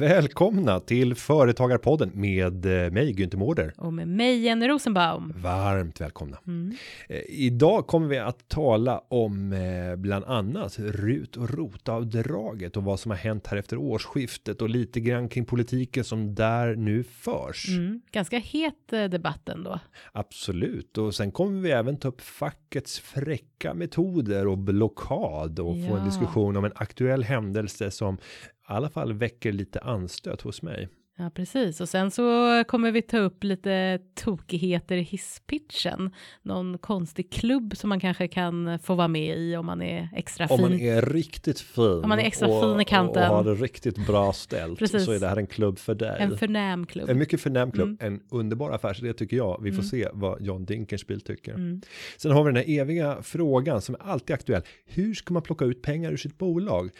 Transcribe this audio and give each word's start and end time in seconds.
Välkomna 0.00 0.80
till 0.80 1.14
Företagarpodden 1.14 2.10
med 2.14 2.66
eh, 2.66 2.90
mig 2.90 3.12
Günther 3.14 3.36
Mårder. 3.36 3.72
Och 3.76 3.92
med 3.92 4.08
mig 4.08 4.38
Jenny 4.38 4.68
Rosenbaum. 4.68 5.32
Varmt 5.36 6.00
välkomna. 6.00 6.38
Mm. 6.46 6.76
Eh, 7.08 7.20
Idag 7.28 7.86
kommer 7.86 8.08
vi 8.08 8.18
att 8.18 8.48
tala 8.48 8.98
om 8.98 9.52
eh, 9.52 9.96
bland 9.96 10.24
annat 10.24 10.78
RUT 10.78 11.36
och 11.36 11.50
ROT-avdraget 11.50 12.76
och 12.76 12.84
vad 12.84 13.00
som 13.00 13.10
har 13.10 13.18
hänt 13.18 13.46
här 13.46 13.56
efter 13.56 13.76
årsskiftet 13.76 14.62
och 14.62 14.70
lite 14.70 15.00
grann 15.00 15.28
kring 15.28 15.44
politiken 15.44 16.04
som 16.04 16.34
där 16.34 16.76
nu 16.76 17.02
förs. 17.02 17.68
Mm. 17.68 18.00
Ganska 18.12 18.38
het 18.38 18.88
debatt 18.88 19.48
ändå. 19.48 19.80
Absolut, 20.12 20.98
och 20.98 21.14
sen 21.14 21.32
kommer 21.32 21.60
vi 21.60 21.70
även 21.70 21.96
ta 21.96 22.08
upp 22.08 22.20
fackets 22.20 22.98
fräcka 22.98 23.49
metoder 23.74 24.46
och 24.46 24.58
blockad 24.58 25.58
och 25.58 25.74
få 25.74 25.94
en 25.94 25.98
Ja. 25.98 26.04
diskussion 26.04 26.56
om 26.56 26.64
en 26.64 26.72
aktuell 26.74 27.22
händelse 27.22 27.90
som 27.90 28.14
i 28.14 28.18
alla 28.62 28.90
fall 28.90 29.12
väcker 29.12 29.52
lite 29.52 29.80
anstöt 29.80 30.40
hos 30.40 30.62
mig. 30.62 30.88
Ja, 31.20 31.30
precis. 31.30 31.80
Och 31.80 31.88
sen 31.88 32.10
så 32.10 32.22
kommer 32.68 32.90
vi 32.92 33.02
ta 33.02 33.18
upp 33.18 33.44
lite 33.44 33.98
tokigheter 34.14 34.96
i 34.96 35.02
hisspitchen. 35.02 36.10
Någon 36.42 36.78
konstig 36.78 37.32
klubb 37.32 37.76
som 37.76 37.88
man 37.88 38.00
kanske 38.00 38.28
kan 38.28 38.78
få 38.78 38.94
vara 38.94 39.08
med 39.08 39.38
i 39.38 39.56
om 39.56 39.66
man 39.66 39.82
är 39.82 40.08
extra 40.16 40.46
Om 40.46 40.58
fin. 40.58 40.68
man 40.68 40.80
är 40.80 41.02
riktigt 41.02 41.60
fin. 41.60 41.84
Om 42.02 42.08
man 42.08 42.18
är 42.18 42.24
extra 42.24 42.48
och, 42.48 42.62
fin 42.72 42.80
i 42.80 42.84
kanten. 42.84 43.30
Och 43.30 43.36
har 43.36 43.44
det 43.44 43.54
riktigt 43.54 44.06
bra 44.06 44.32
ställt. 44.32 44.78
Precis. 44.78 45.04
Så 45.04 45.12
är 45.12 45.18
det 45.20 45.28
här 45.28 45.36
en 45.36 45.46
klubb 45.46 45.78
för 45.78 45.94
dig. 45.94 46.16
En 46.20 46.38
förnäm 46.38 46.86
klubb. 46.86 47.10
En 47.10 47.18
mycket 47.18 47.40
förnäm 47.40 47.70
klubb, 47.72 48.02
Mm. 48.02 48.14
en 48.14 48.20
underbar 48.30 48.70
affärsidé 48.70 49.12
tycker 49.12 49.36
jag. 49.36 49.60
Vi 49.62 49.70
får 49.72 49.78
Mm. 49.82 49.90
se 49.90 50.08
vad 50.12 50.42
John 50.42 50.64
Dinkelspiel 50.64 51.20
tycker. 51.20 51.54
Mm. 51.54 51.80
Sen 52.16 52.30
har 52.32 52.44
vi 52.44 52.48
den 52.52 52.56
här 52.56 52.80
eviga 52.80 53.22
frågan 53.22 53.80
som 53.82 53.94
är 53.94 53.98
alltid 54.02 54.34
aktuell. 54.34 54.62
Hur 54.84 55.14
ska 55.14 55.34
man 55.34 55.42
plocka 55.42 55.64
ut 55.64 55.82
pengar 55.82 56.12
ur 56.12 56.16
sitt 56.16 56.38
bolag? 56.38 56.90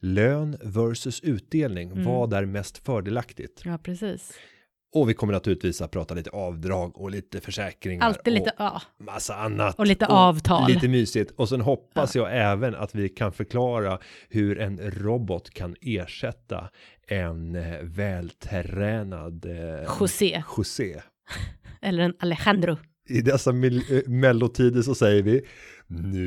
Lön 0.00 0.56
versus 0.62 1.20
utdelning, 1.20 1.90
Mm. 1.90 2.04
vad 2.04 2.32
är 2.32 2.44
mest 2.44 2.78
fördelaktigt? 2.78 3.62
Ja, 3.64 3.78
precis. 3.78 4.32
Och 4.92 5.08
vi 5.08 5.14
kommer 5.14 5.32
naturligtvis 5.32 5.80
att 5.80 5.90
prata 5.90 6.14
lite 6.14 6.30
avdrag 6.30 7.00
och 7.00 7.10
lite 7.10 7.40
försäkringar. 7.40 8.06
Alltid 8.06 8.32
lite, 8.32 8.50
och 8.50 8.54
ja. 8.58 8.82
massa 8.98 9.34
annat. 9.34 9.78
Och 9.78 9.86
lite 9.86 10.06
avtal. 10.06 10.68
Lite 10.70 10.88
mysigt. 10.88 11.30
Och 11.36 11.48
sen 11.48 11.60
hoppas 11.60 12.16
jag 12.16 12.28
även 12.32 12.74
att 12.74 12.94
vi 12.94 13.08
kan 13.08 13.32
förklara 13.32 13.98
hur 14.28 14.58
en 14.60 14.90
robot 14.90 15.50
kan 15.50 15.76
ersätta 15.80 16.70
en 17.06 17.54
eh, 17.54 17.76
vältränad 17.82 19.44
eh, 19.44 19.88
José. 20.00 20.42
José. 20.56 21.00
Eller 21.82 22.02
en 22.02 22.14
Alejandro. 22.18 22.76
I 23.08 23.20
dessa 23.20 23.50
eh, 23.50 23.56
mellotider 24.06 24.82
så 24.82 24.94
säger 24.94 25.22
vi 25.22 25.42
nu, 25.86 26.20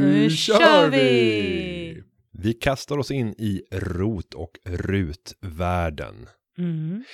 Nu 0.00 0.30
kör 0.30 0.90
vi! 0.90 0.98
vi! 0.98 1.89
Vi 2.42 2.52
kastar 2.52 2.98
oss 2.98 3.10
in 3.10 3.34
i 3.38 3.62
rot 3.72 4.34
och 4.34 4.58
rutvärlden. 4.64 6.28
Mm. 6.58 7.04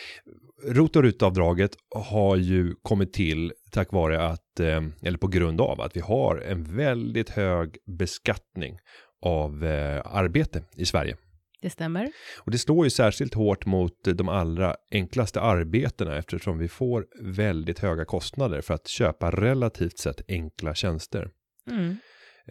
Rot 0.65 0.97
och 0.97 1.03
rutavdraget 1.03 1.77
har 1.95 2.37
ju 2.37 2.75
kommit 2.83 3.13
till 3.13 3.53
tack 3.71 3.93
vare 3.93 4.27
att, 4.27 4.61
eh, 4.61 4.83
eller 5.03 5.19
på 5.19 5.27
grund 5.27 5.61
av 5.61 5.81
att 5.81 5.97
vi 5.97 6.01
har 6.01 6.37
en 6.37 6.77
väldigt 6.77 7.31
hög 7.31 7.77
beskattning 7.87 8.79
av 9.23 9.65
eh, 9.65 10.03
arbete 10.05 10.63
i 10.77 10.85
Sverige. 10.85 11.17
Det 11.61 11.71
stämmer. 11.71 12.13
Och 12.39 12.51
det 12.51 12.59
slår 12.59 12.87
ju 12.87 12.91
särskilt 12.91 13.35
hårt 13.35 13.67
mot 13.67 14.05
de 14.05 14.29
allra 14.29 14.77
enklaste 14.91 15.41
arbetena 15.41 16.17
eftersom 16.17 16.59
vi 16.59 16.69
får 16.69 17.07
väldigt 17.21 17.79
höga 17.79 18.05
kostnader 18.05 18.61
för 18.61 18.75
att 18.75 18.89
köpa 18.89 19.31
relativt 19.31 19.99
sett 19.99 20.21
enkla 20.29 20.75
tjänster. 20.75 21.31
Mm. 21.71 21.97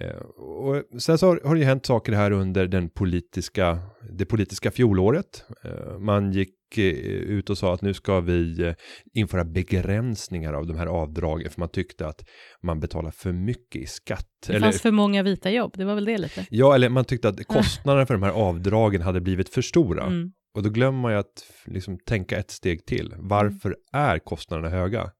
Eh, 0.01 0.17
och 0.38 1.01
sen 1.01 1.17
så 1.17 1.28
har, 1.28 1.41
har 1.44 1.56
det 1.56 1.59
ju 1.59 1.66
hänt 1.66 1.85
saker 1.85 2.13
här 2.13 2.31
under 2.31 2.67
den 2.67 2.89
politiska, 2.89 3.79
det 4.11 4.25
politiska 4.25 4.72
fjolåret. 4.72 5.45
Eh, 5.63 6.00
man 6.00 6.31
gick 6.31 6.78
eh, 6.78 6.83
ut 6.83 7.50
och 7.50 7.57
sa 7.57 7.73
att 7.73 7.81
nu 7.81 7.94
ska 7.94 8.19
vi 8.19 8.73
införa 9.13 9.45
begränsningar 9.45 10.53
av 10.53 10.67
de 10.67 10.78
här 10.78 10.88
avdragen 10.88 11.51
för 11.51 11.59
man 11.59 11.69
tyckte 11.69 12.07
att 12.07 12.23
man 12.63 12.79
betalar 12.79 13.11
för 13.11 13.31
mycket 13.31 13.81
i 13.81 13.85
skatt. 13.85 14.28
Det 14.47 14.59
fanns 14.59 14.81
för 14.81 14.91
många 14.91 15.23
vita 15.23 15.51
jobb, 15.51 15.73
det 15.78 15.85
var 15.85 15.95
väl 15.95 16.06
det 16.06 16.17
lite. 16.17 16.45
Ja, 16.50 16.75
eller 16.75 16.89
man 16.89 17.06
tyckte 17.06 17.29
att 17.29 17.47
kostnaderna 17.47 18.06
för 18.06 18.13
de 18.13 18.23
här 18.23 18.31
avdragen 18.31 19.01
hade 19.01 19.22
blivit 19.22 19.50
för 19.50 19.62
stora. 19.62 20.03
Mm. 20.03 20.31
Och 20.56 20.63
då 20.63 20.69
glömmer 20.69 21.01
man 21.01 21.12
ju 21.12 21.17
att 21.17 21.45
liksom 21.66 21.97
tänka 22.06 22.38
ett 22.38 22.51
steg 22.51 22.85
till. 22.85 23.13
Varför 23.17 23.75
är 23.94 24.19
kostnaderna 24.19 24.69
höga? 24.69 25.12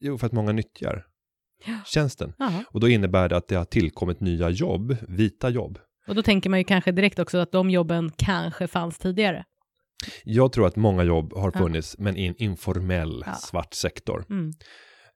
Jo, 0.00 0.18
för 0.18 0.26
att 0.26 0.32
många 0.32 0.52
nyttjar 0.52 0.94
Ja. 0.94 1.15
Tjänsten. 1.86 2.32
Jaha. 2.38 2.64
Och 2.70 2.80
då 2.80 2.88
innebär 2.88 3.28
det 3.28 3.36
att 3.36 3.48
det 3.48 3.54
har 3.56 3.64
tillkommit 3.64 4.20
nya 4.20 4.50
jobb, 4.50 4.96
vita 5.08 5.48
jobb. 5.50 5.78
Och 6.08 6.14
då 6.14 6.22
tänker 6.22 6.50
man 6.50 6.58
ju 6.60 6.64
kanske 6.64 6.92
direkt 6.92 7.18
också 7.18 7.38
att 7.38 7.52
de 7.52 7.70
jobben 7.70 8.10
kanske 8.16 8.66
fanns 8.66 8.98
tidigare. 8.98 9.44
Jag 10.24 10.52
tror 10.52 10.66
att 10.66 10.76
många 10.76 11.04
jobb 11.04 11.32
har 11.36 11.50
Ja. 11.54 11.60
funnits, 11.60 11.98
men 11.98 12.16
i 12.16 12.26
en 12.26 12.34
informell 12.42 13.22
Ja. 13.26 13.34
svart 13.34 13.74
sektor. 13.74 14.24
Mm. 14.30 14.50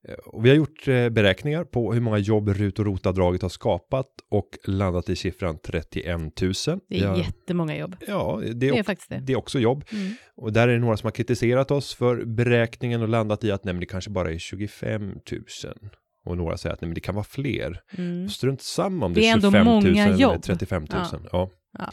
Eh, 0.08 0.14
Och 0.14 0.44
vi 0.44 0.48
har 0.48 0.56
gjort 0.56 0.88
eh, 0.88 1.08
beräkningar 1.08 1.64
på 1.64 1.92
hur 1.92 2.00
många 2.00 2.18
jobb 2.18 2.48
RUT 2.48 2.78
och 2.78 2.84
ROT-avdraget 2.84 3.42
har 3.42 3.48
skapat 3.48 4.06
och 4.30 4.48
landat 4.66 5.08
i 5.08 5.16
siffran 5.16 5.58
31 5.64 6.40
000. 6.42 6.52
Det 6.88 6.98
är 6.98 7.04
ja, 7.04 7.16
jättemånga 7.18 7.76
jobb. 7.76 7.96
ja, 8.06 8.40
det 8.42 8.48
är, 8.50 8.54
Det 8.72 8.78
är 8.78 8.82
faktiskt 8.82 9.10
det. 9.10 9.18
det 9.20 9.32
är 9.32 9.36
också 9.38 9.58
jobb. 9.58 9.84
Mm. 9.92 10.12
Och 10.36 10.52
där 10.52 10.68
är 10.68 10.72
det 10.72 10.78
några 10.78 10.96
som 10.96 11.06
har 11.06 11.12
kritiserat 11.12 11.70
oss 11.70 11.94
för 11.94 12.24
beräkningen 12.24 13.02
och 13.02 13.08
landat 13.08 13.44
i 13.44 13.50
att 13.50 13.64
nej, 13.64 13.74
men 13.74 13.80
det 13.80 13.86
kanske 13.86 14.10
bara 14.10 14.30
är 14.30 14.38
25 14.38 15.02
000. 15.02 15.14
Och 16.24 16.36
några 16.36 16.56
säger 16.56 16.74
att 16.74 16.80
nej, 16.80 16.88
men 16.88 16.94
det 16.94 17.00
kan 17.00 17.14
vara 17.14 17.24
fler. 17.24 17.80
Mm. 17.98 18.28
Strunt 18.28 18.62
samma 18.62 19.06
om 19.06 19.14
det, 19.14 19.20
är 19.20 19.30
är 19.30 19.34
ändå 19.34 19.50
25 19.50 19.66
000 19.66 19.74
många 19.74 20.06
eller 20.06 20.18
jobb. 20.18 20.42
35 20.42 20.82
000. 20.82 20.88
Ja. 20.92 21.20
Ja. 21.32 21.50
Ja. 21.78 21.92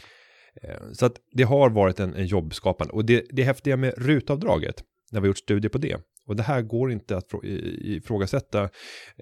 Eh, 0.62 0.92
Så 0.92 1.06
att 1.06 1.16
det 1.32 1.42
har 1.42 1.70
varit 1.70 2.00
en, 2.00 2.14
en 2.14 2.26
jobbskapande. 2.26 2.92
Och 2.92 3.04
det, 3.04 3.24
det 3.30 3.42
häftiga 3.42 3.76
med 3.76 3.94
rutavdraget, 3.96 4.84
när 5.12 5.20
vi 5.20 5.24
har 5.24 5.28
gjort 5.28 5.38
studier 5.38 5.70
på 5.70 5.78
det, 5.78 5.96
och 6.26 6.36
det 6.36 6.42
här 6.42 6.62
går 6.62 6.92
inte 6.92 7.16
att 7.16 7.24
ifrågasätta, 7.44 8.62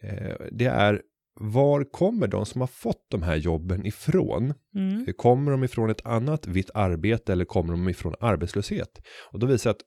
eh, 0.02 0.36
det 0.52 0.66
är 0.66 1.00
var 1.40 1.84
kommer 1.84 2.26
de 2.26 2.46
som 2.46 2.60
har 2.60 2.68
fått 2.68 3.06
de 3.10 3.22
här 3.22 3.36
jobben 3.36 3.86
ifrån? 3.86 4.54
Mm. 4.74 5.06
Kommer 5.16 5.50
de 5.50 5.64
ifrån 5.64 5.90
ett 5.90 6.06
annat 6.06 6.46
vitt 6.46 6.70
arbete 6.74 7.32
eller 7.32 7.44
kommer 7.44 7.72
de 7.72 7.88
ifrån 7.88 8.14
arbetslöshet? 8.20 8.88
Och 9.32 9.38
då 9.38 9.46
visar, 9.46 9.70
att, 9.70 9.80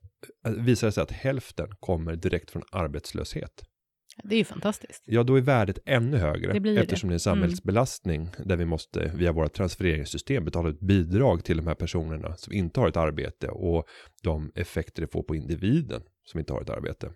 eh, 0.46 0.52
visar 0.52 0.88
det 0.88 0.92
sig 0.92 1.04
att 1.04 1.12
hälften 1.12 1.68
kommer 1.80 2.16
direkt 2.16 2.52
från 2.52 2.64
arbetslöshet. 2.72 3.64
Det 4.24 4.36
är 4.36 4.38
ju 4.38 4.44
fantastiskt. 4.44 5.04
Ja, 5.06 5.24
då 5.24 5.36
är 5.36 5.42
värdet 5.42 5.80
ännu 5.86 6.18
högre 6.18 6.60
Det 6.60 6.80
eftersom 6.80 7.10
det, 7.10 7.12
det. 7.12 7.14
är 7.14 7.16
en 7.16 7.20
samhällsbelastning 7.20 8.30
där 8.46 8.58
vi 8.58 8.66
måste 8.66 9.12
via 9.16 9.32
våra 9.32 9.50
transfereringssystem 9.50 10.46
betala 10.46 10.70
ut 10.70 10.80
bidrag 10.80 11.44
till 11.44 11.58
de 11.58 11.68
här 11.68 11.76
personerna 11.76 12.36
som 12.36 12.54
inte 12.54 12.80
har 12.80 12.88
ett 12.88 12.98
arbete 12.98 13.48
och 13.48 13.86
de 14.24 14.52
effekter 14.56 15.02
det 15.02 15.08
får 15.08 15.24
på 15.24 15.36
individen 15.36 16.02
som 16.24 16.40
inte 16.40 16.54
har 16.54 16.62
ett 16.62 16.70
arbete. 16.70 17.12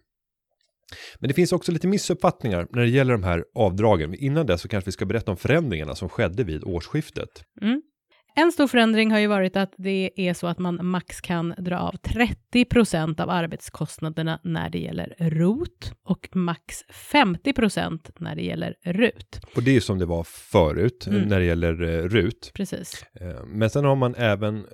Men 1.19 1.27
det 1.27 1.33
finns 1.33 1.51
också 1.51 1.71
lite 1.71 1.87
missuppfattningar 1.87 2.67
när 2.71 2.81
det 2.81 2.89
gäller 2.89 3.13
de 3.13 3.23
här 3.23 3.45
avdragen. 3.55 4.13
Innan 4.13 4.45
det 4.45 4.57
så 4.57 4.67
kanske 4.67 4.87
vi 4.87 4.91
ska 4.91 5.05
berätta 5.05 5.31
om 5.31 5.37
förändringarna 5.37 5.95
som 5.95 6.09
skedde 6.09 6.43
vid 6.43 6.63
årsskiftet. 6.63 7.29
Mm. 7.61 7.81
En 8.35 8.51
stor 8.51 8.67
förändring 8.67 9.11
har 9.11 9.19
ju 9.19 9.27
varit 9.27 9.55
att 9.57 9.73
det 9.77 10.11
är 10.15 10.33
så 10.33 10.47
att 10.47 10.59
man 10.59 10.85
max 10.85 11.21
kan 11.21 11.53
dra 11.57 11.79
av 11.79 11.91
30 11.97 12.65
procent 12.65 13.19
av 13.19 13.29
arbetskostnaderna 13.29 14.39
när 14.43 14.69
det 14.69 14.79
gäller 14.79 15.15
ROT 15.19 15.93
och 16.05 16.29
max 16.35 16.83
50 17.11 17.53
procent 17.53 18.11
när 18.19 18.35
det 18.35 18.41
gäller 18.43 18.75
RUT. 18.85 19.39
Och 19.55 19.63
det 19.63 19.71
är 19.71 19.73
ju 19.73 19.81
som 19.81 19.99
det 19.99 20.05
var 20.05 20.23
förut 20.23 21.07
Mm. 21.07 21.21
när 21.21 21.39
det 21.39 21.45
gäller 21.45 21.81
eh, 21.83 22.03
RUT. 22.09 22.51
Precis. 22.53 23.05
Eh, 23.21 23.45
Men 23.45 23.69
sen 23.69 23.85
har 23.85 23.95
man 23.95 24.15
även 24.15 24.65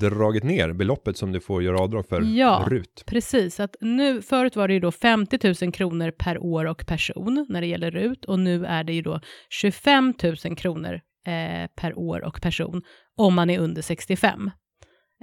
dragit 0.00 0.44
ner 0.44 0.72
beloppet 0.72 1.16
som 1.16 1.32
du 1.32 1.40
får 1.40 1.62
göra 1.62 1.78
avdrag 1.80 2.08
för 2.08 2.22
Ja. 2.22 2.66
RUT. 2.70 3.04
Precis, 3.06 3.60
att 3.60 3.76
nu, 3.80 4.22
förut 4.22 4.56
var 4.56 4.68
det 4.68 4.74
ju 4.74 4.80
då 4.80 4.92
50 4.92 5.64
000 5.64 5.72
kronor 5.72 6.10
per 6.10 6.38
år 6.38 6.64
och 6.64 6.86
person 6.86 7.46
när 7.48 7.60
det 7.60 7.66
gäller 7.66 7.90
RUT 7.90 8.24
och 8.24 8.38
nu 8.38 8.64
är 8.66 8.84
det 8.84 8.92
ju 8.92 9.02
då 9.02 9.20
25 9.50 10.14
000 10.44 10.56
kronor 10.56 11.00
eh, 11.26 11.70
per 11.76 11.98
år 11.98 12.24
och 12.24 12.40
person 12.42 12.82
om 13.16 13.34
man 13.34 13.50
är 13.50 13.58
under 13.58 13.82
65. 13.82 14.50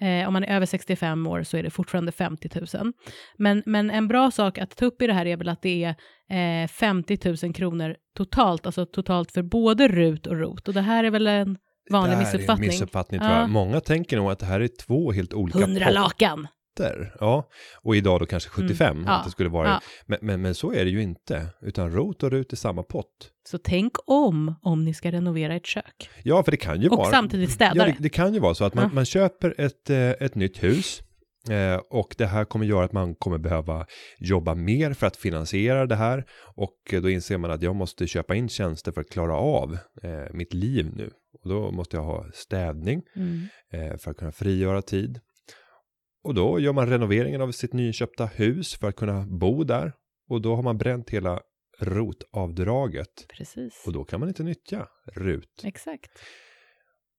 Eh, 0.01 0.27
om 0.27 0.33
man 0.33 0.43
är 0.43 0.55
över 0.55 0.65
65 0.65 1.27
år 1.27 1.43
så 1.43 1.57
är 1.57 1.63
det 1.63 1.69
fortfarande 1.69 2.11
50 2.11 2.49
000. 2.77 2.93
Men, 3.37 3.63
men 3.65 3.91
en 3.91 4.07
bra 4.07 4.31
sak 4.31 4.57
att 4.57 4.75
ta 4.77 4.85
upp 4.85 5.01
i 5.01 5.07
det 5.07 5.13
här 5.13 5.25
är 5.25 5.37
väl 5.37 5.49
att 5.49 5.61
det 5.61 5.95
är 6.29 6.63
eh, 6.63 6.67
50 6.67 7.45
000 7.45 7.53
kronor 7.53 7.95
totalt, 8.17 8.65
alltså 8.65 8.85
totalt 8.85 9.31
för 9.31 9.41
både 9.43 9.87
RUT 9.87 10.27
och 10.27 10.37
ROT. 10.39 10.67
Och 10.67 10.73
det 10.73 10.81
här 10.81 11.03
är 11.03 11.11
väl 11.11 11.27
en 11.27 11.57
vanlig 11.91 12.11
det 12.11 12.15
här 12.15 12.23
missuppfattning. 12.23 12.67
Är 12.67 12.71
en 12.71 12.73
missuppfattning 12.73 13.19
tror 13.19 13.31
Ja. 13.31 13.39
jag. 13.39 13.49
Många 13.49 13.79
tänker 13.79 14.17
nog 14.17 14.31
att 14.31 14.39
det 14.39 14.45
här 14.45 14.59
är 14.59 14.69
två 14.87 15.11
helt 15.11 15.33
olika 15.33 15.59
Hundra 15.59 15.89
lakan. 15.89 16.47
Ja, 17.19 17.49
och 17.81 17.95
idag 17.95 18.19
då 18.19 18.25
kanske 18.25 18.49
75. 18.49 18.91
Mm. 18.97 19.07
Ja. 19.07 19.13
Att 19.17 19.25
det 19.25 19.31
skulle 19.31 19.49
vara. 19.49 19.67
Ja. 19.67 19.81
Men, 20.05 20.19
men, 20.21 20.41
men 20.41 20.55
så 20.55 20.73
är 20.73 20.85
det 20.85 20.91
ju 20.91 21.01
inte. 21.01 21.47
Utan 21.61 21.91
ROT 21.91 22.23
och 22.23 22.31
RUT 22.31 22.51
är 22.53 22.57
samma 22.57 22.83
pott. 22.83 23.31
Så 23.49 23.57
tänk 23.57 23.91
om 24.05 24.55
om 24.61 24.85
ni 24.85 24.93
ska 24.93 25.11
renovera 25.11 25.55
ett 25.55 25.65
kök. 25.65 26.09
Ja, 26.23 26.43
för 26.43 26.51
det 26.51 26.57
kan 26.57 26.81
ju 26.81 26.89
Och 26.89 26.97
vara. 26.97 27.11
samtidigt 27.11 27.51
städa 27.51 27.73
Ja, 27.75 27.85
det. 27.85 27.95
det, 27.99 28.09
kan 28.09 28.33
ju 28.33 28.39
vara 28.39 28.53
så 28.55 28.65
att 28.65 28.73
man, 28.73 28.83
Ja. 28.83 28.89
man 28.93 29.05
köper 29.05 29.55
ett, 29.57 29.89
eh, 29.89 30.09
ett 30.09 30.35
nytt 30.35 30.63
hus. 30.63 31.01
Eh, 31.49 31.75
och 31.89 32.15
det 32.17 32.25
här 32.25 32.45
kommer 32.45 32.65
göra 32.65 32.85
att 32.85 32.91
man 32.93 33.15
kommer 33.15 33.37
behöva 33.37 33.85
jobba 34.19 34.55
mer 34.55 34.93
för 34.93 35.07
att 35.07 35.17
finansiera 35.17 35.85
det 35.85 35.95
här. 35.95 36.25
Och 36.55 36.75
då 37.01 37.09
inser 37.09 37.37
man 37.37 37.51
att 37.51 37.61
jag 37.61 37.75
måste 37.75 38.07
köpa 38.07 38.35
in 38.35 38.49
tjänster 38.49 38.91
för 38.91 39.01
att 39.01 39.09
klara 39.09 39.35
av 39.37 39.77
eh, 40.03 40.33
mitt 40.33 40.53
liv 40.53 40.91
nu. 40.95 41.11
Och 41.43 41.49
då 41.49 41.71
måste 41.71 41.97
jag 41.97 42.03
ha 42.03 42.25
städning 42.33 43.01
Mm. 43.15 43.41
eh, 43.73 43.97
för 43.97 44.11
att 44.11 44.17
kunna 44.17 44.31
frigöra 44.31 44.81
tid. 44.81 45.19
Och 46.25 46.33
då 46.33 46.59
gör 46.59 46.73
man 46.73 46.89
renoveringen 46.89 47.41
av 47.41 47.51
sitt 47.51 47.73
nyköpta 47.73 48.25
hus 48.25 48.75
för 48.75 48.87
att 48.87 48.95
kunna 48.95 49.25
bo 49.27 49.63
där. 49.63 49.93
Och 50.29 50.41
då 50.41 50.55
har 50.55 50.63
man 50.63 50.77
bränt 50.77 51.09
hela 51.09 51.39
rotavdraget. 51.81 53.27
Precis. 53.37 53.83
Och 53.87 53.93
då 53.93 54.03
kan 54.03 54.19
man 54.19 54.29
inte 54.29 54.43
nyttja 54.43 54.87
RUT. 55.15 55.61
Exakt. 55.63 56.11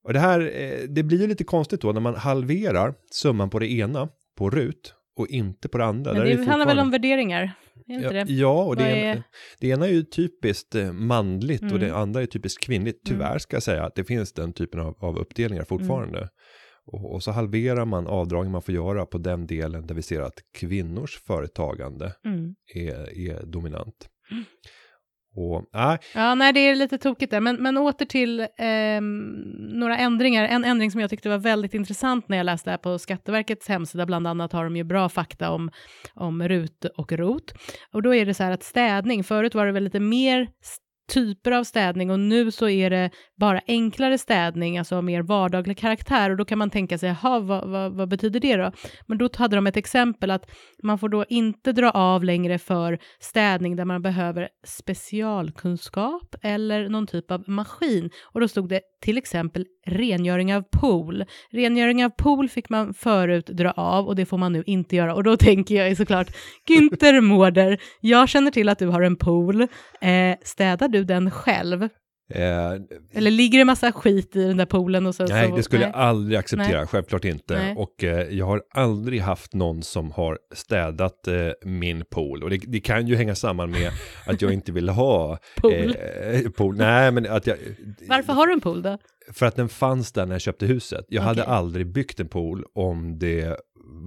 Och 0.03 0.13
det 0.13 0.19
här, 0.19 0.39
eh, 0.61 0.79
det 0.89 1.03
blir 1.03 1.21
ju 1.21 1.27
lite 1.27 1.43
konstigt 1.43 1.81
då 1.81 1.91
när 1.91 2.01
man 2.01 2.15
halverar 2.15 2.93
summan 3.11 3.49
på 3.49 3.59
det 3.59 3.71
ena, 3.71 4.09
på 4.37 4.49
RUT, 4.49 4.93
och 5.15 5.27
inte 5.27 5.69
på 5.69 5.77
det 5.77 5.85
andra. 5.85 6.13
Men 6.13 6.21
det 6.25 6.31
är 6.31 6.45
handlar 6.45 6.65
väl 6.65 6.79
om 6.79 6.91
värderingar? 6.91 7.51
Det 7.85 7.93
ja, 7.93 8.09
det? 8.11 8.25
ja, 8.33 8.63
och 8.63 8.75
det, 8.75 8.83
är- 8.83 9.23
det 9.59 9.67
ena 9.67 9.87
är 9.87 9.91
ju 9.91 10.03
typiskt 10.03 10.75
eh, 10.75 10.91
manligt 10.93 11.61
och 11.63 11.67
Mm. 11.71 11.79
det 11.81 11.95
andra 11.95 12.21
är 12.21 12.25
typiskt 12.25 12.63
kvinnligt. 12.63 13.01
Tyvärr 13.05 13.37
ska 13.37 13.55
jag 13.55 13.63
säga 13.63 13.85
att 13.85 13.95
det 13.95 14.03
finns 14.03 14.33
den 14.33 14.53
typen 14.53 14.79
av, 14.79 14.95
av 14.99 15.17
uppdelningar 15.17 15.63
fortfarande. 15.63 16.17
Mm. 16.17 16.29
Och, 16.87 17.23
så 17.23 17.31
halverar 17.31 17.85
man 17.85 18.07
avdragen 18.07 18.51
man 18.51 18.61
får 18.61 18.73
göra 18.75 19.05
på 19.05 19.17
den 19.17 19.47
delen 19.47 19.87
där 19.87 19.95
vi 19.95 20.01
ser 20.01 20.21
att 20.21 20.39
kvinnors 20.53 21.17
företagande 21.27 22.13
Mm. 22.25 22.55
är, 22.75 23.17
är 23.29 23.45
dominant. 23.45 24.09
Och 25.35 25.65
nej, 25.73 25.97
Ja, 26.15 26.35
nej, 26.35 26.53
det 26.53 26.59
är 26.59 26.75
lite 26.75 26.97
tokigt 26.97 27.31
där. 27.31 27.39
Men, 27.39 27.55
men 27.55 27.77
åter 27.77 28.05
till 28.05 28.47
ehm, 28.57 29.29
några 29.79 29.97
ändringar. 29.97 30.45
En 30.45 30.65
ändring 30.65 30.91
som 30.91 31.01
jag 31.01 31.09
tyckte 31.09 31.29
var 31.29 31.37
väldigt 31.37 31.73
intressant 31.73 32.29
när 32.29 32.37
jag 32.37 32.45
läste 32.45 32.69
här 32.69 32.77
på 32.77 32.99
Skatteverkets 32.99 33.67
hemsida, 33.67 34.05
bland 34.05 34.27
annat 34.27 34.51
har 34.53 34.63
de 34.63 34.75
ju 34.77 34.83
bra 34.83 35.09
fakta 35.09 35.51
om, 35.51 35.71
om 36.13 36.43
RUT 36.47 36.85
och 36.97 37.11
ROT. 37.11 37.53
Och 37.91 38.01
då 38.01 38.15
är 38.15 38.25
det 38.25 38.33
så 38.33 38.43
här 38.43 38.51
att 38.51 38.63
städning, 38.63 39.23
förut 39.23 39.55
var 39.55 39.65
det 39.65 39.71
väl 39.71 39.83
lite 39.83 39.99
mer 39.99 40.41
s- 40.63 40.77
typer 41.07 41.51
av 41.51 41.63
städning 41.63 42.11
och 42.11 42.19
nu 42.19 42.51
så 42.51 42.69
är 42.69 42.89
det 42.89 43.09
bara 43.35 43.61
enklare 43.67 44.17
städning, 44.17 44.77
alltså 44.77 44.95
av 44.95 45.03
mer 45.03 45.21
vardaglig 45.21 45.77
karaktär 45.77 46.29
och 46.29 46.37
då 46.37 46.45
kan 46.45 46.57
man 46.57 46.69
tänka 46.69 46.97
sig, 46.97 47.09
jaha, 47.21 47.39
vad, 47.39 47.69
vad, 47.69 47.93
vad 47.93 48.09
betyder 48.09 48.39
det 48.39 48.55
då? 48.55 48.71
Men 49.07 49.17
då 49.17 49.29
hade 49.37 49.55
de 49.55 49.67
ett 49.67 49.77
exempel 49.77 50.31
att 50.31 50.51
man 50.83 50.99
får 50.99 51.09
då 51.09 51.25
inte 51.29 51.71
dra 51.71 51.91
av 51.91 52.23
längre 52.23 52.59
för 52.59 52.99
städning 53.19 53.75
där 53.75 53.85
man 53.85 54.01
behöver 54.01 54.49
specialkunskap 54.65 56.35
eller 56.41 56.89
någon 56.89 57.07
typ 57.07 57.31
av 57.31 57.43
maskin. 57.49 58.09
Och 58.23 58.41
då 58.41 58.47
stod 58.47 58.69
det 58.69 58.81
till 59.01 59.17
exempel 59.17 59.65
rengöring 59.85 60.55
av 60.55 60.61
pool. 60.61 61.25
Rengöring 61.51 62.05
av 62.05 62.09
pool 62.09 62.49
fick 62.49 62.69
man 62.69 62.93
förut 62.93 63.45
dra 63.45 63.71
av 63.71 64.07
och 64.07 64.15
det 64.15 64.25
får 64.25 64.37
man 64.37 64.53
nu 64.53 64.63
inte 64.65 64.95
göra. 64.95 65.15
Och 65.15 65.23
då 65.23 65.37
tänker 65.47 65.75
jag 65.75 65.97
såklart, 65.97 66.27
Günther 66.69 67.21
Mårder, 67.21 67.77
jag 68.01 68.29
känner 68.29 68.51
till 68.51 68.69
att 68.69 68.79
du 68.79 68.87
har 68.87 69.01
en 69.01 69.15
pool. 69.15 69.61
Eh, 70.01 70.35
städar 70.43 70.87
du 70.87 71.03
den 71.03 71.31
själv? 71.31 71.89
Eh, 72.29 72.73
Eller 73.13 73.31
ligger 73.31 73.59
det 73.59 73.65
massa 73.65 73.91
skit 73.91 74.35
i 74.35 74.43
den 74.43 74.57
där 74.57 74.65
poolen? 74.65 75.05
Och 75.05 75.15
så, 75.15 75.25
Nej, 75.25 75.49
så, 75.49 75.55
det 75.55 75.63
skulle 75.63 75.81
nej. 75.81 75.91
jag 75.93 76.01
aldrig 76.01 76.37
acceptera, 76.39 76.87
självklart 76.87 77.25
inte. 77.25 77.53
Nej. 77.59 77.75
Och 77.77 78.03
eh, 78.03 78.27
jag 78.37 78.45
har 78.45 78.61
aldrig 78.73 79.21
haft 79.21 79.53
någon 79.53 79.83
som 79.83 80.11
har 80.11 80.37
städat 80.55 81.27
eh, 81.27 81.35
min 81.65 82.03
pool. 82.05 82.43
Och 82.43 82.49
det, 82.49 82.57
det 82.57 82.79
kan 82.79 83.07
ju 83.07 83.15
hänga 83.15 83.35
samman 83.35 83.71
med 83.71 83.91
att 84.25 84.41
jag 84.41 84.53
inte 84.53 84.71
vill 84.71 84.89
ha 84.89 85.37
Pool. 85.55 85.95
Eh, 86.33 86.51
pool. 86.51 86.77
Nej, 86.77 87.11
men 87.11 87.27
att 87.29 87.47
jag... 87.47 87.57
Varför 88.07 88.33
har 88.33 88.47
du 88.47 88.53
en 88.53 88.61
pool 88.61 88.81
då? 88.81 88.97
För 89.33 89.45
att 89.45 89.55
den 89.55 89.69
fanns 89.69 90.11
där 90.11 90.25
när 90.25 90.33
jag 90.33 90.41
köpte 90.41 90.65
huset. 90.65 91.05
Jag 91.07 91.21
hade 91.21 91.41
Okej. 91.41 91.53
aldrig 91.53 91.87
byggt 91.93 92.19
en 92.19 92.27
pool 92.27 92.65
om 92.73 93.19
det 93.19 93.57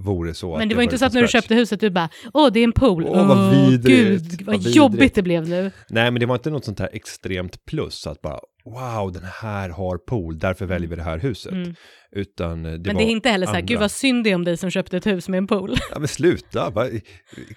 vore 0.05 0.35
så 0.35 0.59
Men 0.59 0.69
det 0.69 0.73
jag 0.73 0.77
var 0.77 0.83
inte 0.83 0.99
så 0.99 1.05
att 1.05 1.13
när 1.13 1.23
du 1.23 1.29
köpte 1.29 1.55
huset 1.55 1.81
du 1.81 1.91
bara, 1.91 2.09
åh 2.35 2.53
det 2.53 2.61
är 2.61 2.65
en 2.65 2.73
pool. 2.73 3.05
Åh, 3.09 3.29
vad 3.29 3.51
vidrigt. 3.51 4.23
Gud, 4.23 4.43
vad, 4.43 4.47
Vad 4.47 4.57
vidrigt. 4.57 4.77
jobbigt 4.77 5.15
det 5.15 5.23
blev 5.23 5.49
nu. 5.49 5.71
Nej, 5.89 6.11
men 6.11 6.21
det 6.21 6.27
var 6.27 6.35
inte 6.35 6.51
något 6.51 6.65
sånt 6.65 6.79
här 6.79 6.91
extremt 6.93 7.65
plus 7.65 8.07
att 8.07 8.21
bara 8.23 8.39
wow, 8.65 9.13
den 9.13 9.23
här 9.43 9.69
har 9.69 9.99
pool, 9.99 10.39
därför 10.39 10.67
väljer 10.67 10.89
vi 10.91 10.97
det 10.97 11.03
här 11.03 11.19
huset. 11.19 11.53
Mm. 11.53 11.75
Utan 12.13 12.67
eh, 12.67 12.73
det 12.73 12.87
Men 12.93 12.97
det 12.97 13.03
är 13.03 13.11
inte 13.11 13.29
heller 13.29 13.47
så 13.47 13.53
här, 13.53 13.59
andra. 13.59 13.67
gud 13.67 13.79
vad 13.81 13.91
synd 13.91 14.25
det 14.25 14.31
är 14.31 14.35
om 14.35 14.45
dig 14.45 14.57
som 14.57 14.71
köpte 14.71 14.97
ett 14.97 15.07
hus 15.07 15.29
med 15.29 15.39
en 15.39 15.47
pool. 15.47 15.75
Ja, 15.93 15.99
men 15.99 16.09
sluta, 16.09 16.71
va? 16.71 16.87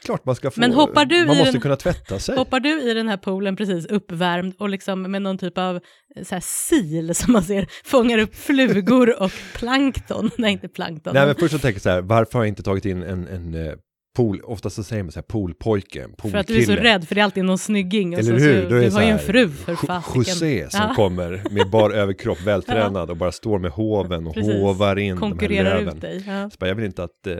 klart 0.05 0.25
man 0.25 0.35
ska 0.35 0.51
få, 0.51 0.59
Men 0.59 0.73
hoppar 0.73 1.05
du 1.05 1.25
man 1.25 1.35
i 1.35 1.39
måste 1.39 1.51
den- 1.51 1.61
kunna 1.61 1.75
tvätta 1.75 2.19
sig. 2.19 2.35
Hoppar 2.37 2.59
du 2.59 2.81
i 2.81 2.93
den 2.93 3.07
här 3.07 3.17
poolen 3.17 3.55
precis 3.55 3.85
uppvärmd 3.85 4.53
och 4.59 4.69
liksom 4.69 5.01
med 5.01 5.21
någon 5.21 5.37
typ 5.37 5.57
av 5.57 5.75
eh, 6.15 6.23
så 6.23 6.35
här 6.35 6.43
sil 6.67 7.07
som 7.15 7.33
man 7.33 7.43
ser 7.43 7.67
fångar 7.85 8.17
upp 8.17 8.35
flugor 8.35 9.21
och 9.23 9.31
plankton? 9.55 10.29
Nej, 10.37 10.51
inte 10.51 10.67
plankton. 10.67 11.13
Nej, 11.13 11.25
men 11.25 11.35
först 11.35 11.51
så 11.53 11.59
tänker 11.59 11.75
jag 11.75 11.81
så 11.81 11.89
här, 11.89 12.01
varför 12.01 12.33
har 12.33 12.45
jag 12.45 12.47
inte 12.49 12.63
tagit 12.63 12.85
in 12.85 13.03
en, 13.03 13.27
en 13.27 13.53
eh, 13.67 13.73
pool, 14.15 14.41
oftast 14.43 14.75
så 14.75 14.83
säger 14.83 15.03
man 15.03 15.11
så 15.11 15.17
här 15.19 15.23
poolpojke, 15.23 16.03
en 16.03 16.31
för 16.31 16.37
att 16.37 16.47
du 16.47 16.57
är 16.57 16.61
så 16.61 16.65
poolkille. 16.67 16.89
rädd, 16.93 17.07
för 17.07 17.15
det 17.15 17.21
är 17.21 17.25
alltid 17.25 17.45
någon 17.45 17.57
snygging. 17.57 18.13
Eller 18.13 18.23
så, 18.23 18.31
hur? 18.31 18.63
Så, 18.63 18.69
du 18.69 18.91
har 18.91 19.01
ju 19.03 19.09
en 19.09 19.19
fru 19.19 19.49
för 19.49 19.75
fasiken. 19.75 20.19
José 20.21 20.69
som 20.69 20.79
Ja. 20.89 20.93
kommer 20.95 21.43
med 21.51 21.69
bar 21.69 21.89
överkropp, 21.93 22.41
vältränad 22.41 23.09
och 23.09 23.17
bara 23.17 23.31
står 23.31 23.59
med 23.59 23.71
hoven 23.71 24.27
och 24.27 24.33
Precis. 24.33 24.53
hovar 24.53 24.99
in 24.99 25.15
de 25.15 25.21
här 25.23 25.29
Konkurrerar 25.29 25.77
löven. 25.79 25.95
ut 25.95 26.01
dig. 26.01 26.23
Ja. 26.27 26.49
Så 26.49 26.55
bara, 26.59 26.67
jag 26.67 26.75
vill 26.75 26.85
inte 26.85 27.03
att, 27.03 27.27
eh, 27.27 27.33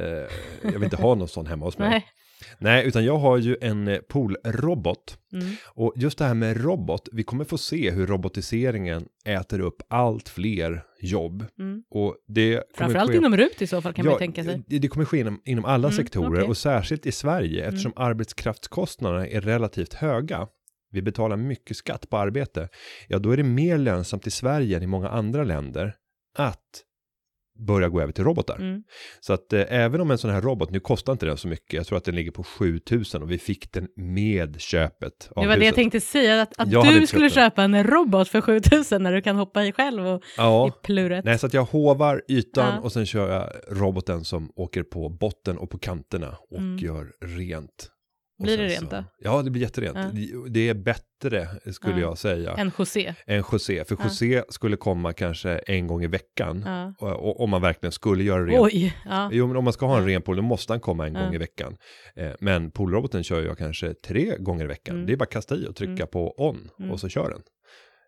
jag 0.62 0.72
vill 0.72 0.84
inte 0.84 0.96
ha 0.98 1.16
någon 1.16 1.28
sån 1.28 1.46
hemma 1.46 1.66
hos 1.66 1.78
mig. 1.78 1.90
Nej. 1.90 2.06
Nej. 2.60 2.88
utan 2.88 3.06
jag 3.06 3.18
har 3.18 3.38
ju 3.38 3.58
en 3.62 3.88
eh, 3.88 3.98
poolrobot. 3.98 5.18
Mm. 5.34 5.56
Och 5.66 5.94
just 5.96 6.18
det 6.18 6.26
här 6.26 6.34
med 6.34 6.64
robot, 6.64 7.10
vi 7.12 7.24
kommer 7.24 7.44
få 7.46 7.58
se 7.58 7.92
hur 7.92 8.08
robotiseringen 8.08 9.06
äter 9.26 9.60
upp 9.60 9.82
allt 9.88 10.30
fler 10.30 10.84
jobb. 11.02 11.46
Mm. 11.60 11.84
Och 11.90 12.16
det 12.28 12.64
Framförallt 12.76 13.12
ske... 13.12 13.18
inom 13.18 13.38
RUT 13.38 13.62
i 13.62 13.68
så 13.68 13.82
fall 13.82 13.94
kan 13.94 14.06
man 14.06 14.12
Ja, 14.12 14.16
ju 14.16 14.20
tänka 14.20 14.44
sig. 14.44 14.64
Det, 14.68 14.88
kommer 14.88 15.06
ske 15.06 15.18
inom, 15.20 15.42
inom 15.46 15.66
alla 15.66 15.88
Mm, 15.88 15.98
sektorer. 15.98 16.38
Mm. 16.38 16.50
och 16.50 16.58
särskilt 16.58 17.06
i 17.06 17.12
Sverige 17.12 17.66
eftersom 17.66 17.94
arbetskraftskostnaderna 17.96 19.28
är 19.28 19.42
relativt 19.42 19.94
höga. 19.94 20.48
Vi 20.92 21.02
betalar 21.02 21.38
mycket 21.38 21.78
skatt 21.78 22.10
på 22.10 22.18
arbete. 22.18 22.70
Ja, 23.08 23.20
då 23.20 23.32
är 23.32 23.38
det 23.38 23.44
mer 23.44 23.78
lönsamt 23.78 24.28
i 24.28 24.32
Sverige 24.32 24.78
än 24.78 24.84
i 24.84 24.88
många 24.88 25.10
andra 25.10 25.44
länder 25.44 25.96
att 26.38 26.60
börja 27.66 27.90
gå 27.90 28.02
över 28.02 28.14
till 28.14 28.24
robotar. 28.24 28.56
Mm. 28.56 28.84
Så 29.20 29.34
att 29.34 29.54
eh, 29.54 29.64
även 29.70 30.02
om 30.02 30.12
en 30.12 30.18
sån 30.18 30.32
här 30.32 30.42
robot, 30.42 30.70
nu 30.72 30.80
kostar 30.80 31.14
inte 31.14 31.26
den 31.26 31.38
så 31.38 31.48
mycket, 31.48 31.74
jag 31.74 31.88
tror 31.88 31.98
att 31.98 32.04
den 32.06 32.16
ligger 32.16 32.32
på 32.32 32.44
7000 32.44 33.22
och 33.22 33.32
vi 33.32 33.38
fick 33.38 33.72
den 33.72 33.88
med 33.96 34.62
köpet 34.62 35.30
av 35.36 35.44
Det 35.44 35.48
var 35.48 35.56
det 35.58 35.60
jag 35.60 35.66
huset. 35.66 35.76
tänkte 35.76 36.00
säga, 36.02 36.42
att, 36.42 36.60
att 36.60 36.72
Jag 36.72 36.86
du 36.94 37.08
skulle 37.08 37.30
köpa 37.30 37.64
en 37.64 37.84
robot 37.84 38.30
för 38.30 38.42
7000 38.42 39.04
när 39.04 39.14
du 39.14 39.22
kan 39.22 39.36
hoppa 39.36 39.66
i 39.66 39.72
själv 39.72 40.08
och 40.08 40.24
Ja, 40.38 40.68
i 40.68 40.72
pluret. 40.86 41.26
nej 41.26 41.40
så 41.40 41.46
att 41.46 41.54
jag 41.54 41.64
hovar 41.64 42.22
ytan 42.30 42.74
Ja. 42.76 42.80
och 42.82 42.92
sen 42.92 43.06
kör 43.06 43.30
jag 43.34 43.50
roboten 43.82 44.24
som 44.26 44.52
åker 44.56 44.84
på 44.84 45.10
botten 45.10 45.58
och 45.58 45.70
på 45.70 45.78
kanterna 45.80 46.36
och 46.52 46.58
Mm. 46.58 46.78
gör 46.78 47.08
rent. 47.38 47.90
Blir 48.44 48.58
det 48.58 48.68
rent 48.68 48.92
då? 48.92 49.04
Ja, 49.20 49.42
det 49.42 49.50
blir 49.52 49.62
jätterent. 49.62 49.98
Ja. 50.16 50.40
Det- 50.50 50.70
är 50.70 50.74
bättre, 50.74 51.48
skulle 51.74 51.94
Ja. 51.96 52.00
jag 52.02 52.18
säga, 52.18 52.54
En 52.54 52.72
José. 52.80 53.14
än 53.28 53.44
José. 53.52 53.86
För 53.86 53.96
Ja. 54.00 54.04
José 54.04 54.44
skulle 54.50 54.76
komma 54.78 55.14
kanske 55.14 55.58
en 55.58 55.88
gång 55.88 56.04
i 56.04 56.08
veckan. 56.08 56.66
Och, 57.00 57.10
och, 57.12 57.40
om 57.42 57.50
man 57.50 57.62
verkligen 57.62 57.92
skulle 57.92 58.24
göra 58.24 58.46
rent. 58.46 58.62
Oj. 58.62 58.98
Jo, 59.32 59.48
men 59.48 59.58
om 59.58 59.64
man 59.64 59.74
ska 59.74 59.86
ha 59.86 59.98
en 59.98 60.06
ren 60.06 60.22
pool, 60.22 60.36
då 60.36 60.42
måste 60.42 60.74
han 60.74 60.80
komma 60.80 61.08
en 61.08 61.14
gång 61.14 61.34
i 61.34 61.38
veckan. 61.38 61.76
Eh, 62.16 62.32
men 62.40 62.72
poolroboten 62.72 63.24
kör 63.24 63.42
jag 63.42 63.58
kanske 63.58 63.94
tre 63.94 64.36
gånger 64.40 64.64
i 64.64 64.68
veckan. 64.68 64.96
Mm. 64.96 65.08
Det 65.08 65.14
är 65.14 65.18
bara 65.18 65.24
att 65.24 65.30
kasta 65.32 65.56
i 65.56 65.68
och 65.68 65.76
trycka 65.76 65.92
Mm. 65.94 66.08
på 66.08 66.34
on 66.48 66.70
Mm. 66.80 66.92
och 66.92 67.00
så 67.00 67.10
kör 67.10 67.30
den. 67.30 67.42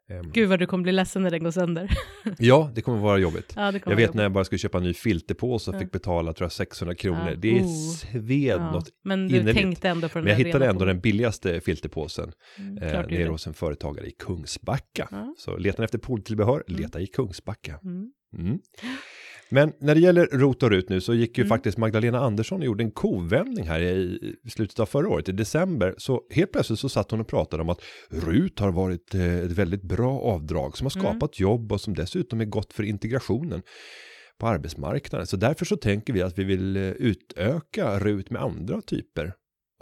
Ehm, 0.10 0.32
Gud 0.32 0.50
vad 0.50 0.60
du 0.60 0.66
kommer 0.66 0.84
bli 0.84 0.92
ledsen 0.92 1.22
när 1.24 1.32
den 1.32 1.44
går 1.44 1.52
sönder. 1.52 1.90
Ja, 2.40 2.72
det 2.76 2.82
kommer 2.82 3.00
vara 3.00 3.18
jobbigt. 3.18 3.54
ja, 3.56 3.72
kommer 3.72 3.82
Jag 3.86 3.96
vet 3.96 4.08
vara 4.10 4.16
när 4.16 4.24
jag 4.24 4.32
bara 4.32 4.44
skulle 4.46 4.60
köpa 4.60 4.78
en 4.78 4.84
ny 4.84 4.94
filterpåse 4.94 5.72
och 5.72 5.76
Ja. 5.76 5.80
fick 5.80 5.92
betala 5.92 6.34
tror 6.34 6.46
jag 6.46 6.52
600 6.52 6.96
kronor. 6.96 7.30
Ja. 7.30 7.36
Det 7.38 7.58
är 7.58 7.64
Oh. 7.64 7.92
sved 7.96 8.58
Ja, 8.60 8.72
något. 8.72 8.90
Men 9.04 9.28
du 9.28 9.36
innerligt. 9.38 9.58
tänkte 9.58 9.90
ändå 9.90 10.10
på 10.10 10.18
den 10.18 10.24
Men 10.26 10.32
jag 10.40 10.46
hittade 10.46 10.66
ändå 10.68 10.86
den 10.86 11.00
billigaste 11.00 11.62
filterpåsen 11.62 12.32
Mm, 12.60 12.78
eh, 12.78 13.08
nere 13.08 13.30
hos 13.30 13.48
en 13.48 13.54
företagare 13.54 14.08
i 14.08 14.12
Kungsbacka. 14.12 15.10
Så 15.38 15.58
letar 15.58 15.80
ni 15.80 15.86
efter 15.86 15.98
pooltillbehör, 15.98 16.64
Mm. 16.68 16.82
leta 16.82 17.02
i 17.02 17.08
Kungsbacka. 17.08 17.80
Mm. 17.84 18.12
Mm. 19.52 19.70
Men 19.70 19.88
när 19.88 19.96
det 19.96 20.02
gäller 20.02 20.26
ROT 20.32 20.64
och 20.64 20.70
RUT 20.72 20.90
nu 20.90 21.02
så 21.02 21.14
gick 21.14 21.38
ju 21.38 21.42
Mm. 21.42 21.50
faktiskt 21.50 21.78
Magdalena 21.78 22.20
Andersson 22.20 22.60
och 22.60 22.66
gjorde 22.66 22.84
en 22.84 22.92
kovändning 22.92 23.68
här 23.68 23.80
i 23.80 24.20
slutet 24.50 24.80
av 24.80 24.86
förra 24.86 25.10
året, 25.10 25.30
i 25.30 25.32
december. 25.32 25.96
Så 25.98 26.22
helt 26.30 26.52
plötsligt 26.52 26.80
så 26.80 26.90
satt 26.90 27.12
hon 27.12 27.20
och 27.22 27.28
pratade 27.28 27.64
om 27.64 27.70
att 27.70 27.82
RUT 28.10 28.60
har 28.60 28.72
varit 28.72 29.16
eh, 29.16 29.36
ett 29.38 29.52
väldigt 29.52 29.84
bra 29.84 30.20
avdrag 30.20 30.78
som 30.78 30.86
har 30.88 31.00
Mm. 31.00 31.12
skapat 31.12 31.40
jobb 31.40 31.72
och 31.72 31.82
som 31.82 31.94
dessutom 31.94 32.42
är 32.42 32.46
gott 32.46 32.74
för 32.74 32.84
integrationen 32.84 33.62
på 34.40 34.48
arbetsmarknaden. 34.48 35.28
Så 35.28 35.38
därför 35.38 35.66
så 35.66 35.78
tänker 35.78 36.14
vi 36.14 36.22
att 36.22 36.40
vi 36.40 36.44
vill 36.44 36.78
eh, 36.78 36.84
utöka 36.90 38.00
RUT 38.00 38.30
med 38.30 38.42
andra 38.42 38.82
typer 38.82 39.34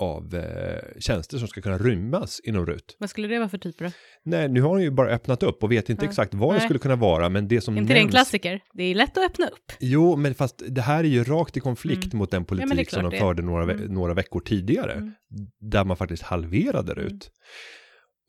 av 0.02 0.36
eh, 0.36 1.00
tjänster 1.00 1.38
som 1.38 1.48
ska 1.48 1.62
kunna 1.62 1.78
rymmas 1.78 2.42
inom 2.44 2.66
RUT. 2.66 2.96
Vad 3.00 3.10
skulle 3.10 3.28
det 3.28 3.40
vara 3.40 3.50
för 3.50 3.58
typer 3.58 3.86
då? 3.86 3.92
Nej, 4.26 4.50
nu 4.50 4.62
har 4.62 4.70
hon 4.70 4.82
ju 4.82 4.92
bara 4.92 5.10
öppnat 5.10 5.44
upp 5.44 5.64
och 5.64 5.72
vet 5.72 5.90
inte 5.90 6.06
Ja. 6.06 6.10
exakt 6.10 6.34
vad 6.34 6.50
det 6.50 6.58
Nej. 6.58 6.66
skulle 6.68 6.80
kunna 6.80 6.96
vara, 6.96 7.30
men 7.30 7.48
det 7.48 7.62
som 7.62 7.76
Är 7.78 7.82
inte 7.82 7.94
det 7.94 8.00
en 8.00 8.04
nämns 8.04 8.14
klassiker? 8.14 8.60
Det 8.74 8.84
är 8.84 8.96
lätt 8.96 9.18
att 9.18 9.26
öppna 9.32 9.46
upp. 9.48 9.72
Jo, 9.80 10.16
men 10.16 10.34
fast 10.36 10.64
det 10.70 10.82
här 10.82 11.00
är 11.04 11.08
ju 11.08 11.24
rakt 11.24 11.58
i 11.58 11.60
konflikt 11.60 12.06
Mm. 12.06 12.18
mot 12.18 12.32
den 12.32 12.42
det 12.44 12.48
politik 12.48 12.90
som 12.90 13.00
klart 13.00 13.12
de 13.12 13.16
det. 13.18 13.22
förde 13.22 13.42
några, 13.42 13.66
ve- 13.66 13.74
Mm. 13.74 13.94
några 13.94 14.14
veckor 14.14 14.40
tidigare, 14.40 14.94
Mm. 14.94 15.12
där 15.60 15.84
man 15.86 15.98
faktiskt 15.98 16.24
halverade 16.24 16.92
Mm. 16.92 17.06
ut. 17.06 17.32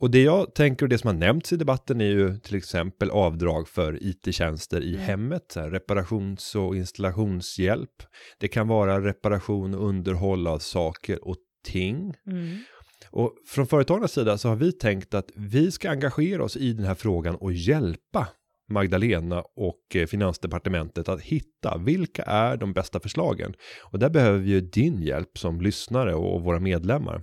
Och 0.01 0.11
det 0.11 0.23
jag 0.23 0.55
tänker 0.55 0.87
och 0.87 0.89
det 0.91 0.99
som 0.99 1.09
har 1.09 1.15
nämnts 1.15 1.53
i 1.53 1.57
debatten 1.57 2.01
är 2.01 2.05
ju 2.05 2.39
till 2.39 2.57
exempel 2.57 3.11
avdrag 3.11 3.69
för 3.69 3.99
it-tjänster 4.03 4.81
i 4.81 4.95
Mm. 4.95 5.01
hemmet, 5.07 5.43
så 5.53 5.61
här, 5.61 5.71
reparations 5.71 6.55
och 6.55 6.77
installationshjälp. 6.77 7.91
Det 8.41 8.49
kan 8.49 8.69
vara 8.69 9.01
reparation 9.05 9.75
och 9.75 9.89
underhåll 9.89 10.47
av 10.47 10.59
saker 10.59 11.29
och 11.29 11.37
ting. 11.65 12.15
Mm. 12.27 12.59
Och 13.11 13.35
från 13.47 13.67
företagarnas 13.67 14.13
sida 14.13 14.39
så 14.39 14.49
har 14.49 14.57
vi 14.57 14.73
tänkt 14.73 15.15
att 15.15 15.31
vi 15.35 15.71
ska 15.71 15.91
engagera 15.91 16.45
oss 16.45 16.57
i 16.57 16.73
den 16.73 16.87
här 16.87 16.95
frågan 16.95 17.35
och 17.35 17.53
hjälpa 17.53 18.29
Magdalena 18.69 19.43
och 19.57 19.97
eh, 19.97 20.07
Finansdepartementet 20.07 21.09
att 21.09 21.21
hitta 21.21 21.79
vilka 21.79 22.23
är 22.23 22.57
de 22.57 22.73
bästa 22.73 23.01
förslagen. 23.01 23.55
Och 23.83 23.99
där 23.99 24.11
behöver 24.11 24.39
vi 24.39 24.51
ju 24.51 24.61
din 24.61 25.03
hjälp 25.03 25.39
som 25.39 25.61
lyssnare 25.61 26.15
och 26.15 26.43
våra 26.43 26.61
medlemmar. 26.61 27.23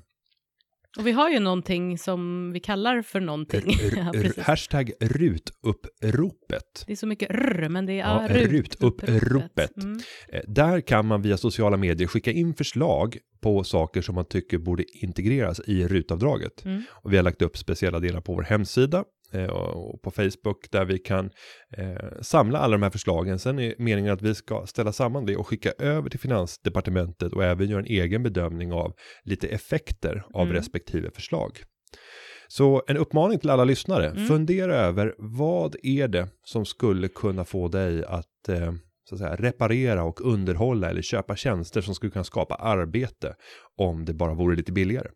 Och 0.99 1.07
vi 1.07 1.11
har 1.11 1.29
ju 1.29 1.39
någonting 1.39 1.97
som 1.97 2.51
vi 2.53 2.59
kallar 2.59 3.01
för 3.01 3.19
någonting. 3.19 3.63
ja, 3.95 4.11
R- 4.13 4.21
precis. 4.21 4.43
hashtag 4.43 4.91
rutuppropet. 4.99 6.83
Det 6.87 6.91
är 6.91 6.95
så 6.95 7.07
mycket 7.07 7.29
rr, 7.31 7.69
men 7.69 7.85
det 7.85 7.93
är 7.93 7.97
Ja, 7.97 8.27
ja, 8.29 8.35
rutuppropet. 8.47 9.77
Mm. 9.83 9.99
Eh, 10.33 10.41
Där 10.47 10.81
kan 10.81 11.05
man 11.07 11.21
via 11.21 11.37
sociala 11.37 11.77
medier 11.77 12.07
skicka 12.07 12.31
in 12.31 12.53
förslag 12.53 13.17
på 13.41 13.63
saker 13.63 14.01
som 14.01 14.15
man 14.15 14.25
tycker 14.25 14.57
borde 14.57 14.83
integreras 14.93 15.61
i 15.67 15.87
rutavdraget. 15.87 16.65
Mm. 16.65 16.83
Och 16.91 17.13
vi 17.13 17.17
har 17.17 17.23
lagt 17.23 17.41
upp 17.41 17.57
speciella 17.57 17.99
delar 17.99 18.21
på 18.21 18.33
vår 18.33 18.43
hemsida 18.43 19.03
och 19.39 20.01
på 20.01 20.11
Facebook 20.11 20.71
där 20.71 20.85
vi 20.85 20.99
kan 20.99 21.29
eh, 21.77 22.21
samla 22.21 22.59
alla 22.59 22.71
de 22.71 22.83
här 22.83 22.89
förslagen. 22.89 23.39
Sen 23.39 23.59
är 23.59 23.75
meningen 23.77 24.13
att 24.13 24.21
vi 24.21 24.35
ska 24.35 24.65
ställa 24.65 24.91
samman 24.91 25.25
det 25.25 25.35
och 25.35 25.47
skicka 25.47 25.71
över 25.79 26.09
till 26.09 26.19
Finansdepartementet 26.19 27.33
och 27.33 27.43
även 27.43 27.69
göra 27.69 27.79
en 27.79 27.85
egen 27.85 28.23
bedömning 28.23 28.71
av 28.73 28.93
lite 29.23 29.47
effekter 29.47 30.23
av 30.33 30.41
Mm. 30.41 30.53
respektive 30.53 31.11
förslag. 31.11 31.63
Så 32.47 32.83
en 32.87 32.97
uppmaning 32.97 33.39
till 33.39 33.49
alla 33.49 33.63
lyssnare, 33.63 34.09
Mm. 34.09 34.27
fundera 34.27 34.75
över 34.75 35.15
vad 35.17 35.75
är 35.83 36.07
det 36.07 36.27
som 36.45 36.65
skulle 36.65 37.07
kunna 37.07 37.45
få 37.45 37.67
dig 37.67 38.05
att 38.05 38.49
eh, 38.49 38.73
så 39.09 39.15
att 39.15 39.19
säga, 39.19 39.35
reparera 39.35 40.03
och 40.03 40.21
underhålla 40.21 40.89
eller 40.89 41.01
köpa 41.01 41.35
tjänster 41.35 41.81
som 41.81 41.95
skulle 41.95 42.11
kunna 42.11 42.23
skapa 42.23 42.55
arbete 42.55 43.35
om 43.77 44.05
det 44.05 44.13
bara 44.13 44.33
vore 44.33 44.55
lite 44.55 44.71
billigare. 44.71 45.07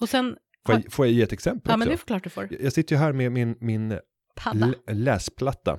Och 0.00 0.08
sen, 0.08 0.36
Får 0.66 0.74
jag, 0.74 0.92
får 0.92 1.06
jag 1.06 1.12
ge 1.12 1.22
ett 1.22 1.32
exempel 1.32 1.62
ja 1.70 1.74
också? 1.74 1.78
men 1.78 1.88
det 1.88 1.94
är 1.94 2.06
klart 2.06 2.24
du 2.24 2.30
får. 2.30 2.48
Jag 2.60 2.72
sitter 2.72 2.94
ju 2.96 3.00
här 3.00 3.12
med 3.12 3.32
min, 3.32 3.56
min 3.60 3.98
Padda. 4.36 4.66
l- 4.66 4.74
läsplatta, 4.88 5.78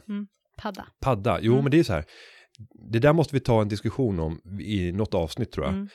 Padda. 0.57 0.85
padda. 1.01 1.39
Jo, 1.41 1.51
Mm. 1.53 1.63
men 1.63 1.71
det 1.71 1.79
är 1.79 1.83
så 1.83 1.93
här. 1.93 2.05
Det 2.91 2.99
där 2.99 3.13
måste 3.13 3.35
vi 3.35 3.39
ta 3.39 3.61
en 3.61 3.67
diskussion 3.67 4.19
om 4.19 4.41
i 4.61 4.91
något 4.91 5.13
avsnitt 5.13 5.51
tror 5.51 5.65
jag. 5.65 5.73
Mm. 5.73 5.87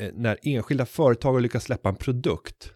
Eh, 0.00 0.10
När 0.14 0.38
enskilda 0.42 0.86
företag 0.86 1.40
lyckas 1.42 1.64
släppa 1.64 1.88
en 1.88 1.96
produkt 1.96 2.70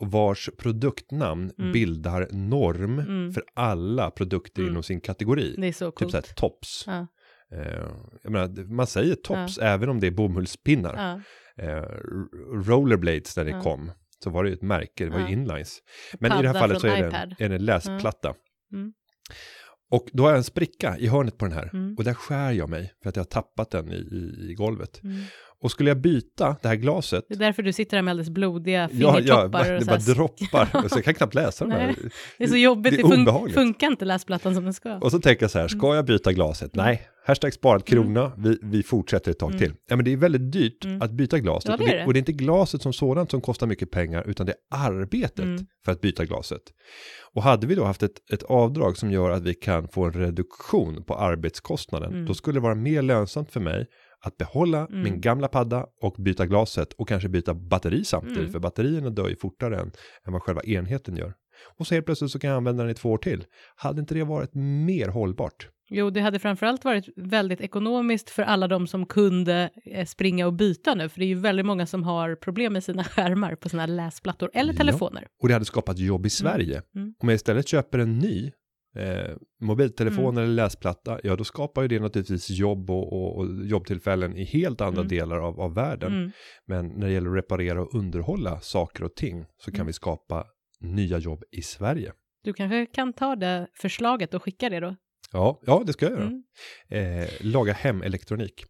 vars 0.00 0.50
produktnamn 0.58 1.50
Mm. 1.58 1.72
bildar 1.72 2.28
norm 2.32 2.98
Mm. 2.98 3.32
för 3.32 3.42
alla 3.54 4.10
produkter 4.10 4.60
Mm. 4.62 4.70
inom 4.72 4.82
sin 4.82 5.00
kategori. 5.00 5.54
Det 5.58 5.66
är 5.66 5.72
så 5.72 5.90
Typ 5.90 5.94
coolt. 5.98 6.10
så 6.10 6.16
här 6.16 6.22
tops. 6.22 6.84
Ja. 6.86 7.06
Eh, 7.52 7.86
jag 8.22 8.32
menar, 8.32 8.64
man 8.74 8.86
säger 8.86 9.14
tops 9.14 9.58
även 9.58 9.88
om 9.88 10.00
det 10.00 10.06
är 10.06 10.10
bomullspinnar. 10.10 10.94
Ja. 10.96 11.64
Eh, 11.64 11.82
rollerblades 12.68 13.36
när 13.36 13.44
det 13.44 13.50
Ja. 13.50 13.60
kom. 13.62 13.90
Så 14.24 14.30
var 14.30 14.44
det 14.44 14.50
ju 14.50 14.54
ett 14.54 14.62
märke, 14.62 15.04
det 15.04 15.10
var 15.10 15.20
Ja. 15.20 15.26
ju 15.26 15.32
inlines. 15.32 15.78
Men 16.18 16.38
i 16.38 16.42
det 16.42 16.48
här 16.48 16.54
Padda 16.54 16.60
fallet 16.60 16.80
så 16.80 16.86
är 16.86 17.02
det, 17.02 17.16
en, 17.16 17.34
är 17.38 17.48
det 17.48 17.54
en 17.54 17.64
läsplatta. 17.64 18.34
Mm. 18.72 18.92
Och 19.90 20.08
då 20.12 20.22
har 20.22 20.30
jag 20.30 20.36
en 20.36 20.44
spricka 20.44 20.98
i 20.98 21.06
hörnet 21.06 21.38
på 21.38 21.44
den 21.44 21.54
här. 21.54 21.70
Mm. 21.72 21.94
Och 21.98 22.04
där 22.04 22.14
skär 22.14 22.52
jag 22.52 22.68
mig 22.68 22.92
för 23.02 23.08
att 23.08 23.16
jag 23.16 23.20
har 23.20 23.28
tappat 23.28 23.70
den 23.70 23.92
i, 23.92 23.96
i, 23.96 24.50
i 24.50 24.54
golvet. 24.54 25.02
Mm. 25.02 25.22
Och 25.62 25.70
skulle 25.70 25.90
jag 25.90 26.00
byta 26.00 26.56
det 26.62 26.68
här 26.68 26.74
glaset. 26.76 27.24
Det 27.28 27.34
är 27.34 27.38
därför 27.38 27.62
du 27.62 27.72
sitter 27.72 27.96
där 27.96 28.02
med 28.02 28.12
alldeles 28.12 28.30
blodiga 28.30 28.78
Ja, 28.80 28.88
ja, 28.92 29.12
fingertoppar. 29.16 29.44
det 29.44 29.84
bara 29.86 29.96
här- 29.98 30.14
droppar. 30.14 30.88
Så 30.88 30.96
jag 30.98 31.04
kan 31.04 31.14
knappt 31.14 31.34
läsa 31.34 31.64
den 31.64 31.72
här. 31.80 31.94
Det 32.38 32.44
är 32.44 32.48
så 32.48 32.56
jobbigt, 32.56 32.96
Det 32.96 33.02
det, 33.02 33.02
fun- 33.02 33.52
funkar 33.52 33.86
inte 33.86 34.04
läsplattan 34.04 34.54
som 34.54 34.64
den 34.64 34.74
ska. 34.74 34.94
Och 34.96 35.10
så 35.10 35.20
tänker 35.20 35.42
jag 35.44 35.50
så 35.50 35.58
här, 35.58 35.68
ska 35.68 35.94
jag 35.94 36.04
byta 36.06 36.32
glaset? 36.32 36.74
Nej, 36.74 37.02
hashtag 37.26 37.52
sparad 37.54 37.84
krona, 37.84 38.32
vi, 38.38 38.58
vi 38.62 38.82
fortsätter 38.82 39.30
ett 39.30 39.38
tag 39.38 39.48
Mm. 39.50 39.58
till. 39.58 39.72
Ja, 39.88 39.96
men 39.96 40.04
det 40.04 40.12
är 40.12 40.16
väldigt 40.16 40.52
dyrt 40.52 40.84
Mm. 40.84 41.02
att 41.02 41.10
byta 41.10 41.38
glaset. 41.38 41.70
Ja, 41.70 41.76
det 41.76 41.82
och, 41.84 41.88
det, 41.90 42.06
och 42.06 42.12
det 42.12 42.16
är 42.16 42.20
inte 42.20 42.32
glaset 42.32 42.82
som 42.82 42.92
sådant 42.92 43.30
som 43.30 43.40
kostar 43.40 43.66
mycket 43.66 43.90
pengar, 43.90 44.24
utan 44.30 44.46
det 44.46 44.52
är 44.52 44.88
arbetet 44.88 45.38
Mm. 45.38 45.66
för 45.84 45.92
att 45.92 46.00
byta 46.00 46.24
glaset. 46.24 46.62
Och 47.34 47.42
hade 47.42 47.66
vi 47.66 47.74
då 47.74 47.84
haft 47.84 48.02
ett, 48.02 48.32
ett 48.32 48.42
avdrag 48.42 48.96
som 48.96 49.10
gör 49.10 49.30
att 49.30 49.42
vi 49.42 49.54
kan 49.54 49.88
få 49.88 50.04
en 50.04 50.12
reduktion 50.12 51.04
på 51.04 51.14
arbetskostnaden, 51.14 52.12
Mm. 52.12 52.26
då 52.26 52.34
skulle 52.34 52.56
det 52.56 52.60
vara 52.62 52.74
mer 52.74 53.02
lönsamt 53.02 53.52
för 53.52 53.60
mig 53.60 53.86
att 54.24 54.36
behålla 54.36 54.86
Mm. 54.86 55.02
min 55.02 55.20
gamla 55.20 55.48
padda 55.48 55.86
och 56.02 56.14
byta 56.18 56.46
glaset 56.46 56.92
och 56.92 57.08
kanske 57.08 57.28
byta 57.28 57.54
batteri 57.54 58.04
samtidigt, 58.04 58.38
Mm. 58.38 58.52
för 58.52 58.58
batterierna 58.58 59.10
dör 59.10 59.28
ju 59.28 59.36
fortare 59.36 59.76
än, 59.80 59.92
än 60.26 60.32
vad 60.32 60.42
själva 60.42 60.62
enheten 60.62 61.16
gör. 61.16 61.34
Och 61.78 61.86
så 61.86 61.94
helt 61.94 62.06
plötsligt 62.06 62.30
så 62.30 62.38
kan 62.38 62.50
jag 62.50 62.56
använda 62.56 62.82
den 62.82 62.90
i 62.90 62.94
två 62.94 63.10
år 63.10 63.18
till. 63.18 63.44
Hade 63.76 64.00
inte 64.00 64.14
det 64.14 64.24
varit 64.24 64.50
mer 64.54 65.08
hållbart? 65.08 65.68
Jo, 65.92 66.10
det 66.10 66.20
hade 66.20 66.38
framförallt 66.38 66.84
varit 66.84 67.04
väldigt 67.16 67.60
ekonomiskt 67.60 68.30
för 68.30 68.42
alla 68.42 68.68
de 68.68 68.86
som 68.86 69.06
kunde 69.06 69.70
eh, 69.84 70.06
springa 70.06 70.46
och 70.46 70.52
byta 70.52 70.94
nu, 70.94 71.08
för 71.08 71.18
det 71.18 71.24
är 71.24 71.28
ju 71.28 71.34
väldigt 71.34 71.66
många 71.66 71.86
som 71.86 72.02
har 72.04 72.34
problem 72.34 72.72
med 72.72 72.84
sina 72.84 73.04
skärmar 73.14 73.54
på 73.54 73.68
sina 73.68 73.86
läsplattor 73.86 74.50
eller 74.54 74.72
Ja. 74.72 74.76
telefoner. 74.78 75.26
Och 75.42 75.48
det 75.48 75.54
hade 75.54 75.64
skapat 75.64 75.98
jobb 75.98 76.26
i 76.26 76.30
Sverige. 76.30 76.82
Mm. 76.94 77.14
Om 77.18 77.28
jag 77.28 77.36
istället 77.36 77.68
köper 77.68 77.98
en 77.98 78.18
ny 78.18 78.50
eh, 78.96 79.36
mobiltelefon 79.60 80.24
Mm. 80.24 80.44
eller 80.44 80.54
läsplatta, 80.54 81.20
ja 81.22 81.36
då 81.36 81.44
skapar 81.44 81.82
ju 81.82 81.88
det 81.88 81.98
naturligtvis 82.00 82.50
jobb 82.50 82.90
och, 82.90 83.12
och, 83.12 83.38
och 83.38 83.46
jobbtillfällen 83.66 84.36
i 84.36 84.44
helt 84.44 84.80
andra 84.80 85.00
Mm. 85.00 85.08
delar 85.08 85.36
av, 85.38 85.60
av 85.60 85.74
världen. 85.74 86.12
Mm. 86.12 86.30
Men 86.66 86.88
när 86.88 87.06
det 87.06 87.12
gäller 87.12 87.30
att 87.30 87.36
reparera 87.36 87.82
och 87.82 87.94
underhålla 87.94 88.60
saker 88.60 89.04
och 89.04 89.14
ting 89.14 89.44
så 89.58 89.70
kan 89.70 89.74
Mm. 89.80 89.86
vi 89.86 89.92
skapa 89.92 90.44
nya 90.80 91.18
jobb 91.18 91.42
i 91.50 91.62
Sverige. 91.62 92.12
Du 92.44 92.52
kanske 92.52 92.86
kan 92.86 93.12
ta 93.12 93.36
det 93.36 93.66
förslaget 93.74 94.34
och 94.34 94.42
skicka 94.42 94.68
det 94.68 94.80
då? 94.80 94.96
Ja, 95.32 95.60
ja 95.66 95.82
det 95.86 95.92
ska 95.92 96.06
jag 96.06 96.12
göra. 96.18 96.30
Mm. 96.90 97.20
Eh, 97.22 97.28
laga 97.40 97.72
hemelektronik. 97.72 98.64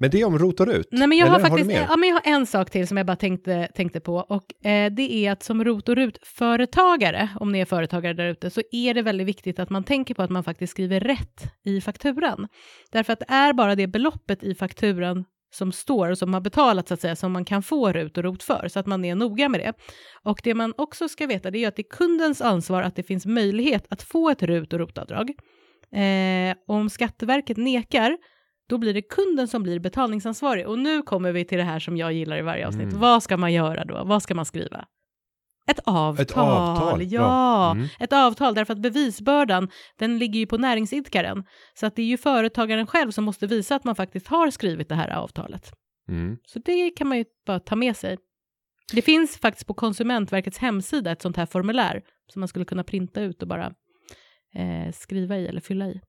Men 0.00 0.10
det 0.10 0.20
är 0.20 0.24
om 0.24 0.38
rot 0.38 0.60
och 0.60 0.66
rut. 0.66 0.88
Nej, 0.90 1.08
men 1.08 1.18
jag, 1.18 1.26
har 1.26 1.40
faktiskt, 1.40 1.66
mer? 1.66 1.86
ja, 1.88 1.96
men 1.96 2.08
jag 2.08 2.16
har 2.16 2.32
en 2.34 2.46
sak 2.46 2.70
till 2.70 2.88
som 2.88 2.96
jag 2.96 3.06
bara 3.06 3.16
tänkte, 3.16 3.68
tänkte 3.74 4.00
på 4.00 4.14
och 4.14 4.66
eh, 4.66 4.92
det 4.92 5.12
är 5.12 5.32
att 5.32 5.42
som 5.42 5.64
ROT 5.64 5.88
och 5.88 5.96
RUT-företagare, 5.96 7.28
om 7.40 7.52
ni 7.52 7.60
är 7.60 7.64
företagare 7.64 8.12
där 8.12 8.26
ute, 8.26 8.50
så 8.50 8.62
är 8.72 8.94
det 8.94 9.02
väldigt 9.02 9.26
viktigt 9.26 9.58
att 9.58 9.70
man 9.70 9.84
tänker 9.84 10.14
på 10.14 10.22
att 10.22 10.30
man 10.30 10.44
faktiskt 10.44 10.70
skriver 10.70 11.00
rätt 11.00 11.52
i 11.64 11.80
fakturan. 11.80 12.48
Därför 12.92 13.12
att 13.12 13.18
det 13.18 13.26
är 13.28 13.52
bara 13.52 13.74
det 13.74 13.86
beloppet 13.86 14.42
i 14.42 14.54
fakturan 14.54 15.24
som 15.50 15.72
står 15.72 16.10
och 16.10 16.18
som 16.18 16.34
har 16.34 16.40
betalat 16.40 16.88
så 16.88 16.94
att 16.94 17.00
säga 17.00 17.16
som 17.16 17.32
man 17.32 17.44
kan 17.44 17.62
få 17.62 17.92
RUT 17.92 18.18
och 18.18 18.24
ROT 18.24 18.42
för, 18.42 18.68
så 18.68 18.78
att 18.78 18.86
man 18.86 19.04
är 19.04 19.14
noga 19.14 19.48
med 19.48 19.60
det. 19.60 19.72
Och 20.22 20.40
det 20.44 20.54
man 20.54 20.74
också 20.76 21.08
ska 21.08 21.26
veta 21.26 21.50
det 21.50 21.64
är 21.64 21.68
att 21.68 21.76
det 21.76 21.82
är 21.82 21.96
kundens 21.96 22.40
ansvar 22.40 22.82
att 22.82 22.96
det 22.96 23.02
finns 23.02 23.26
möjlighet 23.26 23.86
att 23.90 24.02
få 24.02 24.30
ett 24.30 24.42
RUT 24.42 24.72
och 24.72 24.78
ROT-avdrag. 24.78 25.30
Eh, 25.92 26.56
om 26.66 26.90
Skatteverket 26.90 27.56
nekar, 27.56 28.16
då 28.68 28.78
blir 28.78 28.94
det 28.94 29.02
kunden 29.02 29.48
som 29.48 29.62
blir 29.62 29.78
betalningsansvarig. 29.78 30.66
Och 30.66 30.78
nu 30.78 31.02
kommer 31.02 31.32
vi 31.32 31.44
till 31.44 31.58
det 31.58 31.64
här 31.64 31.78
som 31.78 31.96
jag 31.96 32.12
gillar 32.12 32.38
i 32.38 32.42
varje 32.42 32.66
avsnitt. 32.66 32.88
Mm. 32.88 33.00
Vad 33.00 33.22
ska 33.22 33.36
man 33.36 33.52
göra 33.52 33.84
då? 33.84 34.04
Vad 34.04 34.22
ska 34.22 34.34
man 34.34 34.44
skriva? 34.44 34.86
Ett 35.66 35.78
avtal. 35.84 36.22
Ett 36.22 36.36
avtal, 36.36 37.02
Ja, 37.02 37.08
ja. 37.22 37.70
Mm. 37.70 37.88
ett 38.00 38.12
avtal 38.12 38.54
därför 38.54 38.72
att 38.72 38.82
bevisbördan 38.82 39.68
den 39.98 40.18
ligger 40.18 40.40
ju 40.40 40.46
på 40.46 40.58
näringsidkaren. 40.58 41.44
Så 41.74 41.86
att 41.86 41.96
det 41.96 42.02
är 42.02 42.06
ju 42.06 42.16
företagaren 42.16 42.86
själv 42.86 43.10
som 43.10 43.24
måste 43.24 43.46
visa 43.46 43.76
att 43.76 43.84
man 43.84 43.94
faktiskt 43.94 44.26
har 44.26 44.50
skrivit 44.50 44.88
det 44.88 44.94
här 44.94 45.08
avtalet. 45.10 45.72
Mm. 46.08 46.36
Så 46.46 46.58
det 46.58 46.90
kan 46.90 47.08
man 47.08 47.18
ju 47.18 47.24
bara 47.46 47.60
ta 47.60 47.76
med 47.76 47.96
sig. 47.96 48.18
Det 48.92 49.02
finns 49.02 49.38
faktiskt 49.38 49.66
på 49.66 49.74
Konsumentverkets 49.74 50.58
hemsida 50.58 51.10
ett 51.10 51.22
sånt 51.22 51.36
här 51.36 51.46
formulär 51.46 52.02
som 52.32 52.40
man 52.40 52.48
skulle 52.48 52.64
kunna 52.64 52.84
printa 52.84 53.20
ut 53.20 53.42
och 53.42 53.48
bara 53.48 53.66
eh, 54.54 54.92
skriva 54.94 55.36
i 55.36 55.46
eller 55.46 55.60
fylla 55.60 55.86
i. 55.86 56.00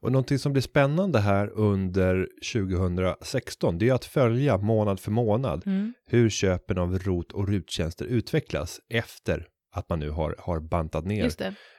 Och 0.00 0.12
någonting 0.12 0.38
som 0.38 0.52
blir 0.52 0.62
spännande 0.62 1.18
här 1.18 1.50
under 1.54 2.28
2016, 2.52 3.78
det 3.78 3.88
är 3.88 3.94
att 3.94 4.04
följa 4.04 4.58
månad 4.58 5.00
för 5.00 5.10
månad 5.10 5.62
Mm. 5.66 5.94
hur 6.06 6.30
köpen 6.30 6.78
av 6.78 6.98
rot 6.98 7.32
och 7.32 7.48
ruttjänster 7.48 8.04
utvecklas 8.04 8.80
efter 8.88 9.46
att 9.74 9.88
man 9.88 9.98
nu 9.98 10.10
har, 10.10 10.34
har 10.38 10.60
bantat 10.60 11.04
ner 11.04 11.30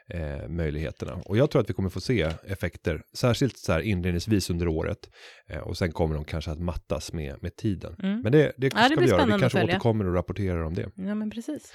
eh, 0.08 0.48
möjligheterna. 0.48 1.14
Och 1.24 1.36
jag 1.36 1.50
tror 1.50 1.62
att 1.62 1.70
vi 1.70 1.74
kommer 1.74 1.88
få 1.88 2.00
se 2.00 2.32
effekter, 2.46 3.02
särskilt 3.16 3.58
så 3.58 3.72
här 3.72 3.80
inledningsvis 3.80 4.50
under 4.50 4.68
året. 4.68 5.10
Eh, 5.48 5.58
och 5.58 5.76
sen 5.78 5.92
kommer 5.92 6.14
de 6.14 6.24
kanske 6.24 6.50
att 6.50 6.60
mattas 6.60 7.12
med, 7.12 7.42
med 7.42 7.56
tiden. 7.56 7.96
Mm. 8.02 8.20
Men 8.20 8.32
det, 8.32 8.52
det 8.56 8.70
ska 8.70 8.80
Ja, 8.80 8.88
det 8.88 9.00
vi 9.00 9.08
göra, 9.08 9.24
vi 9.24 9.40
kanske 9.40 9.64
återkommer 9.64 10.06
och 10.06 10.14
rapporterar 10.14 10.62
om 10.62 10.74
det. 10.74 10.90
Ja, 10.94 11.14
men 11.14 11.30
precis. 11.30 11.72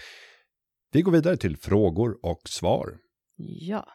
Vi 0.92 1.02
går 1.02 1.12
vidare 1.12 1.38
till 1.38 1.58
frågor 1.58 2.18
och 2.24 2.42
svar. 2.50 2.98
Ja. 3.38 3.86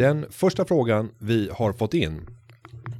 Den 0.00 0.26
första 0.30 0.64
frågan 0.64 1.10
vi 1.18 1.50
har 1.52 1.72
fått 1.72 1.94
in 1.94 2.26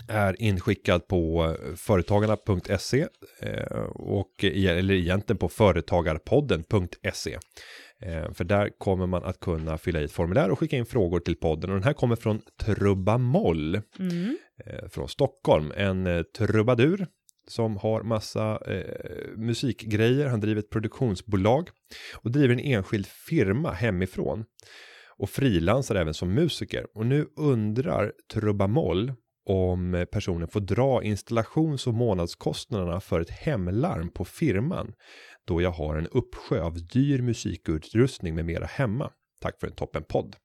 är 0.09 0.43
inskickad 0.43 1.09
på 1.09 1.45
eh, 1.45 1.75
företagarna.se 1.75 3.07
eh, 3.41 3.83
och 3.95 4.45
eller 4.45 4.95
egentligen 4.95 5.39
på 5.39 5.49
företagarpodden.se. 5.49 7.39
Eh, 8.03 8.33
För 8.33 8.45
där 8.45 8.71
kommer 8.79 9.07
man 9.07 9.25
att 9.25 9.41
kunna 9.41 9.79
fylla 9.79 10.01
i 10.01 10.05
ett 10.05 10.13
formulär 10.13 10.51
och 10.51 10.59
skicka 10.59 10.77
in 10.77 10.87
frågor 10.87 11.21
till 11.21 11.37
podden 11.37 11.71
och 11.71 11.77
den 11.77 11.85
här 11.85 11.93
kommer 11.93 12.17
från 12.17 12.41
Trubbamoll 12.61 13.81
Mm. 13.99 14.37
från 14.91 15.09
Stockholm, 15.09 15.73
en 15.77 16.25
trubadur 16.39 17.07
som 17.49 17.77
har 17.77 18.03
massa 18.03 18.59
eh, 18.67 19.37
musikgrejer. 19.37 20.27
Han 20.27 20.41
driver 20.41 20.61
ett 20.61 20.71
produktionsbolag 20.71 21.69
och 22.15 22.31
driver 22.31 22.55
en 22.55 22.61
enskild 22.61 23.07
firma 23.07 23.73
hemifrån 23.73 24.45
och 25.21 25.31
frilansar 25.31 25.95
även 25.95 26.15
som 26.15 26.35
musiker. 26.35 26.87
Och 26.95 27.07
nu 27.07 27.27
undrar 27.37 28.13
Trubamoll 28.33 29.13
om 29.47 30.07
personen 30.13 30.49
får 30.49 30.61
dra 30.61 31.03
installations 31.03 31.87
och 31.87 31.95
månadskostnaderna 31.95 33.01
för 33.01 33.21
ett 33.21 33.31
hemlarm 33.31 34.11
på 34.11 34.25
firman 34.25 34.93
då 35.47 35.63
jag 35.63 35.71
har 35.71 35.97
en 35.97 36.07
uppsjö 36.07 36.63
av 36.63 36.87
dyr 36.87 37.23
musikutrustning 37.23 38.35
med 38.35 38.45
mera 38.45 38.67
hemma. 38.67 39.11
Tack 39.41 39.61
för 39.61 39.67
en 39.67 39.75
toppen 39.75 40.05
podd. 40.05 40.37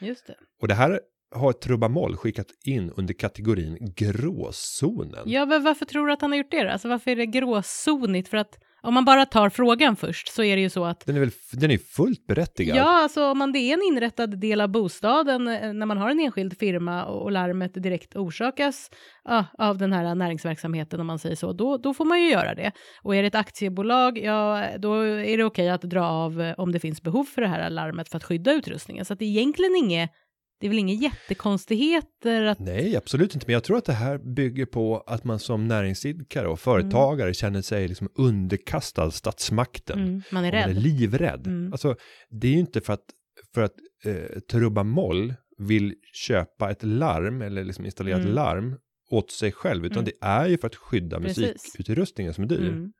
Just 0.00 0.26
det. 0.26 0.36
Och 0.60 0.68
det 0.68 0.74
här 0.74 1.00
har 1.30 1.52
Trubamoll 1.52 2.16
skickat 2.16 2.46
in 2.64 2.92
under 2.96 3.14
kategorin 3.14 3.78
gråzonen. 3.96 5.22
Ja, 5.26 5.46
men 5.46 5.62
varför 5.62 5.84
tror 5.84 6.06
du 6.06 6.12
att 6.12 6.20
han 6.20 6.30
har 6.30 6.38
gjort 6.38 6.50
det 6.50 6.64
då? 6.64 6.70
Alltså 6.70 6.88
varför 6.88 7.10
är 7.10 7.16
det 7.16 7.26
gråzonigt? 7.26 8.28
För 8.28 8.36
att 8.36 8.58
om 8.82 8.94
man 8.94 9.04
bara 9.04 9.26
tar 9.26 9.50
frågan 9.50 9.96
först 9.96 10.28
så 10.28 10.42
är 10.42 10.56
det 10.56 10.62
ju 10.62 10.70
så 10.70 10.84
att 10.84 11.06
Den 11.06 11.16
är 11.16 11.20
väl 11.20 11.30
den 11.52 11.70
är 11.70 11.78
fullt 11.78 12.26
berättigad. 12.26 12.76
Ja, 12.76 13.02
alltså 13.02 13.30
om 13.30 13.38
man, 13.38 13.52
det 13.52 13.58
är 13.58 13.74
en 13.74 13.82
inrättad 13.82 14.40
del 14.40 14.60
av 14.60 14.68
bostaden 14.68 15.48
eh, 15.48 15.72
när 15.72 15.86
man 15.86 15.98
har 15.98 16.10
en 16.10 16.20
enskild 16.20 16.58
firma 16.58 17.04
och, 17.04 17.22
och 17.22 17.32
larmet 17.32 17.74
direkt 17.74 18.16
orsakas 18.16 18.90
ja, 19.24 19.44
av 19.58 19.78
den 19.78 19.92
här 19.92 20.14
näringsverksamheten 20.14 21.00
om 21.00 21.06
man 21.06 21.18
säger 21.18 21.36
så, 21.36 21.52
då, 21.52 21.76
då 21.76 21.94
får 21.94 22.04
man 22.04 22.22
ju 22.22 22.30
göra 22.30 22.54
det. 22.54 22.72
Och 23.02 23.16
är 23.16 23.22
det 23.22 23.28
ett 23.28 23.34
aktiebolag, 23.34 24.18
ja 24.18 24.66
då 24.78 24.94
är 25.02 25.36
det 25.36 25.44
okej 25.44 25.68
att 25.68 25.82
dra 25.82 26.04
av 26.04 26.40
eh, 26.40 26.54
om 26.58 26.72
det 26.72 26.80
finns 26.80 27.02
behov 27.02 27.24
för 27.24 27.42
det 27.42 27.48
här 27.48 27.70
larmet 27.70 28.08
för 28.08 28.16
att 28.16 28.24
skydda 28.24 28.52
utrustningen. 28.52 29.04
Så 29.04 29.12
att 29.12 29.18
det 29.18 29.24
är 29.24 29.28
egentligen 29.28 29.76
inget, 29.76 30.10
det 30.60 30.66
är 30.66 30.68
väl 30.68 30.78
inga 30.78 30.94
jättekonstigheter 30.94 32.42
att 32.42 32.58
Nej, 32.58 32.96
absolut 32.96 33.34
inte. 33.34 33.46
Men 33.46 33.52
jag 33.52 33.64
tror 33.64 33.78
att 33.78 33.84
det 33.84 33.92
här 33.92 34.18
bygger 34.18 34.66
på 34.66 35.00
att 35.06 35.24
man 35.24 35.38
som 35.38 35.68
näringsidkare 35.68 36.48
och 36.48 36.60
företagare 36.60 37.34
känner 37.34 37.62
sig 37.62 37.88
liksom 37.88 38.08
underkastad 38.14 39.10
statsmakten. 39.10 39.98
mm, 39.98 40.22
man 40.32 40.44
är 40.44 40.48
Och 40.48 40.54
Man 40.54 40.62
är 40.62 40.74
rädd. 40.74 40.82
livrädd. 40.82 41.46
Mm. 41.46 41.72
Alltså, 41.72 41.96
det 42.30 42.48
är 42.48 42.52
ju 42.52 42.58
inte 42.58 42.80
för 42.80 42.92
att, 42.92 43.04
för 43.54 43.62
att 43.62 43.74
eh, 44.04 44.40
Trubba 44.50 44.82
Moll 44.82 45.34
vill 45.58 45.94
köpa 46.12 46.70
ett 46.70 46.82
larm 46.82 47.42
eller 47.42 47.64
liksom 47.64 47.84
installera 47.84 48.16
ett 48.16 48.22
Mm. 48.22 48.34
larm 48.34 48.76
åt 49.10 49.30
sig 49.30 49.52
själv, 49.52 49.84
utan 49.86 49.98
Mm. 49.98 50.04
det 50.04 50.26
är 50.26 50.46
ju 50.48 50.58
för 50.58 50.66
att 50.66 50.74
skydda 50.76 51.20
Precis. 51.20 51.38
musikutrustningen 51.64 52.34
som 52.34 52.44
är 52.44 52.48
dyr. 52.48 52.90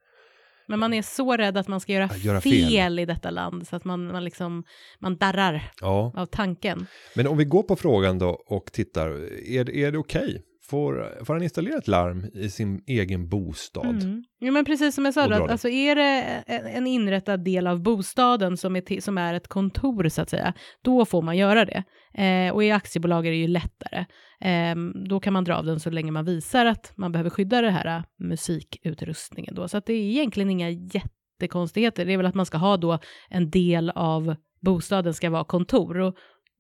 Men 0.68 0.78
man 0.78 0.94
är 0.94 1.02
så 1.02 1.36
rädd 1.36 1.56
att 1.56 1.68
man 1.68 1.80
ska 1.80 1.92
göra, 1.92 2.16
göra 2.16 2.40
fel. 2.40 2.68
fel. 2.68 2.98
i 2.98 3.04
detta 3.04 3.30
land 3.30 3.68
så 3.68 3.76
att 3.76 3.84
man, 3.84 4.06
man, 4.06 4.24
liksom, 4.24 4.64
man 4.98 5.16
darrar 5.16 5.70
Ja, 5.80 6.12
av 6.16 6.26
tanken. 6.26 6.86
men 7.14 7.26
om 7.26 7.36
vi 7.36 7.44
går 7.44 7.62
på 7.62 7.76
frågan 7.76 8.18
då 8.18 8.28
och 8.46 8.72
tittar, 8.72 9.08
är, 9.48 9.70
är 9.70 9.92
det 9.92 9.98
okej? 9.98 10.42
Får, 10.70 11.24
får 11.24 11.34
han 11.34 11.42
installera 11.42 11.78
ett 11.78 11.88
larm 11.88 12.26
i 12.34 12.50
sin 12.50 12.82
egen 12.86 13.28
bostad? 13.28 14.02
Mm. 14.02 14.24
Jo, 14.40 14.52
men 14.52 14.64
precis 14.64 14.94
som 14.94 15.04
jag 15.04 15.14
sa, 15.14 15.28
då, 15.28 15.44
att, 15.44 15.50
alltså 15.50 15.68
är 15.68 15.94
det 15.94 16.22
en, 16.46 16.86
inrättad 16.86 17.44
del 17.44 17.66
av 17.66 17.82
bostaden 17.82 18.56
som 18.56 18.76
är, 18.76 19.00
som 19.00 19.18
är 19.18 19.34
ett 19.34 19.48
kontor 19.48 20.08
så 20.08 20.22
att 20.22 20.30
säga, 20.30 20.54
då 20.82 21.04
får 21.04 21.22
man 21.22 21.36
göra 21.36 21.64
det. 21.64 21.84
Eh, 22.14 22.54
och 22.54 22.64
i 22.64 22.70
aktiebolag 22.70 23.26
är 23.26 23.30
det 23.30 23.36
ju 23.36 23.46
lättare. 23.46 24.04
Eh, 24.40 24.76
då 25.08 25.20
kan 25.20 25.32
man 25.32 25.44
dra 25.44 25.56
av 25.56 25.64
den 25.64 25.80
så 25.80 25.90
länge 25.90 26.12
man 26.12 26.24
visar 26.24 26.66
att 26.66 26.92
man 26.96 27.12
behöver 27.12 27.30
skydda 27.30 27.60
det 27.60 27.70
här 27.70 27.96
eh, 27.96 28.02
musikutrustningen 28.18 29.54
då. 29.54 29.68
Så 29.68 29.76
att 29.76 29.86
det 29.86 29.92
är 29.92 30.02
egentligen 30.02 30.50
inga 30.50 30.70
jättekonstigheter. 30.70 32.06
Det 32.06 32.12
är 32.12 32.16
väl 32.16 32.26
att 32.26 32.34
man 32.34 32.46
ska 32.46 32.58
ha 32.58 32.76
då 32.76 32.98
en 33.28 33.50
del 33.50 33.90
av 33.90 34.34
bostaden 34.60 35.14
ska 35.14 35.30
vara 35.30 35.44
kontor. 35.44 35.98
Och 35.98 36.16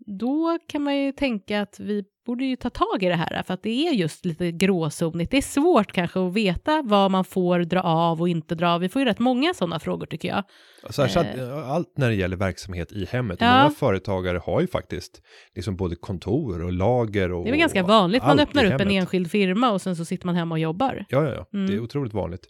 då 0.06 0.58
kan 0.68 0.82
man 0.82 0.96
ju 0.96 1.12
tänka 1.12 1.60
att 1.60 1.80
vi 1.80 2.04
borde 2.26 2.44
ju 2.44 2.56
ta 2.56 2.70
tag 2.70 3.02
i 3.02 3.06
det 3.08 3.14
här, 3.14 3.42
för 3.42 3.54
att 3.54 3.62
det 3.62 3.88
är 3.88 3.92
just 3.92 4.24
lite 4.24 4.52
gråzonigt. 4.52 5.30
Det 5.30 5.36
är 5.36 5.42
svårt 5.42 5.92
kanske 5.92 6.26
att 6.26 6.32
veta 6.32 6.82
vad 6.84 7.10
man 7.10 7.24
får 7.24 7.58
dra 7.58 7.80
av 7.80 8.20
och 8.20 8.28
inte 8.28 8.54
dra 8.54 8.68
av. 8.68 8.80
Vi 8.80 8.88
får 8.88 9.02
ju 9.02 9.06
rätt 9.06 9.18
många 9.18 9.54
sådana 9.54 9.80
frågor 9.80 10.06
tycker 10.06 10.28
jag. 10.28 10.44
Särskilt 10.90 11.40
allt 11.66 11.92
när 11.96 12.08
det 12.08 12.14
gäller 12.14 12.36
verksamhet 12.36 12.92
i 12.92 13.04
hemmet. 13.04 13.42
Eh. 13.42 13.48
Ja. 13.48 13.62
Många 13.62 13.70
företagare 13.70 14.38
har 14.38 14.60
ju 14.60 14.66
faktiskt 14.66 15.22
liksom 15.54 15.76
både 15.76 15.96
kontor 15.96 16.64
och 16.64 16.72
lager 16.72 17.32
och 17.32 17.44
Det 17.44 17.48
är 17.48 17.52
väl 17.52 17.60
ganska 17.60 17.82
vanligt, 17.82 18.22
man 18.22 18.40
öppnar 18.40 18.64
upp 18.64 18.80
en 18.80 18.90
enskild 18.90 19.30
firma 19.30 19.70
och 19.70 19.82
sen 19.82 19.96
så 19.96 20.04
sitter 20.04 20.26
man 20.26 20.34
hemma 20.34 20.54
och 20.54 20.58
jobbar. 20.58 21.04
Ja, 21.08 21.24
ja, 21.24 21.34
ja. 21.34 21.46
Mm. 21.58 21.66
Det 21.66 21.74
är 21.74 21.80
otroligt 21.80 22.14
vanligt. 22.14 22.46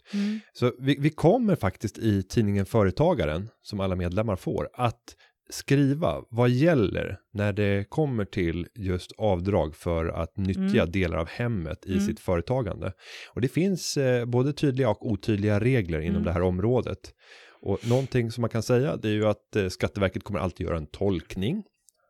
Så 0.53 0.71
vi, 0.79 0.95
vi 0.99 1.09
kommer 1.09 1.55
faktiskt 1.55 1.97
i 1.97 2.23
tidningen 2.23 2.65
Företagaren, 2.65 3.49
som 3.61 3.79
alla 3.79 3.95
medlemmar 3.95 4.35
får, 4.35 4.69
att 4.73 5.15
skriva 5.49 6.23
vad 6.29 6.49
gäller 6.49 7.17
när 7.33 7.53
det 7.53 7.89
kommer 7.89 8.25
till 8.25 8.67
just 8.75 9.11
avdrag 9.17 9.75
för 9.75 10.05
att 10.05 10.37
nyttja 10.37 10.61
Mm. 10.81 10.91
delar 10.91 11.17
av 11.17 11.27
hemmet 11.27 11.85
i 11.85 11.91
Mm. 11.93 12.05
sitt 12.05 12.19
företagande. 12.19 12.93
Och 13.33 13.41
det 13.41 13.47
finns 13.47 13.97
eh, 13.97 14.25
både 14.25 14.53
tydliga 14.53 14.89
och 14.89 15.07
otydliga 15.11 15.59
regler 15.59 15.99
inom 15.99 16.15
Mm. 16.15 16.23
det 16.23 16.31
här 16.31 16.41
området. 16.41 17.13
Och 17.61 17.87
någonting 17.89 18.31
som 18.31 18.41
man 18.41 18.49
kan 18.49 18.63
säga 18.63 18.95
det 18.97 19.07
är 19.07 19.13
ju 19.13 19.25
att 19.27 19.55
eh, 19.55 19.67
Skatteverket 19.67 20.23
kommer 20.23 20.39
alltid 20.39 20.67
göra 20.67 20.77
en 20.77 20.87
tolkning 20.87 21.63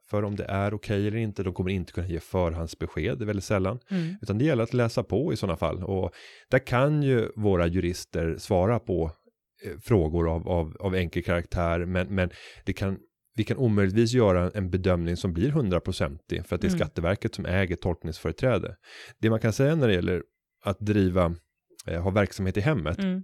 för 0.09 0.23
om 0.23 0.35
det 0.35 0.43
är 0.45 0.73
okej 0.73 1.07
eller 1.07 1.17
inte. 1.17 1.43
De 1.43 1.53
kommer 1.53 1.69
inte 1.71 1.91
kunna 1.93 2.07
ge 2.07 2.19
förhandsbesked, 2.19 3.17
det 3.17 3.23
är 3.23 3.25
väldigt 3.25 3.45
sällan. 3.45 3.79
Mm. 3.91 4.15
Utan 4.21 4.37
det 4.37 4.45
gäller 4.45 4.63
att 4.63 4.73
läsa 4.73 5.03
på 5.03 5.33
i 5.33 5.35
sådana 5.35 5.57
fall. 5.57 5.83
Och 5.83 6.11
där 6.51 6.59
kan 6.59 7.03
ju 7.03 7.29
våra 7.35 7.67
jurister 7.67 8.35
svara 8.37 8.79
på 8.79 9.11
eh, 9.65 9.79
frågor 9.81 10.29
av, 10.35 10.47
av, 10.49 10.77
av 10.79 10.95
enkel 10.95 11.23
karaktär. 11.23 11.85
Men, 11.85 12.15
men 12.15 12.29
det 12.65 12.73
kan, 12.73 12.97
vi 13.39 13.43
kan 13.45 13.57
omöjligtvis 13.57 14.13
göra 14.13 14.51
en 14.53 14.69
bedömning 14.69 15.17
som 15.17 15.33
blir 15.33 15.49
hundraprocentig. 15.49 16.45
För 16.45 16.55
att 16.55 16.61
det 16.61 16.67
är 16.67 16.69
Mm. 16.69 16.79
Skatteverket 16.79 17.35
som 17.35 17.45
äger 17.45 17.75
tolkningsföreträde. 17.75 18.75
Det 19.21 19.29
man 19.29 19.39
kan 19.39 19.53
säga 19.53 19.75
när 19.75 19.87
det 19.87 19.93
gäller 19.93 20.23
att 20.65 20.79
driva, 20.79 21.35
eh, 21.87 22.01
ha 22.03 22.11
verksamhet 22.11 22.57
i 22.57 22.61
hemmet. 22.61 22.99
Mm. 22.99 23.21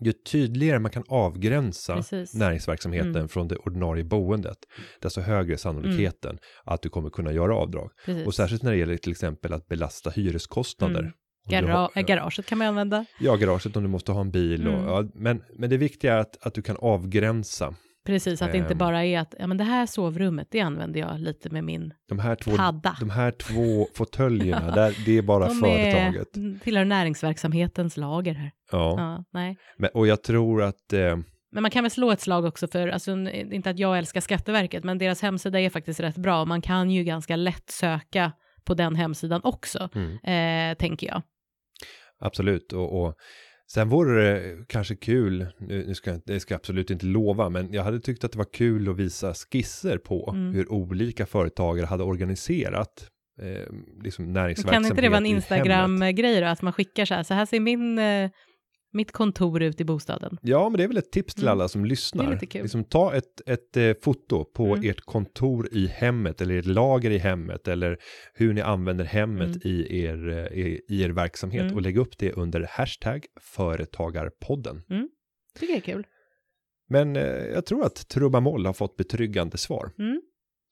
Ju 0.00 0.12
tydligare 0.12 0.78
man 0.78 0.90
kan 0.90 1.04
avgränsa 1.08 1.96
Precis. 1.96 2.34
näringsverksamheten 2.34 3.16
Mm. 3.16 3.28
från 3.28 3.48
det 3.48 3.56
ordinarie 3.56 4.04
boendet. 4.04 4.56
Desto 5.00 5.20
högre 5.20 5.52
är 5.52 5.56
sannolikheten 5.56 6.38
att 6.64 6.82
du 6.82 6.88
kommer 6.88 7.10
kunna 7.10 7.32
göra 7.32 7.54
avdrag. 7.56 7.90
Precis. 8.04 8.26
Och 8.26 8.34
särskilt 8.34 8.62
när 8.62 8.70
det 8.72 8.76
gäller 8.78 8.96
till 8.96 9.10
exempel 9.12 9.52
att 9.52 9.68
belasta 9.68 10.10
hyreskostnader. 10.10 11.00
Mm. 11.00 11.12
Gara- 11.48 11.72
har- 11.72 11.90
äh, 11.94 12.02
garaget 12.02 12.46
kan 12.46 12.58
man 12.58 12.66
använda. 12.66 13.04
Ja, 13.20 13.36
garaget 13.36 13.76
om 13.76 13.82
du 13.82 13.88
måste 13.88 14.12
ha 14.12 14.20
en 14.20 14.30
bil. 14.30 14.66
Och, 14.68 14.74
Mm. 14.74 14.86
ja, 14.86 15.04
men, 15.14 15.42
men 15.58 15.70
det 15.70 15.76
viktiga 15.76 16.14
är 16.14 16.18
att, 16.18 16.46
att 16.46 16.54
du 16.54 16.62
kan 16.62 16.76
avgränsa 16.76 17.74
Precis, 18.06 18.42
att 18.42 18.52
det 18.52 18.58
inte 18.58 18.72
Ehm. 18.72 18.78
bara 18.78 19.04
är 19.04 19.18
att 19.18 19.34
ja, 19.38 19.46
men 19.46 19.56
det 19.56 19.64
här 19.64 19.86
sovrummet, 19.86 20.48
det 20.50 20.60
använder 20.60 21.00
jag 21.00 21.20
lite 21.20 21.50
med 21.50 21.64
min 21.64 21.92
de 22.08 22.18
här 22.18 22.34
två, 22.36 22.56
padda. 22.56 22.96
de 23.00 23.10
här 23.10 23.30
två 23.30 23.86
fåtöljerna. 23.94 24.70
där, 24.74 24.96
det 25.06 25.18
är 25.18 25.22
bara 25.22 25.46
De 25.48 25.54
företaget. 25.54 26.36
är, 26.36 26.58
tillhör 26.58 26.84
näringsverksamhetens 26.84 27.96
lager 27.96 28.34
här. 28.34 28.50
Ja. 28.72 28.94
Ja, 28.98 29.24
nej. 29.32 29.56
Men, 29.78 29.90
och 29.94 30.06
jag 30.06 30.22
tror 30.22 30.62
att 30.62 30.92
eh, 30.92 31.16
Men 31.52 31.62
man 31.62 31.70
kan 31.70 31.84
väl 31.84 31.90
slå 31.90 32.10
ett 32.10 32.20
slag 32.20 32.44
också 32.44 32.68
för, 32.68 32.88
alltså 32.88 33.12
n- 33.12 33.52
inte 33.52 33.70
att 33.70 33.78
jag 33.78 33.98
älskar 33.98 34.20
Skatteverket, 34.20 34.84
men 34.84 34.98
deras 34.98 35.22
hemsida 35.22 35.60
är 35.60 35.70
faktiskt 35.70 36.00
rätt 36.00 36.16
bra. 36.16 36.44
Man 36.44 36.62
kan 36.62 36.90
ju 36.90 37.04
ganska 37.04 37.36
lätt 37.36 37.70
söka 37.70 38.32
på 38.64 38.74
den 38.74 38.94
hemsidan 38.96 39.40
också, 39.44 39.88
mm, 39.94 40.12
eh, 40.72 40.76
tänker 40.76 41.06
jag. 41.06 41.22
absolut. 42.20 42.72
Och, 42.72 43.02
och 43.02 43.14
sen 43.72 43.88
vore 43.88 44.22
det 44.22 44.64
kanske 44.68 44.96
kul, 44.96 45.46
nu, 45.58 45.94
ska 45.94 46.10
jag, 46.10 46.20
det 46.26 46.40
ska 46.40 46.54
jag 46.54 46.58
absolut 46.58 46.90
inte 46.90 47.06
lova, 47.06 47.48
men 47.48 47.72
jag 47.72 47.84
hade 47.84 48.00
tyckt 48.00 48.24
att 48.24 48.32
det 48.32 48.38
var 48.38 48.52
kul 48.52 48.88
att 48.88 48.96
visa 48.96 49.34
skisser 49.34 49.98
på 49.98 50.30
Mm. 50.34 50.54
hur 50.54 50.72
olika 50.72 51.26
företagare 51.26 51.86
hade 51.86 52.04
organiserat 52.04 53.06
eh, 53.42 53.72
liksom 54.02 54.32
näringsverksamhet 54.32 54.82
Kan 54.82 54.90
inte 54.92 55.02
det 55.02 55.08
vara 55.08 55.18
en. 55.18 55.26
Instagram-grej 55.26 56.40
då, 56.40 56.46
att 56.46 56.62
man 56.62 56.72
skickar 56.72 57.04
så 57.04 57.14
här, 57.14 57.22
så 57.22 57.34
här 57.34 57.46
ser 57.46 57.60
min, 57.60 57.98
eh, 57.98 58.30
mitt 58.92 59.12
kontor 59.12 59.62
ut 59.62 59.80
i 59.80 59.84
bostaden. 59.84 60.38
Ja, 60.42 60.68
men 60.68 60.78
det 60.78 60.84
är 60.84 60.88
väl 60.88 60.96
ett 60.96 61.12
tips 61.12 61.34
till 61.34 61.44
Mm. 61.44 61.52
alla 61.52 61.68
som 61.68 61.84
lyssnar. 61.84 62.24
Det 62.24 62.30
är 62.30 62.34
lite 62.34 62.46
kul. 62.46 62.62
Liksom, 62.62 62.84
ta 62.84 63.14
ett, 63.14 63.40
ett 63.48 63.76
eh, 63.76 63.92
foto 64.02 64.44
på 64.44 64.66
Mm. 64.66 64.90
ert 64.90 65.00
kontor 65.00 65.68
i 65.72 65.86
hemmet 65.86 66.40
eller 66.40 66.54
ert 66.58 66.66
lager 66.66 67.10
i 67.10 67.18
hemmet 67.18 67.68
eller 67.68 67.98
hur 68.34 68.52
ni 68.52 68.60
använder 68.60 69.04
hemmet 69.04 69.48
Mm. 69.48 69.60
i, 69.64 70.02
er, 70.04 70.28
eh, 70.28 70.58
i, 70.58 70.80
i 70.88 71.02
er 71.02 71.10
verksamhet 71.10 71.62
Mm. 71.62 71.74
och 71.74 71.82
lägg 71.82 71.96
upp 71.98 72.18
det 72.18 72.32
under 72.32 72.66
hashtag 72.70 73.26
företagarpodden. 73.40 74.82
Tycker 75.58 75.72
jag 75.72 75.76
är 75.76 75.80
kul. 75.94 76.06
Men 76.88 77.16
eh, 77.16 77.22
jag 77.24 77.66
tror 77.66 77.84
att 77.86 78.08
Trubamoll 78.08 78.66
har 78.66 78.72
fått 78.72 78.96
betryggande 78.96 79.58
svar. 79.58 79.92
Mm. 79.98 80.22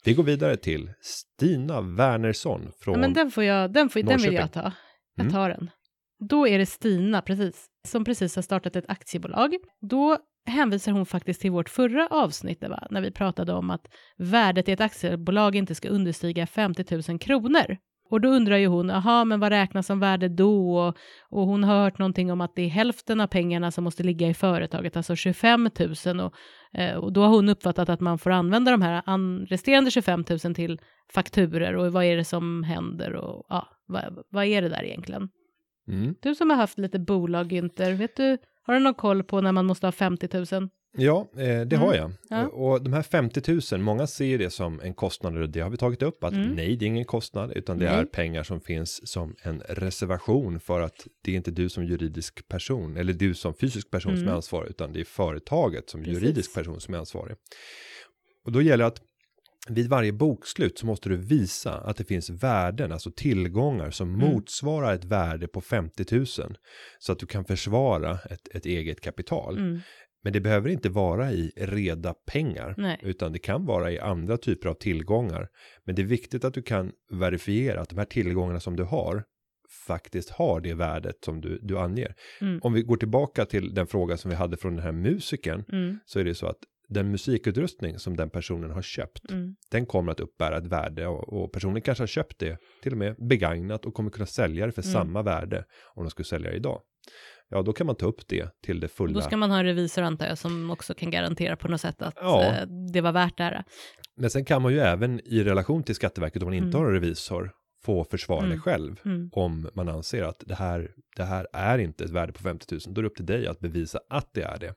Vi 0.05 0.15
går 0.15 0.23
vidare 0.23 0.57
till 0.57 0.91
Stina 1.01 1.81
Wernersson 1.81 2.73
från... 2.81 2.95
Ja, 2.95 3.01
men 3.01 3.13
den, 3.13 3.31
får 3.31 3.45
jag, 3.45 3.73
den, 3.73 3.89
får, 3.89 4.03
den 4.03 4.17
vill 4.19 4.25
jag 4.25 4.33
Norrköping. 4.33 4.63
ta. 4.63 4.73
Jag 5.15 5.23
Mm. 5.25 5.33
tar 5.33 5.49
den. 5.49 5.71
Då 6.19 6.49
är 6.49 6.59
det 6.59 6.67
Stina, 6.67 7.23
precis, 7.23 7.67
som 7.89 8.05
precis 8.05 8.37
har 8.37 8.43
startat 8.43 8.77
ett 8.77 8.89
aktiebolag. 8.89 9.55
Då 9.81 10.19
hänvisar 10.47 10.93
hon 10.93 11.07
faktiskt 11.07 11.41
till 11.41 11.51
vårt 11.51 11.69
förra 11.69 12.07
avsnitt, 12.07 12.65
va? 12.69 12.87
när 12.91 13.01
vi 13.01 13.11
pratade 13.11 13.53
om 13.53 13.71
att 13.71 13.87
värdet 14.17 14.69
i 14.69 14.73
ett 14.73 14.81
aktiebolag 14.81 15.57
inte 15.57 15.75
ska 15.75 15.89
understiga 15.89 16.47
50 16.47 17.11
000 17.11 17.19
kronor. 17.19 17.77
Och 18.11 18.21
då 18.21 18.29
undrar 18.29 18.57
ju 18.57 18.67
hon, 18.67 18.89
jaha, 18.89 19.25
men 19.25 19.41
vad 19.41 19.53
räknas 19.53 19.87
som 19.87 20.01
värde 20.01 20.29
då? 20.29 20.79
Och, 20.79 20.97
och 21.31 21.47
hon 21.47 21.65
har 21.65 21.83
hört 21.83 21.99
någonting 21.99 22.33
om 22.33 22.41
att 22.41 22.55
det 22.57 22.63
är 22.63 22.69
hälften 22.69 23.21
av 23.21 23.27
pengarna 23.27 23.71
som 23.71 23.85
måste 23.85 24.03
ligga 24.03 24.29
i 24.29 24.35
företaget, 24.35 24.97
alltså 24.97 25.17
25 25.17 25.71
000. 26.07 26.21
Och, 26.21 26.35
eh, 26.81 26.97
och 26.97 27.13
då 27.13 27.23
har 27.23 27.29
hon 27.29 27.49
uppfattat 27.49 27.89
att 27.89 28.01
man 28.01 28.19
får 28.19 28.31
använda 28.31 28.71
de 28.71 28.83
här 28.83 29.03
resterande 29.47 29.91
25 29.91 30.25
000 30.45 30.55
till 30.55 30.81
fakturer 31.13 31.77
och 31.77 31.93
vad 31.93 32.05
är 32.05 32.17
det 32.17 32.25
som 32.25 32.63
händer 32.63 33.15
och 33.15 33.47
ja, 33.49 33.69
vad, 33.87 34.19
vad 34.31 34.45
är 34.45 34.63
det 34.63 34.69
där 34.69 34.85
egentligen? 34.85 35.29
Mm. 35.89 36.15
Du 36.21 36.35
som 36.35 36.51
har 36.51 36.57
haft 36.57 36.79
lite 36.79 36.99
bolag, 36.99 37.53
Günther, 37.53 37.93
vet 37.95 38.17
du, 38.17 38.39
har 38.63 38.75
du 38.75 38.81
någon 38.81 38.95
koll 38.95 39.23
på 39.25 39.41
när 39.41 39.53
man 39.53 39.67
måste 39.67 39.87
ha 39.87 39.93
50 39.93 40.29
000? 40.55 40.69
Ja, 40.97 41.29
eh, 41.37 41.61
det 41.61 41.77
har 41.77 41.95
jag. 41.95 42.13
Ja. 42.29 42.47
Och 42.47 42.83
de 42.83 42.93
här 42.93 43.03
50 43.03 43.75
000, 43.77 43.81
många 43.81 44.07
ser 44.07 44.39
det 44.39 44.51
som 44.51 44.81
en 44.81 44.95
kostnad 44.95 45.37
och 45.37 45.49
det 45.51 45.61
har 45.61 45.71
vi 45.71 45.77
tagit 45.77 46.03
upp 46.03 46.25
att 46.25 46.33
Mm. 46.33 46.49
nej, 46.51 46.77
det 46.77 46.85
är 46.85 46.87
ingen 46.87 47.05
kostnad 47.05 47.53
utan 47.57 47.79
det 47.79 47.85
Nej. 47.85 47.95
är 47.95 48.05
pengar 48.05 48.43
som 48.43 48.61
finns 48.61 49.09
som 49.13 49.35
en 49.43 49.61
reservation 49.69 50.61
för 50.61 50.81
att 50.81 51.07
det 51.25 51.33
är 51.33 51.37
inte 51.37 51.51
du 51.51 51.69
som 51.69 51.85
juridisk 51.85 52.49
person 52.49 52.97
eller 52.97 53.13
du 53.13 53.35
som 53.35 53.55
fysisk 53.55 53.91
person 53.91 54.13
som 54.13 54.19
är 54.23 54.23
Mm. 54.27 54.35
ansvarig 54.37 54.71
utan 54.71 54.93
det 54.93 55.01
är 55.01 55.05
företaget 55.05 55.91
som 55.91 56.05
Precis. 56.05 56.23
juridisk 56.23 56.55
person 56.55 56.81
som 56.81 56.95
är 56.95 56.99
ansvarig. 56.99 57.37
Och 58.45 58.53
då 58.53 58.63
gäller 58.63 58.85
det 58.85 58.89
att 58.89 59.03
vid 59.71 59.89
varje 59.89 60.13
bokslut 60.13 60.79
så 60.79 60.87
måste 60.87 61.09
du 61.09 61.17
visa 61.17 61.73
att 61.75 61.97
det 61.97 62.05
finns 62.05 62.31
värden, 62.31 62.93
alltså 62.93 63.11
tillgångar 63.17 63.91
som 63.91 64.15
Mm. 64.15 64.21
motsvarar 64.31 64.95
ett 64.95 65.05
värde 65.05 65.49
på 65.49 65.61
50 65.61 66.17
000 66.17 66.27
så 66.99 67.13
att 67.13 67.19
du 67.19 67.27
kan 67.27 67.45
försvara 67.45 68.19
ett, 68.31 68.49
ett 68.55 68.67
eget 68.67 69.01
kapital. 69.01 69.59
Mm. 69.59 69.81
Men 70.25 70.33
det 70.33 70.41
behöver 70.41 70.69
inte 70.71 70.89
vara 70.89 71.33
i 71.33 71.53
reda 71.57 72.15
pengar, 72.33 72.75
Nej. 72.79 73.01
utan 73.03 73.33
det 73.33 73.39
kan 73.39 73.67
vara 73.67 73.93
i 73.93 73.99
andra 73.99 74.37
typer 74.37 74.69
av 74.69 74.75
tillgångar. 74.75 75.49
Men 75.85 75.95
det 75.95 76.03
är 76.03 76.07
viktigt 76.07 76.45
att 76.45 76.55
du 76.55 76.63
kan 76.63 76.93
verifiera 77.13 77.81
att 77.81 77.89
de 77.89 77.99
här 77.99 78.05
tillgångarna 78.05 78.61
som 78.61 78.77
du 78.77 78.83
har 78.83 79.25
faktiskt 79.87 80.31
har 80.31 80.61
det 80.61 80.75
värdet 80.75 81.15
som 81.25 81.41
du, 81.41 81.59
du 81.63 81.79
anger. 81.79 82.15
Mm. 82.41 82.61
Om 82.63 82.73
vi 82.73 82.83
går 82.83 82.97
tillbaka 82.97 83.45
till 83.47 83.75
den 83.75 83.87
fråga 83.87 84.17
som 84.17 84.31
vi 84.31 84.37
hade 84.37 84.57
från 84.57 84.75
den 84.77 84.85
här 84.85 84.93
musikern 84.93 85.65
Mm. 85.73 85.99
så 86.07 86.21
är 86.21 86.25
det 86.25 86.35
så 86.35 86.47
att 86.47 86.59
den 86.89 87.11
musikutrustning 87.11 87.99
som 87.99 88.17
den 88.17 88.31
personen 88.31 88.71
har 88.71 88.83
köpt, 88.83 89.31
Mm. 89.31 89.55
den 89.71 89.87
kommer 89.87 90.13
att 90.13 90.21
uppbära 90.21 90.57
ett 90.59 90.67
värde 90.67 91.07
och, 91.07 91.33
och 91.33 91.53
personen 91.53 91.83
kanske 91.83 92.03
har 92.03 92.07
köpt 92.09 92.39
det 92.39 92.59
till 92.83 92.93
och 92.93 92.99
med 92.99 93.17
begagnat 93.29 93.85
och 93.85 93.95
kommer 93.95 94.11
kunna 94.11 94.27
sälja 94.27 94.67
det 94.67 94.73
för 94.73 94.83
Mm. 94.83 94.93
samma 94.93 95.23
värde 95.23 95.65
om 95.95 96.05
de 96.05 96.11
skulle 96.11 96.27
sälja 96.27 96.51
det 96.51 96.57
idag. 96.57 96.81
Ja, 97.51 97.63
då 97.63 97.73
kan 97.73 97.87
man 97.87 97.97
ta 97.97 98.07
upp 98.07 98.29
det 98.29 98.49
till 98.63 98.81
det 98.81 98.89
fulla. 98.89 99.15
Då 99.15 99.21
ska 99.21 99.37
man 99.37 99.51
ha 99.51 99.59
en 99.59 99.65
revisor 99.65 100.03
antar 100.03 100.27
jag 100.27 100.39
som 100.39 100.71
också 100.71 100.95
kan 100.95 101.11
garantera 101.11 101.57
på 101.57 101.69
något 101.69 101.81
sätt 101.81 102.03
att 102.03 102.15
Ja. 102.17 102.45
eh, 102.45 102.67
det 102.93 103.01
var 103.01 103.13
värt 103.13 103.37
det 103.37 103.43
här. 103.45 103.65
Men 104.17 104.31
sen 104.31 104.45
kan 104.45 104.63
man 104.63 104.73
ju 104.73 104.79
även 104.79 105.21
i 105.21 105.45
relation 105.45 105.83
till 105.83 105.95
Skatteverket 105.95 106.43
om 106.43 106.47
man 106.47 106.55
inte 106.55 106.67
Mm. 106.69 106.79
har 106.81 106.87
en 106.87 106.93
revisor 106.93 107.51
få 107.85 108.05
försvara 108.05 108.39
Mm. 108.45 108.51
det 108.51 108.59
själv. 108.59 109.01
Mm. 109.05 109.29
Om 109.33 109.69
man 109.75 109.89
anser 109.89 110.23
att 110.23 110.43
det 110.47 110.55
här, 110.55 110.91
det 111.17 111.25
här 111.25 111.47
är 111.53 111.79
inte 111.79 112.05
ett 112.05 112.11
värde 112.11 112.33
på 112.33 112.39
50 112.43 112.75
000. 112.75 112.81
Då 112.95 113.01
är 113.01 113.03
det 113.03 113.09
upp 113.09 113.17
till 113.17 113.27
dig 113.27 113.47
att 113.47 113.61
bevisa 113.61 114.01
att 114.11 114.29
det 114.35 114.43
är 114.43 114.59
det. 114.59 114.75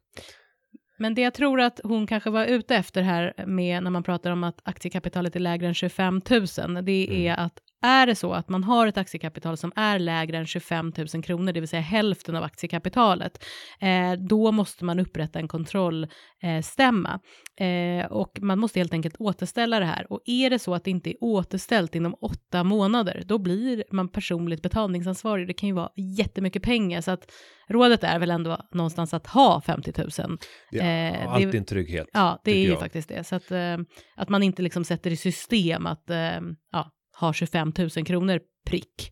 Men 1.02 1.14
det 1.16 1.22
jag 1.22 1.34
tror 1.34 1.62
att 1.62 1.80
hon 1.84 2.08
kanske 2.08 2.30
var 2.30 2.46
ute 2.46 2.76
efter 2.76 3.02
här 3.02 3.34
med 3.48 3.84
när 3.84 3.92
man 3.92 4.04
pratar 4.04 4.32
om 4.32 4.44
att 4.44 4.62
aktiekapitalet 4.64 5.36
är 5.36 5.40
lägre 5.40 5.68
än 5.68 5.74
25 5.74 6.22
000, 6.30 6.46
det 6.86 7.08
Mm. 7.08 7.22
är 7.28 7.36
att 7.36 7.54
är 7.82 8.06
det 8.08 8.16
så 8.16 8.34
att 8.34 8.50
man 8.50 8.64
har 8.64 8.88
ett 8.88 8.98
aktiekapital 8.98 9.58
som 9.58 9.72
är 9.76 10.00
lägre 10.00 10.38
än 10.38 10.46
25 10.46 10.94
000 11.14 11.24
kronor, 11.24 11.52
det 11.52 11.60
vill 11.60 11.70
säga 11.70 11.82
hälften 11.82 12.36
av 12.36 12.44
aktiekapitalet, 12.44 13.44
eh, 13.80 14.14
då 14.14 14.52
måste 14.52 14.86
man 14.86 15.00
upprätta 15.00 15.40
en 15.40 15.48
kontrollstämma. 15.48 17.20
Eh, 17.60 18.06
och 18.12 18.40
man 18.42 18.60
måste 18.60 18.80
helt 18.80 18.94
enkelt 18.94 19.16
återställa 19.20 19.80
det 19.80 19.86
här. 19.86 20.12
Och 20.12 20.22
är 20.26 20.50
det 20.50 20.60
så 20.60 20.74
att 20.74 20.84
det 20.84 20.92
inte 20.92 21.10
är 21.10 21.16
återställt 21.22 21.96
inom 21.96 22.16
åtta 22.22 22.64
månader, 22.64 23.24
då 23.26 23.38
blir 23.38 23.84
man 23.92 24.08
personligt 24.08 24.62
betalningsansvarig. 24.62 25.48
Det 25.48 25.54
kan 25.54 25.70
ju 25.70 25.76
vara 25.76 25.90
jättemycket 26.18 26.64
pengar, 26.64 27.02
så 27.02 27.12
att 27.12 27.32
rådet 27.70 28.04
är 28.04 28.20
väl 28.20 28.32
ändå 28.32 28.58
någonstans 28.72 29.14
att 29.14 29.28
ha 29.28 29.62
50 29.62 29.94
000. 29.98 30.38
Det 30.72 30.80
är 30.80 31.02
Eh, 31.02 31.34
alltid 31.34 31.56
en 31.56 31.66
trygghet. 31.66 32.08
Ja, 32.14 32.42
det 32.44 32.52
är 32.52 32.56
tycker 32.56 32.66
ju 32.66 32.70
jag. 32.72 32.80
faktiskt 32.80 33.10
det. 33.10 33.24
Så 33.24 33.36
att, 33.36 33.52
eh, 33.52 33.78
att 34.16 34.30
man 34.30 34.44
inte 34.44 34.62
liksom 34.62 34.84
sätter 34.84 35.12
i 35.12 35.16
system 35.18 35.86
att 35.86 36.10
eh, 36.10 36.40
ja, 36.72 36.92
ha 37.20 37.34
25 37.34 37.72
000 37.80 37.90
kronor 37.90 38.40
prick. 38.66 39.12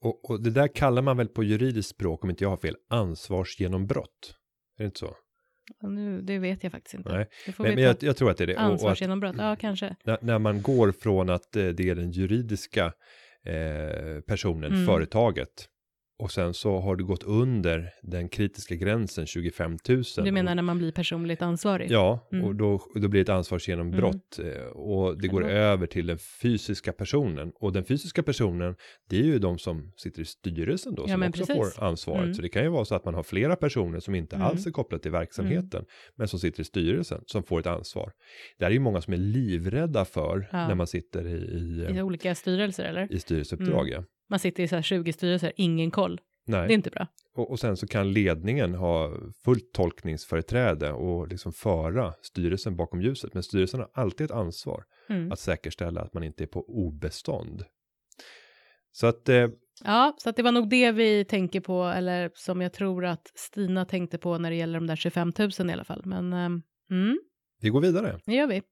Och, 0.00 0.30
och 0.30 0.42
det 0.42 0.50
där 0.50 0.68
kallar 0.68 1.02
man 1.02 1.16
väl 1.16 1.28
på 1.28 1.44
juridiskt 1.44 1.90
språk, 1.90 2.24
om 2.24 2.30
inte 2.30 2.44
jag 2.44 2.50
har 2.50 2.56
fel, 2.56 2.76
ansvarsgenombrott. 2.90 4.34
Är 4.78 4.82
det 4.82 4.86
inte 4.86 4.98
så? 4.98 5.14
Ja, 5.80 5.88
Nu, 5.88 6.20
det 6.22 6.38
vet 6.38 6.62
jag 6.62 6.72
faktiskt 6.72 6.94
inte. 6.94 7.12
Nej, 7.12 7.26
Men, 7.58 7.74
men 7.74 7.84
jag, 7.84 7.96
jag 8.00 8.16
tror 8.16 8.30
att 8.30 8.36
det 8.36 8.44
är 8.44 8.46
det. 8.46 8.54
Och, 8.54 8.60
och 8.60 8.66
att 8.66 8.72
Ansvarsgenombrott, 8.72 9.36
ja 9.38 9.56
kanske. 9.56 9.96
när, 10.04 10.18
när 10.20 10.38
man 10.38 10.62
går 10.62 10.92
från 10.92 11.30
att 11.30 11.56
eh, 11.56 11.68
det 11.68 11.90
är 11.90 11.94
den 11.94 12.10
juridiska 12.10 12.92
eh, 13.46 14.20
personen, 14.26 14.72
Mm. 14.72 14.86
företaget, 14.86 15.68
och 16.22 16.30
sen 16.32 16.54
så 16.54 16.78
har 16.78 16.96
du 16.96 17.04
gått 17.04 17.22
under 17.22 17.90
den 18.02 18.28
kritiska 18.28 18.74
gränsen 18.74 19.26
25 19.26 19.76
000. 19.88 20.02
Du 20.16 20.32
menar 20.32 20.54
när 20.54 20.62
man 20.62 20.78
blir 20.78 20.92
personligt 20.92 21.42
ansvarig? 21.42 21.90
Ja, 21.90 22.28
Mm. 22.32 22.44
och 22.44 22.54
då, 22.54 22.80
då 22.94 23.08
blir 23.08 23.10
det 23.10 23.20
ett 23.20 23.28
ansvarsgenombrott 23.28 24.38
eh, 24.38 24.62
och 24.66 25.20
det 25.20 25.28
går 25.28 25.40
det 25.40 25.50
över 25.52 25.86
till 25.86 26.06
den 26.06 26.18
fysiska 26.42 26.92
personen. 26.92 27.52
Och 27.54 27.72
den 27.72 27.84
fysiska 27.84 28.22
personen, 28.22 28.74
det 29.08 29.18
är 29.20 29.24
ju 29.24 29.38
de 29.38 29.58
som 29.58 29.92
sitter 29.96 30.22
i 30.22 30.24
styrelsen 30.24 30.94
då, 30.94 31.02
Ja, 31.02 31.12
som 31.12 31.22
också 31.22 31.46
precis. 31.46 31.74
får 31.76 31.84
ansvaret. 31.84 32.22
Mm. 32.22 32.34
Så 32.34 32.42
det 32.42 32.48
kan 32.48 32.62
ju 32.62 32.68
vara 32.68 32.84
så 32.84 32.94
att 32.94 33.04
man 33.04 33.14
har 33.14 33.22
flera 33.22 33.56
personer 33.56 34.00
som 34.00 34.14
inte 34.14 34.36
Mm. 34.36 34.48
alls 34.48 34.66
är 34.66 34.70
kopplade 34.70 35.02
till 35.02 35.10
verksamheten, 35.12 35.84
men 36.16 36.28
som 36.28 36.38
sitter 36.38 36.60
i 36.60 36.64
styrelsen, 36.64 37.22
som 37.26 37.42
får 37.42 37.60
ett 37.60 37.66
ansvar. 37.66 38.12
Det 38.58 38.64
här 38.64 38.70
är 38.70 38.74
ju 38.74 38.80
många 38.80 39.00
som 39.00 39.12
är 39.12 39.18
livrädda 39.18 40.04
för 40.04 40.48
Ja. 40.52 40.68
när 40.68 40.74
man 40.74 40.86
sitter 40.86 41.26
i, 41.26 41.32
i, 41.32 41.96
I 41.98 42.02
olika 42.02 42.34
styrelser 42.34 42.84
eller? 42.84 43.12
i 43.12 43.18
styrelseuppdrag. 43.18 43.88
Mm. 43.88 43.92
ja. 43.92 44.04
Man 44.30 44.38
sitter 44.38 44.62
i 44.62 44.68
så 44.68 44.74
här 44.74 44.82
20 44.82 45.12
styrelser, 45.12 45.52
ingen 45.56 45.90
koll. 45.90 46.20
Nej. 46.46 46.66
Det 46.66 46.72
är 46.72 46.74
inte 46.74 46.90
bra. 46.90 47.06
Och, 47.36 47.50
och 47.50 47.60
sen 47.60 47.76
så 47.76 47.86
kan 47.86 48.12
ledningen 48.12 48.74
ha 48.74 49.12
fullt 49.44 49.72
tolkningsföreträde 49.74 50.92
och 50.92 51.28
liksom 51.28 51.52
föra 51.52 52.14
styrelsen 52.22 52.76
bakom 52.76 53.02
ljuset. 53.02 53.34
Men 53.34 53.42
styrelsen 53.42 53.80
har 53.80 53.90
alltid 53.94 54.24
ett 54.24 54.30
ansvar 54.30 54.84
Mm. 55.08 55.32
att 55.32 55.38
säkerställa 55.38 56.00
att 56.00 56.14
man 56.14 56.22
inte 56.22 56.44
är 56.44 56.46
på 56.46 56.64
obestånd. 56.68 57.64
Så 58.92 59.06
att 59.06 59.28
eh, 59.28 59.48
Ja, 59.84 60.16
så 60.18 60.30
att 60.30 60.36
det 60.36 60.42
var 60.42 60.52
nog 60.52 60.68
det 60.68 60.92
vi 60.92 61.24
tänker 61.24 61.60
på, 61.60 61.84
eller 61.84 62.30
som 62.34 62.60
jag 62.60 62.72
tror 62.72 63.04
att 63.04 63.32
Stina 63.34 63.84
tänkte 63.84 64.18
på 64.18 64.38
när 64.38 64.50
det 64.50 64.56
gäller 64.56 64.74
de 64.80 64.86
där 64.86 64.96
25 64.96 65.32
000 65.38 65.50
i 65.70 65.72
alla 65.72 65.84
fall. 65.84 66.02
Men 66.04 66.32
ehm, 66.32 66.62
mm, 66.90 67.18
vi 67.60 67.68
går 67.68 67.80
vidare. 67.80 68.20
det 68.26 68.34
gör 68.34 68.46
vi. 68.46 68.62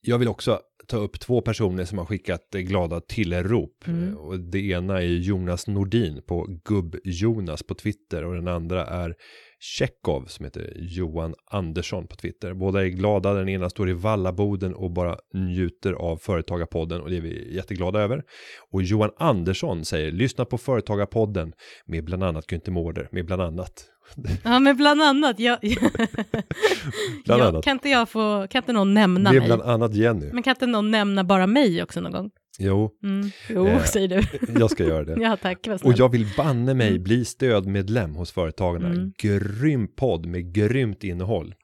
Jag 0.00 0.18
vill 0.18 0.28
också 0.28 0.60
ta 0.86 0.96
upp 0.96 1.20
två 1.20 1.40
personer 1.40 1.84
som 1.84 1.98
har 1.98 2.04
skickat 2.04 2.50
glada 2.50 3.00
tillrop. 3.00 3.84
Mm. 3.86 4.08
Eh, 4.08 4.14
Och 4.14 4.40
det 4.40 4.58
ena 4.58 5.02
är 5.02 5.06
Jonas 5.06 5.66
Nordin 5.66 6.22
på 6.26 6.60
Gubb-Jonas 6.64 7.62
på 7.66 7.74
Twitter 7.74 8.24
och 8.24 8.34
den 8.34 8.48
andra 8.48 8.86
är 8.86 9.14
Chekhov 9.60 10.24
som 10.26 10.44
heter 10.44 10.72
Johan 10.76 11.34
Andersson 11.50 12.06
på 12.06 12.16
Twitter. 12.16 12.54
Båda 12.54 12.84
är 12.84 12.88
glada, 12.88 13.32
den 13.34 13.48
ena 13.48 13.70
står 13.70 13.90
i 13.90 13.92
Vallaboden 13.92 14.74
och 14.74 14.90
bara 14.90 15.16
njuter 15.34 15.92
av 15.92 16.16
Företagarpodden 16.16 17.00
och 17.00 17.10
det 17.10 17.16
är 17.16 17.20
vi 17.20 17.54
jätteglada 17.54 18.00
över. 18.00 18.22
Och 18.70 18.82
Johan 18.82 19.10
Andersson 19.16 19.84
säger 19.84 20.12
lyssna 20.12 20.44
på 20.44 20.58
Företagarpodden 20.58 21.52
med 21.86 22.04
bland 22.04 22.24
annat 22.24 22.46
Günther 22.46 22.70
Mårder, 22.70 23.08
med 23.12 23.26
bland 23.26 23.42
annat. 23.42 23.84
Ja, 24.44 24.58
men 24.58 24.76
bland 24.76 25.02
annat. 25.02 25.38
Jag, 25.40 25.58
Bland 27.24 27.42
jag, 27.42 27.48
annat. 27.48 27.64
Kan 27.64 27.72
inte 27.72 27.88
jag 27.88 28.08
få, 28.08 28.46
kan 28.50 28.62
inte 28.62 28.72
någon 28.72 28.94
nämna 28.94 29.32
Med 29.32 29.40
mig? 29.40 29.46
bland 29.48 29.62
annat 29.62 29.94
Jenny. 29.94 30.30
Men 30.32 30.42
kan 30.42 30.50
inte 30.50 30.66
någon 30.66 30.90
nämna 30.90 31.24
bara 31.24 31.46
mig 31.46 31.82
också 31.82 32.00
någon 32.00 32.12
gång? 32.12 32.30
Jo, 32.60 32.90
Mm. 33.02 33.30
Jo, 33.48 33.66
Eh, 33.66 33.82
säger 33.84 34.08
du. 34.08 34.22
jag 34.60 34.70
ska 34.70 34.84
göra 34.84 35.04
det. 35.04 35.16
ja, 35.22 35.36
tack. 35.42 35.68
Och 35.82 35.92
jag 35.96 36.08
vill 36.12 36.26
banne 36.36 36.74
mig 36.74 36.88
Mm. 36.88 37.02
bli 37.02 37.24
stödmedlem 37.24 38.14
hos 38.14 38.32
Företagarna. 38.32 38.88
Mm. 38.88 39.12
Grym 39.18 39.88
podd 39.96 40.26
med 40.26 40.54
grymt 40.54 41.04
innehåll. 41.04 41.54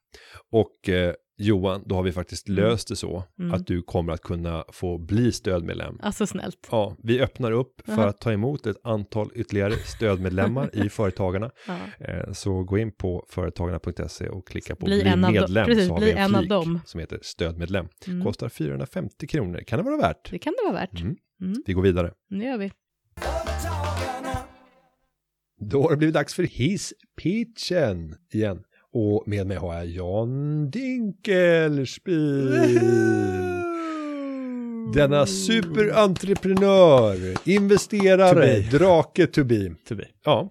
Och 0.53 0.89
eh, 0.89 1.15
Johan, 1.39 1.83
då 1.87 1.95
har 1.95 2.03
vi 2.03 2.13
faktiskt 2.13 2.49
Mm. 2.49 2.63
löst 2.65 2.89
det 2.89 2.97
så 2.97 3.25
Mm. 3.39 3.55
att 3.55 3.67
du 3.67 3.83
kommer 3.83 4.13
att 4.13 4.21
kunna 4.23 4.65
få 4.73 4.99
bli 4.99 5.33
stödmedlem. 5.33 5.99
Alltså 6.03 6.27
snällt. 6.27 6.69
Ja, 6.71 6.97
vi 7.03 7.21
öppnar 7.21 7.53
upp 7.53 7.81
för 7.87 8.07
att 8.09 8.21
ta 8.21 8.33
emot 8.33 8.67
ett 8.67 8.77
antal 8.83 9.31
ytterligare 9.35 9.73
stödmedlemmar 9.73 10.71
i 10.77 10.89
Företagarna. 10.89 11.51
Ja. 11.67 11.79
Eh, 12.07 12.33
Så 12.33 12.63
gå 12.65 12.79
in 12.79 12.93
på 12.93 13.27
företagarna.se 13.29 14.29
och 14.29 14.47
klicka 14.49 14.77
på 14.77 14.87
Bli 14.87 15.01
bli, 15.01 15.11
en 15.11 15.25
av 15.25 15.33
medlem. 15.33 15.67
Precis, 15.67 15.87
så 15.87 15.93
har 15.93 15.99
bli 16.01 16.07
vi 16.13 16.13
en 16.19 16.35
av 16.35 16.39
flik 16.39 16.51
dem. 16.51 16.81
som 16.87 17.01
heter 17.01 17.19
stödmedlem. 17.23 17.87
Mm. 18.07 18.25
Kostar 18.25 18.49
450 18.49 19.27
kronor. 19.27 19.59
Kan 19.67 19.79
det 19.79 19.83
vara 19.85 19.97
värt? 19.97 20.31
Det 20.31 20.39
kan 20.39 20.53
det 20.59 20.71
vara 20.73 20.81
värt. 20.81 21.01
Mm. 21.01 21.17
Mm. 21.43 21.63
Vi 21.67 21.73
går 21.73 21.83
vidare. 21.83 22.13
Det 22.31 22.45
gör 22.45 22.59
vi. 22.59 22.73
Då 25.61 25.83
har 25.83 25.91
det 25.91 25.97
blivit 25.97 26.15
dags 26.15 26.35
för 26.35 26.43
hisspitchen 26.43 28.15
igen. 28.33 28.63
Och 28.99 29.29
med 29.29 29.47
mig 29.47 29.57
har 29.57 29.75
jag 29.75 29.87
Jan 29.87 30.71
Dinkelspiel. 30.71 32.51
Denna 34.95 35.27
superentreprenör, 35.27 37.49
investerare, 37.49 38.63
To 38.63 38.79
drake 38.79 39.27
to 39.27 39.45
be. 39.45 39.75
To 39.89 39.95
be. 39.95 40.09
Ja. 40.25 40.51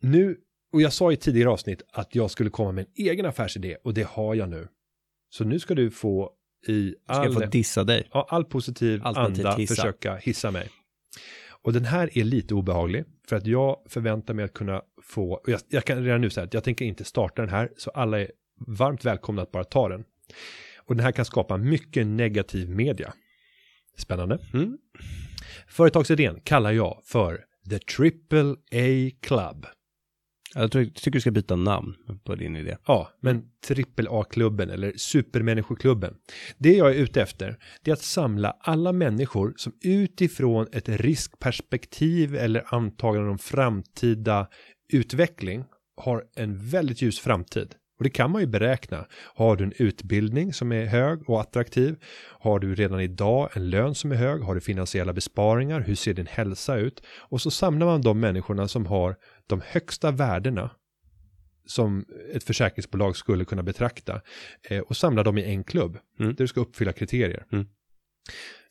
Nu, 0.00 0.36
och 0.72 0.82
jag 0.82 0.92
sa 0.92 1.12
i 1.12 1.16
tidigare 1.16 1.50
avsnitt 1.50 1.82
att 1.92 2.14
jag 2.14 2.30
skulle 2.30 2.50
komma 2.50 2.72
med 2.72 2.86
en 2.96 3.06
egen 3.06 3.26
affärsidé 3.26 3.76
och 3.84 3.94
det 3.94 4.06
har 4.08 4.34
jag 4.34 4.48
nu. 4.48 4.68
Så 5.30 5.44
nu 5.44 5.58
ska 5.58 5.74
du 5.74 5.90
få 5.90 6.30
i 6.68 6.94
Ska 7.04 7.14
all, 7.14 7.24
jag 7.24 7.34
få 7.34 7.40
dissa 7.40 7.84
dig? 7.84 8.08
ja, 8.12 8.26
all 8.30 8.44
positiv 8.44 9.00
Alternativt 9.04 9.44
anda 9.44 9.56
hissa. 9.56 9.74
försöka 9.74 10.16
hissa 10.16 10.50
mig. 10.50 10.68
Och 11.62 11.72
den 11.72 11.84
här 11.84 12.18
är 12.18 12.24
lite 12.24 12.54
obehaglig 12.54 13.04
för 13.28 13.36
att 13.36 13.46
jag 13.46 13.76
förväntar 13.88 14.34
mig 14.34 14.44
att 14.44 14.52
kunna 14.52 14.82
få, 15.02 15.32
och 15.32 15.48
jag, 15.48 15.60
jag 15.68 15.84
kan 15.84 16.04
redan 16.04 16.20
nu 16.20 16.30
säga 16.30 16.44
att 16.44 16.54
jag 16.54 16.64
tänker 16.64 16.84
inte 16.84 17.04
starta 17.04 17.42
den 17.42 17.50
här 17.50 17.72
så 17.76 17.90
alla 17.90 18.20
är 18.20 18.30
varmt 18.66 19.04
välkomna 19.04 19.42
att 19.42 19.52
bara 19.52 19.64
ta 19.64 19.88
den. 19.88 20.04
Och 20.76 20.96
den 20.96 21.04
här 21.04 21.12
kan 21.12 21.24
skapa 21.24 21.56
mycket 21.56 22.06
negativ 22.06 22.70
media. 22.70 23.12
Spännande. 23.96 24.38
Mm. 24.54 24.78
Företagsidén 25.68 26.40
kallar 26.40 26.72
jag 26.72 27.00
för 27.04 27.44
The 27.70 27.78
Triple 27.78 28.50
A 28.52 29.10
Club. 29.20 29.66
Jag 30.54 30.72
tror, 30.72 30.84
tycker 30.84 31.10
du 31.10 31.20
ska 31.20 31.30
byta 31.30 31.56
namn 31.56 31.94
på 32.24 32.34
din 32.34 32.56
idé. 32.56 32.76
Ja, 32.86 33.10
men 33.20 33.42
trippel 33.66 34.08
A-klubben 34.10 34.70
eller 34.70 34.92
supermänniskoklubben. 34.96 36.14
Det 36.58 36.72
jag 36.72 36.90
är 36.90 36.94
ute 36.94 37.22
efter, 37.22 37.56
det 37.82 37.90
är 37.90 37.92
att 37.92 38.02
samla 38.02 38.56
alla 38.60 38.92
människor 38.92 39.54
som 39.56 39.72
utifrån 39.82 40.66
ett 40.72 40.88
riskperspektiv 40.88 42.34
eller 42.34 42.74
antagande 42.74 43.30
om 43.30 43.38
framtida 43.38 44.48
utveckling 44.92 45.64
har 45.96 46.24
en 46.36 46.58
väldigt 46.58 47.02
ljus 47.02 47.20
framtid. 47.20 47.74
Och 48.02 48.04
det 48.04 48.10
kan 48.10 48.30
man 48.30 48.40
ju 48.40 48.46
beräkna. 48.46 49.06
Har 49.34 49.56
du 49.56 49.64
en 49.64 49.72
utbildning 49.76 50.52
som 50.52 50.72
är 50.72 50.86
hög 50.86 51.30
och 51.30 51.40
attraktiv? 51.40 51.96
Har 52.40 52.58
du 52.58 52.74
redan 52.74 53.00
idag 53.00 53.48
en 53.52 53.70
lön 53.70 53.94
som 53.94 54.12
är 54.12 54.16
hög? 54.16 54.42
Har 54.42 54.54
du 54.54 54.60
finansiella 54.60 55.12
besparingar? 55.12 55.80
Hur 55.80 55.94
ser 55.94 56.14
din 56.14 56.26
hälsa 56.26 56.76
ut? 56.76 57.02
Och 57.18 57.40
så 57.40 57.50
samlar 57.50 57.86
man 57.86 58.02
de 58.02 58.20
människorna 58.20 58.68
som 58.68 58.86
har 58.86 59.16
de 59.46 59.60
högsta 59.66 60.10
värdena 60.10 60.70
som 61.66 62.04
ett 62.32 62.44
försäkringsbolag 62.44 63.16
skulle 63.16 63.44
kunna 63.44 63.62
betrakta 63.62 64.20
eh, 64.68 64.80
och 64.80 64.96
samlar 64.96 65.24
dem 65.24 65.38
i 65.38 65.44
en 65.44 65.64
klubb 65.64 65.98
Mm. 66.20 66.34
där 66.34 66.44
du 66.44 66.48
ska 66.48 66.60
uppfylla 66.60 66.92
kriterier. 66.92 67.46
Mm. 67.52 67.66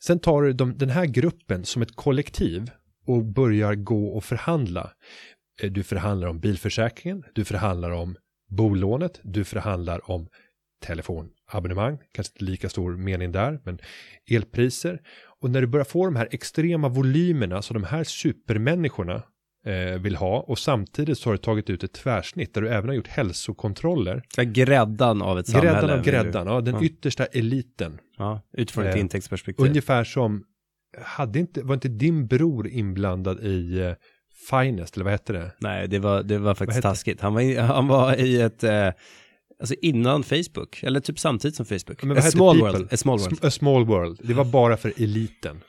Sen 0.00 0.18
tar 0.18 0.42
du 0.42 0.52
de, 0.52 0.78
den 0.78 0.90
här 0.90 1.06
gruppen 1.06 1.64
som 1.64 1.82
ett 1.82 1.96
kollektiv 1.96 2.70
och 3.06 3.24
börjar 3.24 3.74
gå 3.74 4.06
och 4.08 4.24
förhandla. 4.24 4.92
Eh, 5.62 5.70
Du 5.72 5.82
förhandlar 5.82 6.28
om 6.28 6.40
bilförsäkringen, 6.40 7.24
du 7.34 7.44
förhandlar 7.44 7.90
om 7.90 8.16
bolånet, 8.48 9.20
du 9.22 9.44
förhandlar 9.44 10.10
om 10.10 10.28
telefonabonnemang, 10.82 11.98
kanske 12.12 12.32
inte 12.34 12.44
lika 12.44 12.68
stor 12.68 12.96
mening 12.96 13.32
där, 13.32 13.60
men 13.64 13.78
elpriser. 14.30 15.00
Och 15.40 15.50
när 15.50 15.60
du 15.60 15.66
börjar 15.66 15.84
få 15.84 16.04
de 16.04 16.16
här 16.16 16.28
extrema 16.30 16.88
volymerna 16.88 17.62
som 17.62 17.74
de 17.74 17.84
här 17.84 18.04
supermänniskorna 18.04 19.22
eh, 19.66 19.98
vill 20.00 20.16
ha 20.16 20.40
och 20.40 20.58
samtidigt 20.58 21.18
så 21.18 21.28
har 21.28 21.32
du 21.34 21.38
tagit 21.38 21.70
ut 21.70 21.84
ett 21.84 21.92
tvärsnitt 21.92 22.54
där 22.54 22.62
du 22.62 22.68
även 22.68 22.88
har 22.88 22.94
gjort 22.96 23.08
hälsokontroller. 23.08 24.22
Här 24.36 24.44
Gräddan 24.44 25.22
av 25.22 25.38
ett 25.38 25.46
samhälle. 25.46 25.72
Gräddan 25.72 25.90
av 25.98 26.04
gräddan, 26.04 26.46
ja, 26.46 26.60
den 26.60 26.74
Ja. 26.74 26.82
yttersta 26.82 27.24
eliten. 27.26 27.98
Ja, 28.18 28.40
utifrån 28.52 28.86
ett 28.86 28.94
Eh, 28.94 29.00
intäktsperspektiv. 29.00 29.66
Ungefär 29.66 30.04
som, 30.04 30.44
hade 31.02 31.38
inte, 31.38 31.62
var 31.62 31.74
inte 31.74 31.88
din 31.88 32.26
bror 32.26 32.68
inblandad 32.68 33.40
i 33.44 33.78
eh, 33.80 33.92
Finest, 34.50 34.96
eller 34.96 35.04
vad 35.04 35.12
hette 35.12 35.32
det? 35.32 35.52
Nej, 35.58 35.88
det 35.88 35.98
var, 35.98 36.22
det 36.22 36.38
var 36.38 36.54
faktiskt 36.54 36.82
taskigt. 36.82 37.20
Han 37.20 37.34
var, 37.34 37.40
i, 37.40 37.56
han 37.56 37.88
var 37.88 38.20
i 38.20 38.40
ett, 38.40 38.64
eh, 38.64 38.88
alltså 39.60 39.74
innan 39.82 40.22
Facebook, 40.22 40.82
eller 40.82 41.00
typ 41.00 41.18
samtidigt 41.18 41.56
som 41.56 41.66
Facebook. 41.66 42.02
Men 42.02 42.18
a 42.18 42.20
small 42.22 42.60
people? 42.60 42.78
world. 42.78 42.92
A 42.92 42.96
small 42.96 43.18
world. 43.18 43.44
A 43.44 43.50
small 43.50 43.84
world. 43.84 44.20
Det 44.22 44.34
var 44.34 44.44
bara 44.44 44.76
för 44.76 44.92
eliten. 44.96 45.60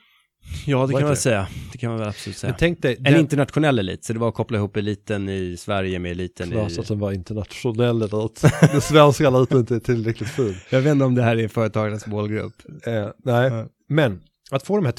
Ja, 0.65 0.85
det 0.87 0.93
kan 0.93 1.01
man 1.01 1.09
det? 1.09 1.15
säga. 1.15 1.47
Det 1.71 1.77
kan 1.77 1.89
man 1.89 1.99
väl 1.99 2.07
absolut 2.07 2.37
säga. 2.37 2.51
Men 2.51 2.57
tänk 2.59 2.81
dig, 2.81 2.95
En 2.97 3.03
den, 3.03 3.15
internationell 3.19 3.79
elit, 3.79 4.03
så 4.03 4.13
det 4.13 4.19
var 4.19 4.27
att 4.29 4.33
koppla 4.35 4.57
ihop 4.57 4.77
eliten 4.77 5.29
i 5.29 5.57
Sverige 5.57 5.99
med 5.99 6.11
eliten 6.11 6.51
Klart 6.51 6.71
i... 6.71 6.79
att 6.79 6.87
den 6.87 6.99
var 6.99 7.11
internationell 7.11 8.01
elit. 8.01 8.41
Den 8.71 8.81
svenska 8.81 9.27
eliten 9.27 9.57
är 9.57 9.59
inte 9.61 9.79
tillräckligt 9.79 10.29
ful. 10.29 10.55
Jag 10.69 10.81
vet 10.81 10.91
inte 10.91 11.05
om 11.05 11.15
det 11.15 11.23
här 11.23 11.37
är 11.37 11.47
företagarnas 11.47 12.07
målgrupp. 12.07 12.53
Eh, 12.85 13.07
nej, 13.23 13.49
Ja. 13.51 13.65
men 13.89 14.21
att 14.51 14.63
få 14.63 14.75
de 14.75 14.85
här 14.85 14.93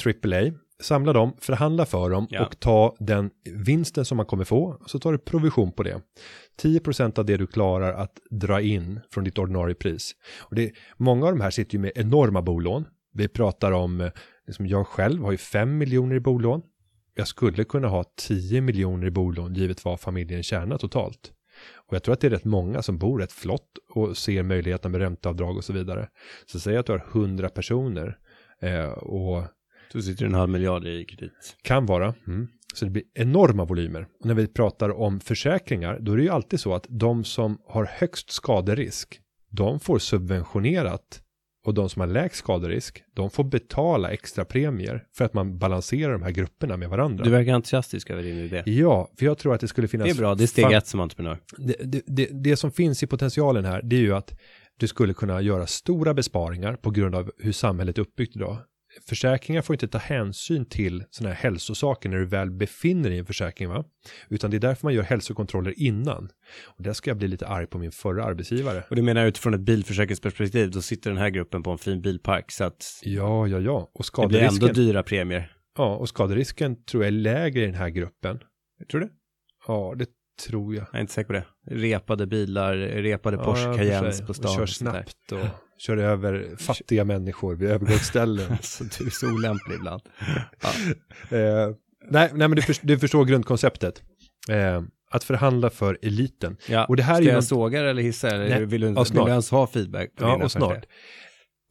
AAA, 0.45 0.51
samla 0.81 1.13
dem, 1.13 1.33
förhandla 1.41 1.85
för 1.85 2.09
dem 2.09 2.27
Ja. 2.29 2.45
och 2.45 2.59
ta 2.59 2.95
den 2.99 3.29
vinsten 3.65 4.05
som 4.05 4.17
man 4.17 4.25
kommer 4.25 4.43
få, 4.43 4.77
så 4.85 4.99
tar 4.99 5.11
du 5.11 5.17
provision 5.17 5.71
på 5.71 5.83
det. 5.83 6.01
10% 6.61 7.19
av 7.19 7.25
det 7.25 7.37
du 7.37 7.47
klarar 7.47 7.93
att 7.93 8.11
dra 8.31 8.61
in 8.61 8.99
från 9.13 9.23
ditt 9.23 9.37
ordinarie 9.37 9.75
pris. 9.75 10.11
Och 10.39 10.55
det, 10.55 10.71
många 10.97 11.25
av 11.25 11.31
de 11.31 11.41
här 11.41 11.51
sitter 11.51 11.73
ju 11.73 11.79
med 11.79 11.91
enorma 11.95 12.41
bolån. 12.41 12.85
Vi 13.13 13.27
pratar 13.27 13.71
om, 13.71 14.01
eh, 14.01 14.07
liksom 14.47 14.67
jag 14.67 14.87
själv 14.87 15.23
har 15.23 15.31
ju 15.31 15.37
5 15.37 15.77
miljoner 15.77 16.15
i 16.15 16.19
bolån. 16.19 16.61
Jag 17.15 17.27
skulle 17.27 17.63
kunna 17.63 17.87
ha 17.87 18.03
10 18.17 18.61
miljoner 18.61 19.07
i 19.07 19.11
bolån 19.11 19.53
givet 19.53 19.85
vad 19.85 19.99
familjen 19.99 20.43
tjänar 20.43 20.77
totalt. 20.77 21.31
Och 21.75 21.95
jag 21.95 22.03
tror 22.03 22.13
att 22.13 22.21
det 22.21 22.27
är 22.27 22.31
rätt 22.31 22.45
många 22.45 22.81
som 22.81 22.97
bor 22.97 23.19
rätt 23.19 23.31
flott 23.31 23.77
och 23.89 24.17
ser 24.17 24.43
möjligheterna 24.43 24.91
med 24.91 25.01
ränteavdrag 25.01 25.57
och 25.57 25.63
så 25.63 25.73
vidare. 25.73 26.09
Så 26.45 26.59
säg 26.59 26.77
att 26.77 26.85
du 26.85 26.91
har 26.91 27.05
100 27.11 27.49
personer 27.49 28.17
eh, 28.61 28.89
och 28.89 29.43
Så 29.91 30.01
sitter 30.01 30.25
en 30.25 30.33
halv 30.33 30.49
miljard 30.49 30.87
i 30.87 31.05
kredit. 31.05 31.57
kan 31.61 31.85
vara. 31.85 32.13
Mm. 32.27 32.47
Så 32.73 32.85
det 32.85 32.91
blir 32.91 33.03
enorma 33.13 33.65
volymer. 33.65 34.07
Och 34.19 34.25
när 34.25 34.33
vi 34.33 34.47
pratar 34.47 34.89
om 34.89 35.19
försäkringar, 35.19 35.99
då 35.99 36.11
är 36.11 36.17
det 36.17 36.23
ju 36.23 36.29
alltid 36.29 36.59
så 36.59 36.73
att 36.73 36.85
de 36.89 37.23
som 37.23 37.57
har 37.67 37.85
högst 37.85 38.31
skaderisk, 38.31 39.19
de 39.49 39.79
får 39.79 39.99
subventionerat. 39.99 41.21
Och 41.65 41.73
de 41.73 41.89
som 41.89 41.99
har 41.99 42.07
lägst 42.07 42.35
skaderisk, 42.35 43.03
de 43.13 43.29
får 43.29 43.43
betala 43.43 44.11
extra 44.11 44.45
premier 44.45 45.03
för 45.13 45.25
att 45.25 45.33
man 45.33 45.57
balanserar 45.57 46.11
de 46.11 46.23
här 46.23 46.31
grupperna 46.31 46.77
med 46.77 46.89
varandra. 46.89 47.23
Du 47.23 47.29
verkar 47.29 47.53
entusiastisk 47.53 48.09
över 48.09 48.23
din 48.23 48.37
idé. 48.37 48.63
Ja, 48.65 49.11
för 49.19 49.25
jag 49.25 49.37
tror 49.37 49.53
att 49.53 49.61
det 49.61 49.67
skulle 49.67 49.87
finnas... 49.87 50.05
Det 50.05 50.11
är 50.11 50.15
bra, 50.15 50.35
det 50.35 50.43
är 50.43 50.47
steg 50.47 50.71
ett 50.71 50.87
som 50.87 50.99
entreprenör. 50.99 51.37
det, 51.57 51.75
det, 51.83 52.01
det, 52.07 52.29
det 52.31 52.57
som 52.57 52.71
finns 52.71 53.03
i 53.03 53.07
potentialen 53.07 53.65
här, 53.65 53.81
det 53.81 53.95
är 53.95 53.99
ju 53.99 54.15
att 54.15 54.39
du 54.77 54.87
skulle 54.87 55.13
kunna 55.13 55.41
göra 55.41 55.67
stora 55.67 56.13
besparingar 56.13 56.75
på 56.75 56.91
grund 56.91 57.15
av 57.15 57.31
hur 57.37 57.51
samhället 57.51 57.97
är 57.97 58.01
uppbyggt 58.01 58.35
idag. 58.35 58.57
Försäkringar 59.09 59.61
får 59.61 59.73
inte 59.73 59.87
ta 59.87 59.97
hänsyn 59.97 60.65
till 60.65 61.03
sådana 61.09 61.33
här 61.35 61.41
hälsosaker 61.43 62.09
när 62.09 62.17
du 62.17 62.25
väl 62.25 62.51
befinner 62.51 63.09
dig 63.09 63.15
i 63.15 63.19
en 63.19 63.25
försäkring, 63.25 63.69
va? 63.69 63.85
Utan 64.29 64.51
det 64.51 64.57
är 64.57 64.59
därför 64.59 64.85
man 64.87 64.93
gör 64.93 65.03
hälsokontroller 65.03 65.73
innan. 65.79 66.29
Och 66.65 66.83
där 66.83 66.93
ska 66.93 67.09
jag 67.09 67.17
bli 67.17 67.27
lite 67.27 67.47
arg 67.47 67.67
på 67.67 67.77
min 67.77 67.91
förra 67.91 68.23
arbetsgivare. 68.25 68.83
Och 68.89 68.95
du 68.95 69.01
menar 69.01 69.25
utifrån 69.25 69.53
ett 69.53 69.61
bilförsäkringsperspektiv, 69.61 70.71
då 70.71 70.81
sitter 70.81 71.09
den 71.09 71.19
här 71.19 71.29
gruppen 71.29 71.63
på 71.63 71.71
en 71.71 71.77
fin 71.77 72.01
bilpark, 72.01 72.51
så 72.51 72.63
att 72.63 72.99
Ja, 73.03 73.47
ja, 73.47 73.59
ja. 73.59 73.91
Och 73.93 74.05
det 74.21 74.27
blir 74.27 74.39
ändå 74.39 74.51
skaderisken, 74.51 74.85
dyra 74.85 75.03
premier. 75.03 75.51
ja, 75.77 75.95
och 75.95 76.09
skaderisken 76.09 76.83
tror 76.83 77.03
jag 77.03 77.07
är 77.07 77.11
lägre 77.11 77.63
i 77.63 77.65
den 77.65 77.75
här 77.75 77.89
gruppen. 77.89 78.39
Tror 78.91 79.01
du? 79.01 79.09
Ja, 79.67 79.93
det 79.97 80.07
tror 80.47 80.75
jag. 80.75 80.85
Jag 80.91 80.95
är 80.95 81.01
inte 81.01 81.13
säker 81.13 81.27
på 81.27 81.33
det. 81.33 81.45
Repade 81.75 82.27
bilar, 82.27 82.75
repade 82.77 83.37
Porsche 83.37 83.61
ja, 83.67 83.73
Cayennes 83.77 84.21
på 84.27 84.33
stan. 84.33 84.51
Kör 84.51 84.55
och 84.55 84.59
där. 84.59 84.65
snabbt 84.73 85.31
och 85.31 85.39
kör 85.77 85.97
över 85.97 86.55
fattiga 86.59 87.03
människor 87.05 87.55
vid 87.55 87.69
övergångsställen. 87.69 88.45
Alltså, 88.51 88.83
du 88.83 89.05
är 89.05 89.09
så 89.09 89.33
olämplig 89.33 89.75
ibland. 89.75 90.01
Ja. 90.61 90.69
Eh, 91.37 91.69
nej, 92.09 92.29
nej, 92.33 92.47
men 92.47 92.51
du, 92.55 92.61
för, 92.61 92.75
du 92.87 92.99
förstår 92.99 93.25
grundkonceptet. 93.25 94.01
Eh, 94.49 94.81
att 95.11 95.23
förhandla 95.23 95.69
för 95.69 95.97
eliten. 96.01 96.57
Ja, 96.69 96.85
Och 96.85 96.95
det 96.95 97.03
här 97.03 97.13
är 97.13 97.15
ska 97.15 97.23
ju 97.23 97.29
jag 97.29 97.35
något- 97.35 97.45
såga 97.45 97.81
det 97.81 97.89
eller 97.89 98.01
hissa 98.03 98.29
eller 98.29 98.49
Nej, 98.49 98.65
vill, 98.65 98.81
du, 98.81 98.87
ja, 98.87 99.03
vill 99.13 99.23
du 99.25 99.29
ens 99.29 99.51
ha 99.51 99.67
feedback? 99.67 100.09
Ja, 100.19 100.43
och 100.43 100.51
snart. 100.51 100.71
förslag? 100.73 100.83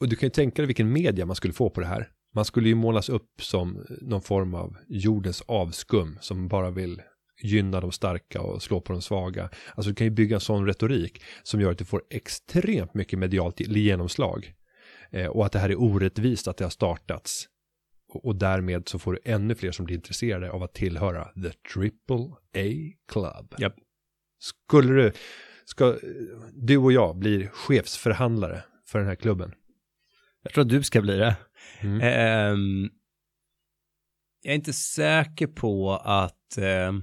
Och 0.01 0.09
du 0.09 0.17
kan 0.17 0.27
ju 0.27 0.31
tänka 0.31 0.63
dig 0.63 0.67
vilken 0.67 0.93
media 0.93 1.27
man 1.27 1.37
skulle 1.37 1.53
få 1.55 1.71
på 1.71 1.81
det 1.81 1.87
här. 1.87 2.09
Man 2.35 2.45
skulle 2.45 2.69
ju 2.69 2.75
målas 2.75 3.09
upp 3.09 3.31
som 3.43 3.85
någon 4.01 4.23
form 4.23 4.55
av 4.55 4.77
jordens 4.89 5.41
avskum 5.47 6.19
som 6.21 6.49
bara 6.49 6.71
vill 6.71 7.01
gynna 7.43 7.81
de 7.81 7.93
starka 7.93 8.41
och 8.41 8.63
slå 8.63 8.81
på 8.81 8.93
de 8.93 9.03
svaga. 9.03 9.51
Alltså 9.75 9.91
du 9.91 9.95
kan 9.95 10.07
ju 10.07 10.11
bygga 10.11 10.37
en 10.37 10.41
sån 10.41 10.67
retorik 10.67 11.23
som 11.43 11.61
gör 11.61 11.71
att 11.71 11.79
du 11.79 11.85
får 11.85 12.03
extremt 12.11 12.95
mycket 12.95 13.19
medialt 13.19 13.61
genomslag. 13.61 14.55
Eh, 15.11 15.27
och 15.27 15.47
att 15.47 15.53
det 15.53 15.59
här 15.59 15.71
är 15.71 15.81
orättvist 15.81 16.49
att 16.49 16.57
det 16.57 16.65
har 16.65 16.71
startats. 16.71 17.49
Och, 18.09 18.25
och 18.25 18.37
därmed 18.37 18.89
så 18.89 18.99
får 18.99 19.13
du 19.13 19.19
ännu 19.25 19.55
fler 19.55 19.73
som 19.73 19.85
blir 19.85 19.97
intresserade 19.97 20.51
av 20.51 20.63
att 20.63 20.75
tillhöra 20.75 21.25
The 21.25 21.51
Triple 21.75 22.27
A 22.57 22.95
Club. 23.13 23.55
Japp. 23.59 23.75
Skulle 24.39 25.03
du, 25.03 25.13
ska 25.65 25.97
du 26.53 26.77
och 26.77 26.93
jag 26.93 27.17
bli 27.17 27.49
chefsförhandlare 27.53 28.65
för 28.87 28.99
den 28.99 29.09
här 29.09 29.15
klubben? 29.15 29.55
Jag 30.43 30.53
tror 30.53 30.63
att 30.63 30.71
du 30.71 30.83
ska 30.83 31.01
bli 31.01 31.17
det. 31.17 31.37
Mm. 31.81 32.01
Ehm, 32.01 32.91
jag 34.43 34.51
är 34.51 34.57
inte 34.57 34.73
säker 34.73 35.47
på 35.47 35.97
att... 35.97 36.59
ehm, 36.59 37.03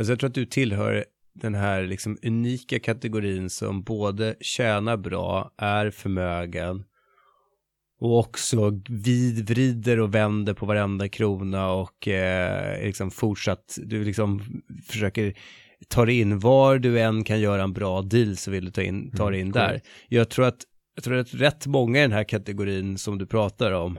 alltså 0.00 0.12
jag 0.12 0.18
tror 0.18 0.28
att 0.28 0.34
du 0.34 0.46
tillhör 0.46 1.04
den 1.34 1.54
här 1.54 1.82
liksom 1.82 2.18
unika 2.22 2.78
kategorin 2.78 3.50
som 3.50 3.82
både 3.82 4.34
tjänar 4.40 4.96
bra, 4.96 5.50
är 5.56 5.90
förmögen 5.90 6.84
och 8.00 8.18
också 8.18 8.80
vid, 8.88 9.48
vrider 9.48 10.00
och 10.00 10.14
vänder 10.14 10.54
på 10.54 10.66
varenda 10.66 11.08
krona 11.08 11.70
och 11.70 12.08
eh, 12.08 12.84
liksom 12.86 13.10
fortsatt, 13.10 13.78
du 13.84 14.04
liksom 14.04 14.62
försöker 14.86 15.34
ta 15.88 16.06
dig 16.06 16.20
in 16.20 16.38
var 16.38 16.78
du 16.78 17.00
än 17.00 17.24
kan 17.24 17.40
göra 17.40 17.62
en 17.62 17.72
bra 17.72 18.02
deal 18.02 18.36
så 18.36 18.50
vill 18.50 18.64
du 18.64 18.70
ta, 18.70 18.82
in, 18.82 19.10
ta 19.16 19.30
dig 19.30 19.40
in 19.40 19.52
där. 19.52 19.68
korrekt. 19.68 19.86
Jag 20.08 20.28
tror 20.30 20.46
att 20.46 20.60
jag 20.94 21.04
tror 21.04 21.16
att 21.16 21.34
rätt 21.34 21.66
många 21.66 21.98
i 21.98 22.02
den 22.02 22.12
här 22.12 22.24
kategorin 22.24 22.98
som 22.98 23.18
du 23.18 23.26
pratar 23.26 23.72
om 23.72 23.98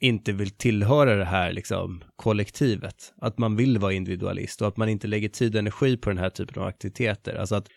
inte 0.00 0.32
vill 0.32 0.50
tillhöra 0.50 1.16
det 1.16 1.24
här 1.24 1.52
liksom 1.52 2.04
kollektivet. 2.16 3.14
Att 3.20 3.38
man 3.38 3.56
vill 3.56 3.78
vara 3.78 3.92
individualist 3.92 4.62
och 4.62 4.68
att 4.68 4.76
man 4.76 4.88
inte 4.88 5.06
lägger 5.06 5.28
tid 5.28 5.54
och 5.54 5.58
energi 5.58 5.96
på 5.96 6.10
den 6.10 6.18
här 6.18 6.30
typen 6.30 6.62
av 6.62 6.68
aktiviteter. 6.68 7.34
Alltså 7.34 7.54
att 7.54 7.68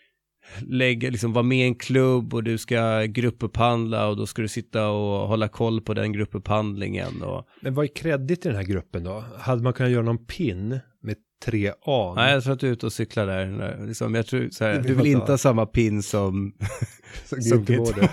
lägga, 0.58 1.10
liksom 1.10 1.32
vara 1.32 1.42
med 1.42 1.58
i 1.58 1.62
en 1.62 1.74
klubb 1.74 2.34
och 2.34 2.44
du 2.44 2.58
ska 2.58 3.02
gruppupphandla 3.02 4.08
och 4.08 4.16
då 4.16 4.26
ska 4.26 4.42
du 4.42 4.48
sitta 4.48 4.88
och 4.88 5.28
hålla 5.28 5.48
koll 5.48 5.80
på 5.80 5.94
den 5.94 6.12
gruppupphandlingen 6.12 7.22
och 7.22 7.46
Men 7.60 7.74
vad 7.74 7.84
är 7.84 7.88
kredit 7.88 8.46
i 8.46 8.48
den 8.48 8.56
här 8.56 8.64
gruppen 8.64 9.04
då? 9.04 9.24
Hade 9.38 9.62
man 9.62 9.72
kunnat 9.72 9.92
göra 9.92 10.02
någon 10.02 10.26
pin 10.26 10.78
med 11.02 11.16
tre 11.44 11.72
A? 11.86 12.12
Nej, 12.16 12.32
jag 12.32 12.44
tror 12.44 12.52
att 12.52 12.60
du 12.60 12.68
är 12.68 12.72
ute 12.72 12.86
och 12.86 12.92
cyklar 12.92 13.26
där. 13.26 13.86
Liksom, 13.86 14.14
jag 14.14 14.26
tror 14.26 14.48
så 14.50 14.64
här, 14.64 14.82
du 14.82 14.94
vill 14.94 15.06
inte 15.06 15.32
ha 15.32 15.38
samma 15.38 15.66
pin 15.66 16.02
som... 16.02 16.52
som 17.24 17.42
som 17.42 17.58
Göteborg. 17.58 18.08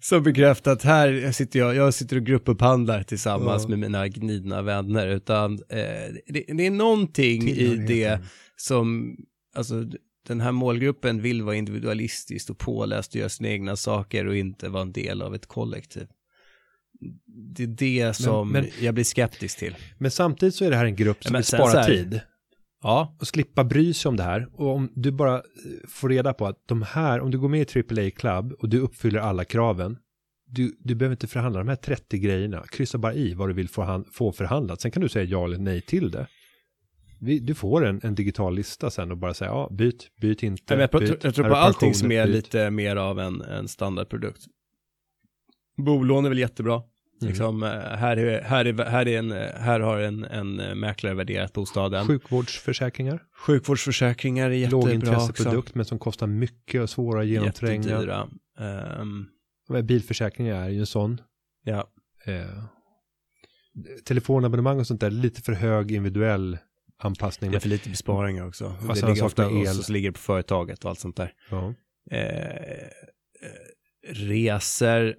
Som 0.00 0.22
bekräftar 0.22 0.72
att 0.72 0.82
här 0.82 1.32
sitter 1.32 1.58
jag, 1.58 1.74
jag 1.76 1.94
sitter 1.94 2.16
och 2.16 2.22
gruppupphandlar 2.26 3.02
tillsammans 3.02 3.62
Ja. 3.62 3.68
med 3.68 3.78
mina 3.78 4.08
gnidna 4.08 4.62
vänner, 4.62 5.06
utan 5.08 5.52
eh, 5.52 5.78
det, 6.26 6.44
det 6.48 6.66
är 6.66 6.70
någonting 6.70 7.48
i 7.48 7.76
det 7.88 8.18
som, 8.56 9.16
alltså 9.54 9.84
den 10.28 10.40
här 10.40 10.52
målgruppen 10.52 11.22
vill 11.22 11.42
vara 11.42 11.56
individualistiskt 11.56 12.50
och 12.50 12.58
påläst 12.58 13.14
och 13.14 13.16
göra 13.20 13.28
sina 13.28 13.48
egna 13.48 13.76
saker 13.76 14.26
och 14.26 14.36
inte 14.36 14.68
vara 14.68 14.82
en 14.82 14.92
del 14.92 15.22
av 15.22 15.34
ett 15.34 15.46
kollektiv. 15.46 16.06
Det 17.56 17.62
är 17.62 17.66
det 17.66 18.14
som 18.16 18.52
men- 18.52 18.66
jag 18.80 18.94
blir 18.94 19.04
skeptisk 19.04 19.58
till. 19.58 19.76
Men 19.98 20.10
samtidigt 20.10 20.54
så 20.54 20.64
är 20.64 20.70
det 20.70 20.76
här 20.76 20.84
en 20.84 20.96
grupp 20.96 21.24
som 21.24 21.32
men 21.32 21.38
vill 21.38 21.44
spara 21.46 21.84
tid. 21.84 22.20
Ja, 22.82 23.16
och 23.20 23.26
slippa 23.26 23.64
bry 23.64 23.94
sig 23.94 24.08
om 24.08 24.16
det 24.16 24.22
här. 24.22 24.48
Och 24.52 24.74
om 24.74 24.92
du 24.94 25.10
bara 25.10 25.34
eh, 25.36 25.42
får 25.88 26.08
reda 26.08 26.34
på 26.34 26.46
att 26.46 26.56
de 26.66 26.82
här, 26.82 27.20
om 27.20 27.30
du 27.30 27.38
går 27.38 27.48
med 27.48 27.76
i 27.76 27.78
AAA 27.78 28.10
Club 28.10 28.52
och 28.52 28.68
du 28.68 28.78
uppfyller 28.78 29.20
alla 29.20 29.44
kraven, 29.44 29.96
du, 30.46 30.76
du 30.78 30.94
behöver 30.94 31.14
inte 31.14 31.26
förhandla 31.26 31.58
de 31.58 31.68
här 31.68 31.76
30 31.76 32.18
grejerna. 32.18 32.64
Kryssa 32.70 32.98
bara 32.98 33.14
i 33.14 33.34
vad 33.34 33.48
du 33.48 33.52
vill 33.52 33.68
få, 33.68 34.04
få 34.12 34.32
förhandlat. 34.32 34.80
Sen 34.80 34.90
kan 34.90 35.02
du 35.02 35.08
säga 35.08 35.24
ja 35.24 35.44
eller 35.44 35.58
nej 35.58 35.80
till 35.80 36.10
det. 36.10 36.26
Vi, 37.20 37.38
du 37.38 37.54
får 37.54 37.86
en, 37.86 38.00
en 38.02 38.14
digital 38.14 38.54
lista 38.54 38.90
sen 38.90 39.10
och 39.10 39.16
bara 39.16 39.34
säga 39.34 39.50
ja, 39.50 39.68
byt, 39.70 40.10
byt 40.20 40.42
inte. 40.42 40.74
jag, 40.74 40.90
byt, 40.90 41.24
jag 41.24 41.34
tror 41.34 41.48
på 41.48 41.54
allting 41.54 41.94
som 41.94 42.12
är 42.12 42.26
byt. 42.26 42.34
lite 42.34 42.70
mer 42.70 42.96
av 42.96 43.20
en, 43.20 43.40
en 43.40 43.68
standardprodukt. 43.68 44.42
Bolån 45.76 46.24
är 46.24 46.28
väl 46.28 46.38
jättebra. 46.38 46.82
Mm. 47.22 47.30
Liksom, 47.30 47.62
eh, 47.62 47.68
här, 47.70 48.16
är, 48.16 48.42
här, 48.42 48.64
är, 48.64 48.84
här, 48.84 49.08
är 49.08 49.18
en, 49.18 49.32
eh, 49.32 49.54
här 49.54 49.80
har 49.80 49.98
en, 49.98 50.24
en 50.24 50.60
eh, 50.60 50.74
mäklare 50.74 51.14
värderat 51.14 51.52
bostaden. 51.52 52.06
Sjukvårdsförsäkringar, 52.06 53.22
Sjukvårdsförsäkringar 53.46 54.50
är 54.50 54.54
jättebra 54.54 54.86
lågintresseprodukt 54.86 55.74
men 55.74 55.84
som 55.84 55.98
kostar 55.98 56.26
mycket 56.26 56.82
och 56.82 56.90
svåra 56.90 57.20
att 57.20 57.26
genomtränga. 57.26 57.88
Jättedyra. 57.88 58.28
Ehm, 58.58 59.26
Bilförsäkringar 59.84 60.64
är 60.64 60.68
ju 60.68 60.80
en 60.80 60.86
sån. 60.86 61.20
ja. 61.64 61.88
Eh, 62.26 62.64
telefonabonnemang 64.04 64.80
och 64.80 64.86
sånt 64.86 65.00
där, 65.00 65.10
lite 65.10 65.42
för 65.42 65.52
hög 65.52 65.92
individuell 65.92 66.58
anpassning. 66.98 67.50
Det 67.50 67.56
är 67.56 67.60
för 67.60 67.68
lite 67.68 67.90
besparingar 67.90 68.46
också. 68.46 68.76
Ja, 68.88 68.94
det 68.94 69.06
ligger 69.06 69.24
ofta 69.24 69.50
el. 69.50 69.78
och 69.78 69.84
så 69.84 69.92
ligger 69.92 70.08
det 70.08 70.12
på 70.12 70.20
företaget 70.20 70.84
och 70.84 70.90
allt 70.90 70.98
sånt 70.98 71.16
där. 71.16 71.32
Ja. 71.50 71.74
Eh, 72.10 72.18
eh, 72.20 72.86
resor, 74.14 75.14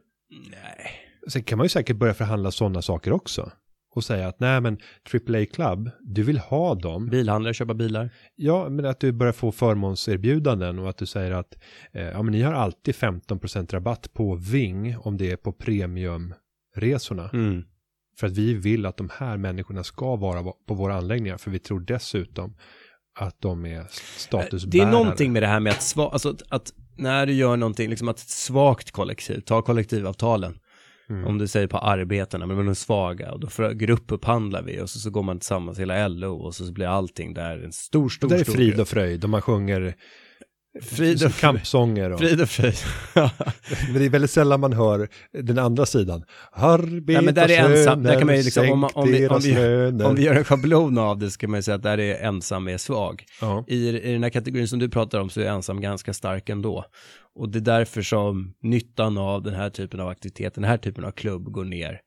nej. 0.51 0.91
Sen 1.29 1.43
kan 1.43 1.57
man 1.57 1.65
ju 1.65 1.69
säkert 1.69 1.97
börja 1.97 2.13
förhandla 2.13 2.51
sådana 2.51 2.81
saker 2.81 3.11
också. 3.11 3.51
Och 3.95 4.03
säga 4.03 4.27
att 4.27 4.39
nej 4.39 4.61
men 4.61 4.77
AAA 5.13 5.45
Club, 5.45 5.89
du 6.01 6.23
vill 6.23 6.37
ha 6.37 6.75
dem. 6.75 7.07
Bilhandlare, 7.09 7.53
köpa 7.53 7.73
bilar. 7.73 8.09
Ja, 8.35 8.69
men 8.69 8.85
att 8.85 8.99
du 8.99 9.11
börjar 9.11 9.33
få 9.33 9.51
förmånserbjudanden 9.51 10.79
och 10.79 10.89
att 10.89 10.97
du 10.97 11.05
säger 11.05 11.31
att 11.31 11.57
eh, 11.93 12.03
ja, 12.03 12.23
men 12.23 12.31
ni 12.31 12.41
har 12.41 12.53
alltid 12.53 12.95
15% 12.95 13.71
rabatt 13.71 14.13
på 14.13 14.35
Ving 14.35 14.97
om 14.97 15.17
det 15.17 15.31
är 15.31 15.35
på 15.35 15.51
premiumresorna. 15.51 17.29
Mm. 17.33 17.63
För 18.19 18.27
att 18.27 18.33
vi 18.33 18.53
vill 18.53 18.85
att 18.85 18.97
de 18.97 19.09
här 19.13 19.37
människorna 19.37 19.83
ska 19.83 20.15
vara 20.15 20.43
på 20.67 20.73
våra 20.73 20.95
anläggningar. 20.95 21.37
För 21.37 21.51
vi 21.51 21.59
tror 21.59 21.79
dessutom 21.79 22.55
att 23.19 23.41
de 23.41 23.65
är 23.65 23.85
statusbärare. 24.17 24.85
Det 24.85 24.89
är 24.89 24.91
någonting 24.91 25.33
med 25.33 25.43
det 25.43 25.47
här 25.47 25.59
med 25.59 25.71
att, 25.71 25.83
sva, 25.83 26.09
alltså, 26.09 26.29
att, 26.29 26.41
att 26.49 26.73
när 26.97 27.25
du 27.25 27.33
gör 27.33 27.57
någonting, 27.57 27.89
liksom 27.89 28.07
att 28.07 28.19
svagt 28.19 28.91
kollektiv, 28.91 29.39
ta 29.39 29.61
kollektivavtalen, 29.61 30.59
Mm. 31.13 31.27
om 31.27 31.37
du 31.37 31.47
säger 31.47 31.67
på 31.67 31.77
arbetarna, 31.77 32.45
men 32.45 32.57
de 32.57 32.67
är 32.67 32.73
svaga, 32.73 33.31
och 33.31 33.39
då 33.39 33.47
gruppupphandlar 33.73 34.61
vi 34.63 34.81
och 34.81 34.89
så, 34.89 34.99
så 34.99 35.09
går 35.09 35.23
man 35.23 35.39
tillsammans 35.39 35.79
hela 35.79 36.07
LO 36.07 36.35
och 36.35 36.55
så, 36.55 36.65
så 36.65 36.71
blir 36.71 36.87
allting 36.87 37.33
där 37.33 37.63
en 37.65 37.71
stor, 37.71 38.09
stor, 38.09 38.27
Och 38.27 38.31
där 38.31 38.39
är 38.39 38.43
stor 38.43 38.53
frid 38.53 38.69
grupp. 38.69 38.79
och 38.79 38.87
fröjd 38.87 39.23
och 39.23 39.29
man 39.29 39.41
sjunger 39.41 39.95
Frid 40.81 41.25
och 41.25 41.31
kampsånger. 41.31 42.11
Och, 42.11 42.19
Frid 42.19 42.41
och 42.41 42.49
fröjd. 42.49 42.75
men 43.13 43.93
det 43.93 44.05
är 44.05 44.09
väldigt 44.09 44.31
sällan 44.31 44.59
man 44.59 44.73
hör 44.73 45.07
den 45.31 45.59
andra 45.59 45.85
sidan. 45.85 46.23
Arbeta 46.51 47.13
Nej, 47.13 47.21
men 47.21 47.33
där 47.33 47.51
är 47.51 47.69
ensam, 47.69 48.03
där 48.03 48.17
kan 48.17 48.27
man 48.27 48.37
ju 48.37 48.43
liksom, 48.43 48.71
om, 48.71 48.83
om, 48.93 49.11
vi, 49.11 49.27
om, 49.27 49.39
vi, 49.41 49.53
löner. 49.53 50.05
om 50.05 50.15
vi 50.15 50.23
gör 50.23 50.35
en 50.35 50.43
schablon 50.43 50.97
av 50.97 51.19
det 51.19 51.31
så 51.31 51.37
kan 51.37 51.51
man 51.51 51.57
ju 51.57 51.61
säga 51.63 51.75
att 51.75 51.83
där 51.83 51.97
är 51.97 52.15
ensam 52.23 52.67
är 52.67 52.77
svag. 52.77 53.23
Ja. 53.41 53.65
I, 53.67 53.89
I 53.89 54.11
den 54.11 54.23
här 54.23 54.29
kategorin 54.29 54.67
som 54.67 54.79
du 54.79 54.89
pratar 54.89 55.19
om 55.19 55.29
så 55.29 55.41
är 55.41 55.45
ensam 55.45 55.81
ganska 55.81 56.13
stark 56.13 56.49
ändå. 56.49 56.85
Och 57.35 57.49
det 57.49 57.59
är 57.59 57.61
därför 57.61 58.01
som 58.01 58.53
nyttan 58.61 59.17
av 59.17 59.43
den 59.43 59.53
här 59.53 59.69
typen 59.69 59.99
av 59.99 60.07
aktivitet, 60.07 60.53
den 60.55 60.63
här 60.63 60.77
typen 60.77 61.05
av 61.05 61.11
klubb 61.11 61.51
går 61.51 61.65
ner. 61.65 62.01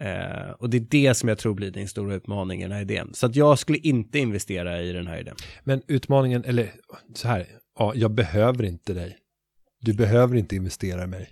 Eh, 0.00 0.50
och 0.58 0.70
det 0.70 0.76
är 0.76 0.86
det 0.90 1.14
som 1.14 1.28
jag 1.28 1.38
tror 1.38 1.54
blir 1.54 1.70
din 1.70 1.88
stora 1.88 2.14
utmaning 2.14 2.60
i 2.60 2.62
den 2.62 2.72
här 2.72 2.80
idén. 2.80 3.10
Så 3.14 3.26
att 3.26 3.36
jag 3.36 3.58
skulle 3.58 3.78
inte 3.78 4.18
investera 4.18 4.82
i 4.82 4.92
den 4.92 5.06
här 5.06 5.20
idén. 5.20 5.34
Men 5.64 5.82
utmaningen, 5.86 6.44
eller 6.44 6.70
så 7.14 7.28
här, 7.28 7.46
ja, 7.78 7.92
jag 7.94 8.10
behöver 8.14 8.64
inte 8.64 8.94
dig. 8.94 9.16
Du 9.80 9.94
behöver 9.94 10.36
inte 10.36 10.56
investera 10.56 11.04
i 11.04 11.06
mig. 11.06 11.28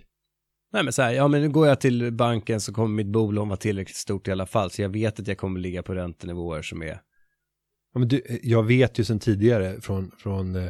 Nej 0.73 0.83
men 0.83 0.93
så 0.93 1.01
här, 1.01 1.11
ja 1.11 1.27
men 1.27 1.41
nu 1.41 1.49
går 1.49 1.67
jag 1.67 1.81
till 1.81 2.11
banken 2.13 2.61
så 2.61 2.73
kommer 2.73 2.95
mitt 2.95 3.07
bolån 3.07 3.49
vara 3.49 3.57
tillräckligt 3.57 3.95
stort 3.97 4.27
i 4.27 4.31
alla 4.31 4.45
fall. 4.45 4.71
Så 4.71 4.81
jag 4.81 4.89
vet 4.89 5.19
att 5.19 5.27
jag 5.27 5.37
kommer 5.37 5.59
ligga 5.59 5.83
på 5.83 5.93
räntenivåer 5.95 6.61
som 6.61 6.83
är 6.83 7.01
Ja, 7.93 7.99
men 7.99 8.07
du, 8.07 8.21
jag 8.43 8.63
vet 8.63 8.99
ju 8.99 9.03
sedan 9.03 9.19
tidigare 9.19 9.81
från, 9.81 10.11
från 10.17 10.55
eh, 10.55 10.63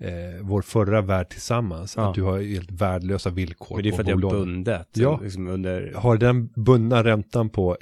eh, 0.00 0.40
vår 0.42 0.62
förra 0.62 1.00
värld 1.00 1.28
tillsammans 1.28 1.96
Ja. 1.96 2.08
att 2.08 2.14
du 2.14 2.22
har 2.22 2.40
helt 2.40 2.70
värdelösa 2.70 3.30
villkor 3.30 3.76
Men 3.76 3.82
det 3.82 3.88
är 3.88 3.92
för 3.92 4.02
att 4.02 4.08
jag 4.08 4.16
har 4.16 4.22
bolånen. 4.22 4.44
bundet. 4.48 4.88
Ja. 4.92 5.20
Liksom 5.22 5.48
under, 5.48 5.92
Har 5.94 6.16
den 6.16 6.46
bundna 6.46 7.04
räntan 7.04 7.50
på 7.50 7.76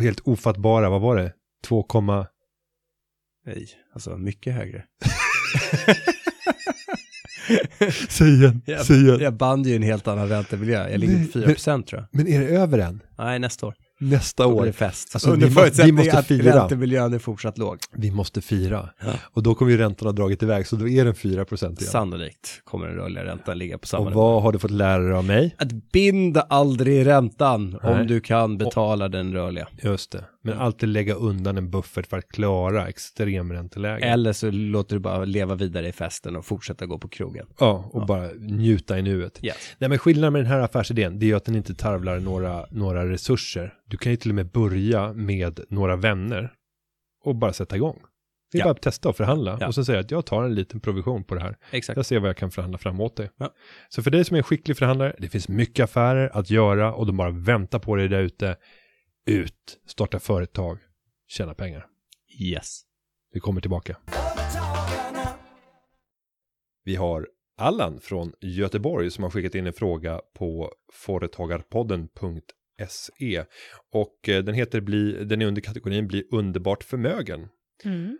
helt 0.00 0.20
ofattbara, 0.24 0.90
vad 0.90 1.00
var 1.00 1.16
det? 1.16 1.32
2, 1.64 1.86
nej, 3.46 3.68
alltså 3.92 4.16
mycket 4.16 4.54
högre. 4.54 4.84
säg 8.08 8.28
igen, 8.34 8.62
Jag, 8.64 8.86
säg 8.86 8.96
igen. 8.96 9.18
jag 9.20 9.34
band 9.34 9.66
ju 9.66 9.76
en 9.76 9.82
helt 9.82 10.08
annan 10.08 10.28
räntemiljö. 10.28 10.90
Jag 10.90 11.00
ligger 11.00 11.32
på 11.32 11.38
4% 11.38 11.82
tror 11.84 12.00
jag. 12.00 12.06
Men 12.10 12.28
är 12.28 12.40
det 12.40 12.46
över 12.46 12.78
än? 12.78 13.00
Nej, 13.18 13.38
nästa 13.38 13.66
år. 13.66 13.74
Nästa 14.00 14.48
blir 14.48 14.56
år? 14.56 14.66
det 14.66 14.72
fest. 14.72 15.10
Alltså, 15.14 15.30
Under 15.30 15.46
vi 15.46 15.54
må- 15.54 15.60
vi 15.60 15.64
förutsättning 15.64 15.94
måste 15.94 16.18
att 16.18 16.26
fira. 16.26 16.62
räntemiljön 16.62 17.12
är 17.14 17.18
fortsatt 17.18 17.58
låg. 17.58 17.78
Vi 17.92 18.10
måste 18.10 18.40
fira. 18.40 18.90
Ja. 19.00 19.12
Och 19.22 19.42
då 19.42 19.54
kommer 19.54 19.70
ju 19.72 19.78
räntan 19.78 20.06
ha 20.06 20.12
dragit 20.12 20.42
iväg, 20.42 20.66
så 20.66 20.76
då 20.76 20.88
är 20.88 21.04
den 21.04 21.14
4 21.14 21.44
procent 21.44 21.80
igen. 21.80 21.90
Sannolikt 21.92 22.60
kommer 22.64 22.86
den 22.86 22.96
rörliga 22.96 23.24
räntan 23.24 23.58
ligga 23.58 23.78
på 23.78 23.86
samma 23.86 24.04
Och 24.04 24.10
nivå. 24.10 24.20
vad 24.32 24.42
har 24.42 24.52
du 24.52 24.58
fått 24.58 24.70
lära 24.70 24.98
dig 25.02 25.12
av 25.12 25.24
mig? 25.24 25.54
Att 25.58 25.92
binda 25.92 26.40
aldrig 26.40 27.06
räntan 27.06 27.78
Nej. 27.82 27.92
om 28.00 28.06
du 28.06 28.20
kan 28.20 28.58
betala 28.58 29.08
den 29.08 29.32
rörliga. 29.32 29.68
Just 29.82 30.10
det. 30.12 30.24
Men 30.42 30.58
alltid 30.58 30.88
lägga 30.88 31.14
undan 31.14 31.58
en 31.58 31.70
buffert 31.70 32.06
för 32.06 32.18
att 32.18 32.28
klara 32.28 32.88
extremränteläge. 32.88 34.04
Eller 34.06 34.32
så 34.32 34.50
låter 34.50 34.96
du 34.96 35.00
bara 35.00 35.24
leva 35.24 35.54
vidare 35.54 35.88
i 35.88 35.92
festen 35.92 36.36
och 36.36 36.44
fortsätta 36.46 36.86
gå 36.86 36.98
på 36.98 37.08
krogen. 37.08 37.46
Ja, 37.60 37.90
och 37.92 38.02
Ja. 38.02 38.06
bara 38.06 38.28
njuta 38.38 38.98
i 38.98 39.02
nuet. 39.02 39.38
Yes. 39.42 39.56
Nej, 39.78 39.88
men 39.90 39.98
skillnaden 39.98 40.32
med 40.32 40.42
den 40.42 40.50
här 40.52 40.60
affärsidén, 40.60 41.18
det 41.18 41.26
är 41.26 41.28
ju 41.28 41.34
att 41.34 41.44
den 41.44 41.56
inte 41.56 41.74
tarvlar 41.74 42.18
några, 42.20 42.66
några 42.70 43.08
resurser. 43.10 43.74
Du 43.88 43.96
kan 43.96 44.12
ju 44.12 44.16
till 44.16 44.30
och 44.30 44.34
med 44.34 44.50
börja 44.50 45.12
med 45.12 45.60
några 45.68 45.96
vänner 45.96 46.52
och 47.24 47.36
bara 47.36 47.52
sätta 47.52 47.76
igång. 47.76 48.00
Det 48.52 48.58
är 48.58 48.60
Ja. 48.60 48.64
bara 48.64 48.70
att 48.70 48.82
testa 48.82 49.08
och 49.08 49.16
förhandla 49.16 49.58
Ja. 49.60 49.66
och 49.66 49.74
sen 49.74 49.84
säga 49.84 49.98
att 50.00 50.10
jag 50.10 50.26
tar 50.26 50.44
en 50.44 50.54
liten 50.54 50.80
provision 50.80 51.24
på 51.24 51.34
det 51.34 51.40
här. 51.40 51.56
Exakt. 51.70 51.96
Jag 51.96 52.06
ser 52.06 52.18
vad 52.20 52.28
jag 52.28 52.36
kan 52.36 52.50
förhandla 52.50 52.78
fram 52.78 53.00
åt 53.00 53.16
dig. 53.16 53.30
Ja. 53.36 53.54
Så 53.88 54.02
för 54.02 54.10
dig 54.10 54.24
som 54.24 54.34
är 54.34 54.38
en 54.38 54.44
skicklig 54.44 54.76
förhandlare, 54.76 55.16
det 55.18 55.28
finns 55.28 55.48
mycket 55.48 55.84
affärer 55.84 56.30
att 56.36 56.50
göra 56.50 56.94
och 56.94 57.06
de 57.06 57.16
bara 57.16 57.30
väntar 57.30 57.78
på 57.78 57.96
dig 57.96 58.08
där 58.08 58.20
ute. 58.22 58.56
Ut, 59.26 59.78
starta 59.86 60.18
företag, 60.20 60.78
tjäna 61.26 61.54
pengar. 61.54 61.86
Yes. 62.40 62.80
Vi 63.32 63.40
kommer 63.40 63.60
tillbaka. 63.60 63.96
Vi 66.84 66.96
har 66.96 67.28
Allan 67.56 68.00
från 68.00 68.32
Göteborg 68.40 69.10
som 69.10 69.24
har 69.24 69.30
skickat 69.30 69.54
in 69.54 69.66
en 69.66 69.72
fråga 69.72 70.20
på 70.34 70.72
SE. 72.88 73.44
och 73.92 74.28
eh, 74.28 74.44
den 74.44 74.54
heter 74.54 74.80
bli, 74.80 75.24
den 75.24 75.42
är 75.42 75.46
under 75.46 75.62
kategorin 75.62 76.08
bli 76.08 76.24
underbart 76.30 76.84
förmögen. 76.84 77.48
Mm. 77.84 78.18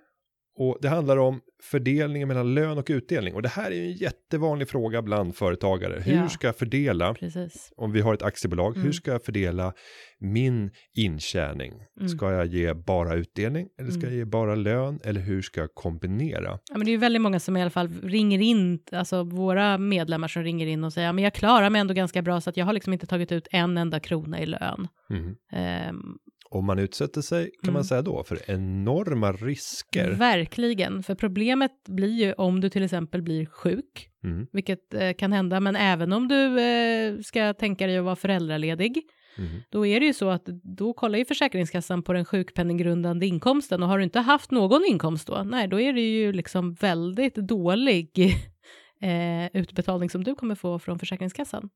Och 0.60 0.78
det 0.80 0.88
handlar 0.88 1.16
om 1.16 1.40
fördelningen 1.62 2.28
mellan 2.28 2.54
lön 2.54 2.78
och 2.78 2.86
utdelning. 2.90 3.34
Och 3.34 3.42
det 3.42 3.48
här 3.48 3.70
är 3.70 3.74
ju 3.74 3.84
en 3.84 3.92
jättevanlig 3.92 4.68
fråga 4.68 5.02
bland 5.02 5.36
företagare. 5.36 6.00
Hur 6.04 6.14
Ja. 6.16 6.28
ska 6.28 6.46
jag 6.48 6.56
fördela, 6.56 7.14
Precis. 7.14 7.72
om 7.76 7.92
vi 7.92 8.00
har 8.00 8.14
ett 8.14 8.22
aktiebolag, 8.22 8.72
hur 8.74 8.80
Mm. 8.80 8.92
ska 8.92 9.10
jag 9.10 9.24
fördela 9.24 9.72
min 10.18 10.70
intjäning? 10.96 11.72
Mm. 11.96 12.08
Ska 12.08 12.32
jag 12.32 12.46
ge 12.46 12.74
bara 12.74 13.14
utdelning 13.14 13.68
eller 13.80 13.90
ska 13.90 14.00
Mm. 14.00 14.10
jag 14.10 14.18
ge 14.18 14.24
bara 14.24 14.54
lön 14.54 15.00
eller 15.04 15.20
hur 15.20 15.42
ska 15.42 15.60
jag 15.60 15.74
kombinera? 15.74 16.58
Ja, 16.70 16.78
men 16.78 16.84
det 16.84 16.90
är 16.90 16.92
ju 16.92 16.96
väldigt 16.98 17.22
många 17.22 17.40
som 17.40 17.56
i 17.56 17.60
alla 17.62 17.70
fall 17.70 17.88
ringer 18.02 18.40
in, 18.40 18.78
alltså 18.92 19.22
våra 19.22 19.78
medlemmar 19.78 20.28
som 20.28 20.42
ringer 20.42 20.66
in 20.66 20.84
och 20.84 20.92
säger, 20.92 21.06
ja, 21.08 21.12
men 21.12 21.24
jag 21.24 21.34
klarar 21.34 21.70
mig 21.70 21.80
ändå 21.80 21.94
ganska 21.94 22.22
bra 22.22 22.40
så 22.40 22.50
att 22.50 22.56
jag 22.56 22.66
har 22.66 22.72
liksom 22.72 22.92
inte 22.92 23.06
tagit 23.06 23.32
ut 23.32 23.48
en 23.50 23.78
enda 23.78 24.00
krona 24.00 24.40
i 24.40 24.46
lön. 24.46 24.88
Mhm. 25.10 25.36
Om 26.50 26.66
man 26.66 26.78
utsätter 26.78 27.20
sig 27.20 27.44
kan 27.62 27.72
man 27.72 27.80
Mm. 27.80 27.84
säga 27.84 28.02
då 28.02 28.24
för 28.24 28.50
enorma 28.50 29.32
risker. 29.32 30.10
verkligen, 30.10 31.02
för 31.02 31.14
problemet 31.14 31.72
blir 31.88 32.24
ju 32.24 32.32
om 32.32 32.60
du 32.60 32.68
till 32.70 32.82
exempel 32.82 33.22
blir 33.22 33.46
sjuk, 33.46 34.08
Mm. 34.24 34.46
vilket 34.52 34.94
eh, 34.94 35.12
kan 35.18 35.32
hända, 35.32 35.60
men 35.60 35.76
även 35.76 36.12
om 36.12 36.28
du 36.28 36.60
eh, 36.60 37.18
ska 37.20 37.54
tänka 37.54 37.86
dig 37.86 37.98
att 37.98 38.04
vara 38.04 38.16
föräldraledig, 38.16 39.02
Mhm. 39.38 39.62
då 39.70 39.86
är 39.86 40.00
det 40.00 40.06
ju 40.06 40.12
så 40.12 40.30
att 40.30 40.44
då 40.62 40.92
kollar 40.92 41.18
ju 41.18 41.24
Försäkringskassan 41.24 42.02
på 42.02 42.12
den 42.12 42.24
sjukpenninggrundande 42.24 43.26
inkomsten 43.26 43.82
och 43.82 43.88
har 43.88 43.98
du 43.98 44.04
inte 44.04 44.20
haft 44.20 44.50
någon 44.50 44.84
inkomst 44.88 45.26
då, 45.26 45.42
nej, 45.46 45.68
då 45.68 45.80
är 45.80 45.92
det 45.92 46.00
ju 46.00 46.32
liksom 46.32 46.74
väldigt 46.74 47.34
dålig 47.34 48.10
eh, 49.00 49.60
utbetalning 49.60 50.10
som 50.10 50.24
du 50.24 50.34
kommer 50.34 50.54
få 50.54 50.78
från 50.78 50.98
Försäkringskassan. 50.98 51.68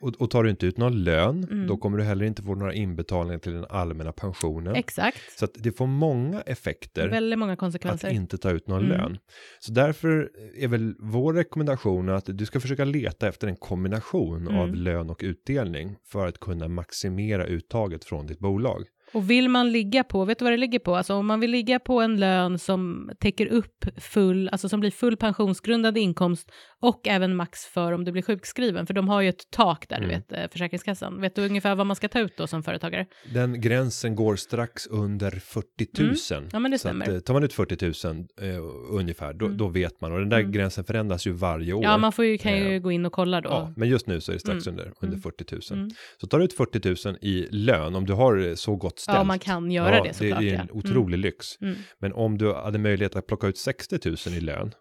Och, 0.00 0.14
och 0.20 0.30
tar 0.30 0.42
du 0.44 0.50
inte 0.50 0.66
ut 0.66 0.78
någon 0.78 1.04
lön, 1.04 1.44
Mm. 1.50 1.66
då 1.66 1.76
kommer 1.76 1.98
du 1.98 2.04
heller 2.04 2.24
inte 2.24 2.42
få 2.42 2.54
några 2.54 2.74
inbetalningar 2.74 3.38
till 3.38 3.52
den 3.52 3.66
allmänna 3.70 4.12
pensionen. 4.12 4.74
Exakt. 4.74 5.38
Så 5.38 5.44
att 5.44 5.50
det 5.54 5.72
får 5.72 5.86
många 5.86 6.40
effekter 6.40 7.08
Väldigt 7.08 7.38
många 7.38 7.52
att 7.52 7.58
konsekvenser. 7.58 8.08
inte 8.10 8.38
ta 8.38 8.50
ut 8.50 8.66
någon 8.68 8.84
Mm. 8.84 8.98
lön. 8.98 9.18
Så 9.60 9.72
därför 9.72 10.30
är 10.58 10.68
väl 10.68 10.94
vår 10.98 11.32
rekommendation 11.34 12.08
att 12.08 12.24
du 12.26 12.46
ska 12.46 12.60
försöka 12.60 12.84
leta 12.84 13.28
efter 13.28 13.48
en 13.48 13.56
kombination 13.56 14.46
Mm. 14.48 14.56
av 14.60 14.74
lön 14.74 15.10
och 15.10 15.20
utdelning 15.24 15.96
för 16.12 16.26
att 16.26 16.40
kunna 16.40 16.68
maximera 16.68 17.46
uttaget 17.46 18.04
från 18.04 18.26
ditt 18.26 18.38
bolag. 18.38 18.84
Och 19.14 19.30
vill 19.30 19.48
man 19.48 19.72
ligga 19.72 20.04
på, 20.04 20.24
vet 20.24 20.38
du 20.38 20.44
vad 20.44 20.52
det 20.52 20.56
ligger 20.56 20.78
på? 20.78 20.96
Alltså 20.96 21.14
om 21.14 21.26
man 21.26 21.40
vill 21.40 21.50
ligga 21.50 21.78
på 21.78 22.00
en 22.00 22.20
lön 22.20 22.58
som 22.58 23.10
täcker 23.20 23.46
upp 23.46 23.84
full, 23.96 24.48
alltså 24.48 24.68
som 24.68 24.80
blir 24.80 24.90
full 24.90 25.16
pensionsgrundande 25.16 26.00
inkomst 26.00 26.50
och 26.80 27.08
även 27.08 27.36
max 27.36 27.64
för 27.66 27.92
om 27.92 28.04
du 28.04 28.12
blir 28.12 28.22
sjukskriven, 28.22 28.86
för 28.86 28.94
de 28.94 29.08
har 29.08 29.20
ju 29.20 29.28
ett 29.28 29.50
tak 29.50 29.88
där, 29.88 29.96
Mm. 29.96 30.08
du 30.08 30.14
vet, 30.14 30.32
eh, 30.32 30.50
Försäkringskassan. 30.52 31.20
Vet 31.20 31.34
du 31.34 31.44
ungefär 31.46 31.74
vad 31.74 31.86
man 31.86 31.96
ska 31.96 32.08
ta 32.08 32.20
ut 32.20 32.36
då 32.36 32.46
som 32.46 32.62
företagare? 32.62 33.06
Den 33.32 33.60
gränsen 33.60 34.14
går 34.16 34.36
strax 34.36 34.86
under 34.86 35.30
40 35.30 36.34
000. 36.34 36.48
Ja, 36.52 36.58
men 36.58 36.70
det 36.70 36.78
Så 36.78 36.88
att, 36.88 36.94
stämmer. 36.96 37.14
eh, 37.16 37.20
tar 37.20 37.34
man 37.34 37.44
ut 37.44 37.52
40 37.52 38.06
000 38.08 38.26
eh, 38.40 38.64
ungefär, 38.90 39.32
då, 39.32 39.44
Mm. 39.46 39.58
då 39.58 39.68
vet 39.68 40.00
man. 40.00 40.12
Och 40.12 40.18
den 40.18 40.28
där 40.28 40.38
Mm. 40.40 40.52
gränsen 40.52 40.84
förändras 40.84 41.26
ju 41.26 41.32
varje 41.32 41.72
år. 41.72 41.84
Ja, 41.84 41.98
man 41.98 42.12
får 42.12 42.24
ju, 42.24 42.38
kan 42.38 42.56
ju 42.56 42.74
Eh, 42.74 42.78
gå 42.80 42.92
in 42.92 43.06
och 43.06 43.12
kolla 43.12 43.40
då. 43.40 43.48
Ja, 43.50 43.72
men 43.76 43.88
just 43.88 44.06
nu 44.06 44.20
så 44.20 44.32
är 44.32 44.34
det 44.34 44.40
strax 44.40 44.66
Mm. 44.66 44.78
under, 44.80 44.92
under 45.00 45.16
Mm. 45.16 45.22
40 45.22 45.72
000. 45.74 45.78
Mm. 45.80 45.90
Så 46.20 46.26
tar 46.26 46.38
du 46.38 46.44
ut 46.44 46.52
40 46.56 47.08
000 47.08 47.16
i 47.20 47.48
lön, 47.50 47.94
om 47.94 48.06
du 48.06 48.12
har 48.12 48.36
det 48.36 48.56
så 48.56 48.76
gott 48.76 49.03
ställt. 49.04 49.18
Ja, 49.18 49.24
man 49.24 49.38
kan 49.38 49.70
göra 49.70 50.02
det 50.02 50.12
såklart. 50.14 50.40
Det 50.40 50.50
är 50.50 50.54
ja. 50.54 50.60
en 50.60 50.70
otrolig 50.70 51.18
lyx. 51.18 51.46
Mm. 51.60 51.74
Men 52.00 52.12
om 52.12 52.38
du 52.38 52.54
hade 52.54 52.78
möjlighet 52.78 53.16
att 53.16 53.26
plocka 53.26 53.46
ut 53.46 53.58
60 53.58 53.98
000 54.04 54.16
i 54.36 54.40
lön 54.40 54.72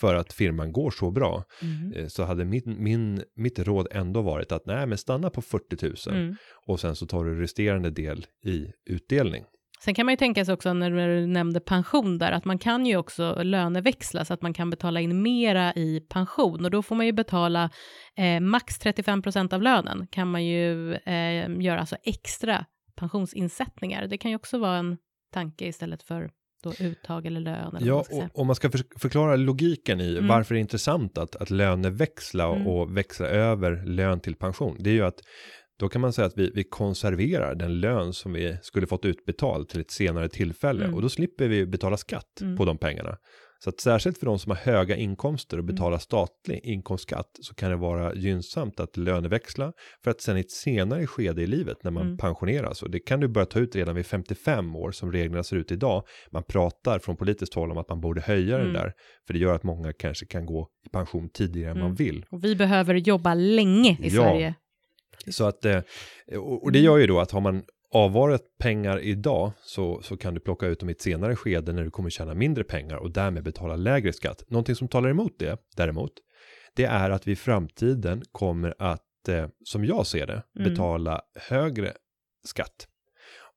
för 0.00 0.14
att 0.14 0.32
firman 0.32 0.72
går 0.72 0.90
så 0.90 1.10
bra, 1.10 1.44
Mm. 1.62 1.92
eh, 1.92 2.06
så 2.06 2.24
hade 2.24 2.44
min, 2.44 2.76
min, 2.78 3.22
mitt 3.36 3.58
råd 3.58 3.88
ändå 3.90 4.22
varit 4.22 4.52
att 4.52 4.66
nej, 4.66 4.86
men 4.86 4.98
stanna 4.98 5.30
på 5.30 5.42
40 5.42 5.86
000 6.10 6.16
Mm. 6.16 6.36
och 6.66 6.80
sen 6.80 6.96
så 6.96 7.06
tar 7.06 7.24
du 7.24 7.40
resterande 7.40 7.90
del 7.90 8.26
i 8.46 8.66
utdelning. 8.90 9.44
Sen 9.84 9.94
kan 9.94 10.06
man 10.06 10.12
ju 10.12 10.16
tänka 10.16 10.44
sig 10.44 10.54
också 10.54 10.72
när 10.72 10.90
du 10.90 11.26
nämnde 11.26 11.60
pension 11.60 12.18
där, 12.18 12.32
att 12.32 12.44
man 12.44 12.58
kan 12.58 12.86
ju 12.86 12.96
också 12.96 13.42
löneväxla 13.42 14.24
så 14.24 14.34
att 14.34 14.42
man 14.42 14.52
kan 14.54 14.70
betala 14.70 15.00
in 15.00 15.22
mera 15.22 15.72
i 15.74 16.00
pension 16.08 16.64
och 16.64 16.70
då 16.70 16.82
får 16.82 16.96
man 16.96 17.06
ju 17.06 17.12
betala 17.12 17.70
eh, 18.16 18.40
max 18.40 18.78
35 18.78 19.22
procent 19.22 19.52
av 19.52 19.62
lönen 19.62 20.06
kan 20.10 20.30
man 20.30 20.44
ju 20.46 20.94
eh, 20.94 21.60
göra 21.60 21.80
alltså 21.80 21.96
extra 22.02 22.64
pensionsinsättningar. 23.00 24.06
Det 24.06 24.18
kan 24.18 24.30
ju 24.30 24.34
också 24.36 24.58
vara 24.58 24.76
en 24.76 24.96
tanke 25.32 25.66
istället 25.66 26.02
för 26.02 26.30
då 26.62 26.72
uttag 26.80 27.26
eller 27.26 27.40
lön. 27.40 27.76
Eller 27.76 27.86
Ja, 27.86 28.04
man 28.10 28.22
och 28.22 28.38
om 28.38 28.46
man 28.46 28.56
ska 28.56 28.70
för, 28.70 28.80
förklara 29.00 29.36
logiken 29.36 30.00
i 30.00 30.10
Mm. 30.16 30.28
varför 30.28 30.54
det 30.54 30.58
är 30.58 30.60
intressant 30.60 31.18
att, 31.18 31.36
att 31.36 31.50
löneväxla 31.50 32.48
och, 32.48 32.56
Mm. 32.56 32.68
och 32.68 32.96
växla 32.96 33.26
över 33.26 33.84
lön 33.86 34.20
till 34.20 34.34
pension, 34.34 34.76
det 34.80 34.90
är 34.90 34.94
ju 34.94 35.04
att 35.04 35.20
då 35.78 35.88
kan 35.88 36.00
man 36.00 36.12
säga 36.12 36.26
att 36.26 36.38
vi, 36.38 36.50
vi 36.54 36.64
konserverar 36.64 37.54
den 37.54 37.80
lön 37.80 38.12
som 38.12 38.32
vi 38.32 38.56
skulle 38.62 38.86
fått 38.86 39.04
utbetald 39.04 39.68
till 39.68 39.80
ett 39.80 39.90
senare 39.90 40.28
tillfälle 40.28 40.84
Mm. 40.84 40.94
och 40.96 41.02
då 41.02 41.08
slipper 41.08 41.48
vi 41.48 41.66
betala 41.66 41.96
skatt 41.96 42.40
Mm. 42.40 42.56
på 42.56 42.64
de 42.64 42.78
pengarna. 42.78 43.16
Så 43.64 43.70
att 43.70 43.80
särskilt 43.80 44.18
för 44.18 44.26
de 44.26 44.38
som 44.38 44.50
har 44.50 44.56
höga 44.56 44.96
inkomster 44.96 45.56
och 45.56 45.62
Mm. 45.64 45.74
betalar 45.74 45.98
statlig 45.98 46.60
inkomstskatt 46.62 47.30
så 47.40 47.54
kan 47.54 47.70
det 47.70 47.76
vara 47.76 48.14
gynnsamt 48.14 48.80
att 48.80 48.96
löneväxla 48.96 49.72
för 50.04 50.10
att 50.10 50.20
sen 50.20 50.36
i 50.36 50.40
ett 50.40 50.50
senare 50.50 51.06
skede 51.06 51.42
i 51.42 51.46
livet 51.46 51.76
när 51.84 51.90
man 51.90 52.02
Mm. 52.06 52.18
pensioneras 52.18 52.82
och 52.82 52.90
det 52.90 52.98
kan 53.00 53.20
du 53.20 53.28
börja 53.28 53.46
ta 53.46 53.58
ut 53.58 53.76
redan 53.76 53.94
vid 53.94 54.06
55 54.06 54.76
år 54.76 54.90
som 54.92 55.12
reglerna 55.12 55.42
ser 55.42 55.56
ut 55.56 55.72
idag. 55.72 56.02
Man 56.30 56.42
pratar 56.42 56.98
från 56.98 57.16
politiskt 57.16 57.54
håll 57.54 57.70
om 57.70 57.78
att 57.78 57.88
man 57.88 58.00
borde 58.00 58.20
höja 58.20 58.56
den 58.58 58.68
Mm. 58.70 58.72
där 58.82 58.92
för 59.26 59.32
det 59.34 59.38
gör 59.40 59.54
att 59.54 59.62
många 59.62 59.92
kanske 59.92 60.26
kan 60.26 60.46
gå 60.46 60.68
i 60.86 60.88
pension 60.88 61.28
tidigare 61.34 61.70
än 61.70 61.76
Mm. 61.76 61.88
man 61.88 61.94
vill. 61.94 62.26
Och 62.30 62.44
vi 62.44 62.56
behöver 62.56 62.94
jobba 62.94 63.34
länge 63.34 63.90
i 63.90 64.08
Ja. 64.08 64.10
Sverige. 64.10 64.54
Så 65.30 65.44
att, 65.44 65.64
eh, 65.64 65.80
och, 66.36 66.64
och 66.64 66.72
det 66.72 66.78
Mm. 66.78 66.86
gör 66.86 66.98
ju 66.98 67.06
då 67.06 67.20
att 67.20 67.30
har 67.30 67.40
man 67.40 67.62
avvarat 67.92 68.42
pengar 68.58 68.98
idag 69.00 69.52
så, 69.62 70.02
så 70.02 70.16
kan 70.16 70.34
du 70.34 70.40
plocka 70.40 70.66
ut 70.66 70.80
dem 70.80 70.88
i 70.88 70.92
ett 70.92 71.00
senare 71.00 71.36
skede 71.36 71.72
när 71.72 71.84
du 71.84 71.90
kommer 71.90 72.10
tjäna 72.10 72.34
mindre 72.34 72.64
pengar 72.64 72.96
och 72.96 73.10
därmed 73.10 73.44
betala 73.44 73.76
lägre 73.76 74.12
skatt. 74.12 74.44
Någonting 74.48 74.74
som 74.74 74.88
talar 74.88 75.10
emot 75.10 75.38
det 75.38 75.58
däremot, 75.76 76.12
det 76.76 76.84
är 76.84 77.10
att 77.10 77.26
vi 77.26 77.32
i 77.32 77.36
framtiden 77.36 78.22
kommer 78.32 78.74
att, 78.78 79.28
eh, 79.28 79.46
som 79.64 79.84
jag 79.84 80.06
ser 80.06 80.26
det, 80.26 80.42
Mm. 80.58 80.70
betala 80.70 81.20
högre 81.48 81.92
skatt. 82.44 82.86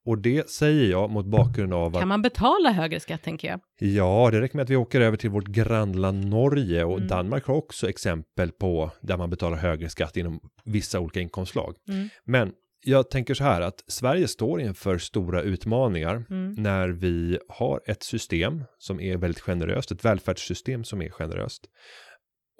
Och 0.06 0.18
det 0.18 0.50
säger 0.50 0.90
jag 0.90 1.10
mot 1.10 1.26
bakgrund 1.26 1.74
av 1.74 1.94
att 1.94 2.00
Kan 2.00 2.08
man 2.08 2.22
betala 2.22 2.70
högre 2.70 3.00
skatt 3.00 3.22
tänker 3.22 3.48
jag? 3.48 3.60
Ja, 3.78 4.28
det 4.32 4.40
räcker 4.40 4.56
med 4.56 4.62
att 4.64 4.70
vi 4.70 4.76
åker 4.76 5.00
över 5.00 5.16
till 5.16 5.30
vårt 5.30 5.46
grannland 5.46 6.24
Norge 6.24 6.84
och 6.84 6.96
Mm. 6.96 7.08
Danmark 7.08 7.46
har 7.46 7.54
också 7.54 7.88
exempel 7.88 8.52
på 8.52 8.90
där 9.00 9.16
man 9.16 9.30
betalar 9.30 9.56
högre 9.56 9.88
skatt 9.88 10.16
inom 10.16 10.40
vissa 10.64 11.00
olika 11.00 11.20
inkomstslag. 11.20 11.76
Mm. 11.88 12.08
Men 12.24 12.52
jag 12.84 13.10
tänker 13.10 13.34
så 13.34 13.44
här 13.44 13.60
att 13.60 13.84
Sverige 13.86 14.28
står 14.28 14.60
inför 14.60 14.98
stora 14.98 15.42
utmaningar 15.42 16.24
Mm. 16.30 16.52
när 16.58 16.88
vi 16.88 17.38
har 17.48 17.80
ett 17.86 18.02
system 18.02 18.64
som 18.78 19.00
är 19.00 19.16
väldigt 19.16 19.40
generöst, 19.40 19.90
ett 19.92 20.04
välfärdssystem 20.04 20.84
som 20.84 21.02
är 21.02 21.10
generöst. 21.10 21.64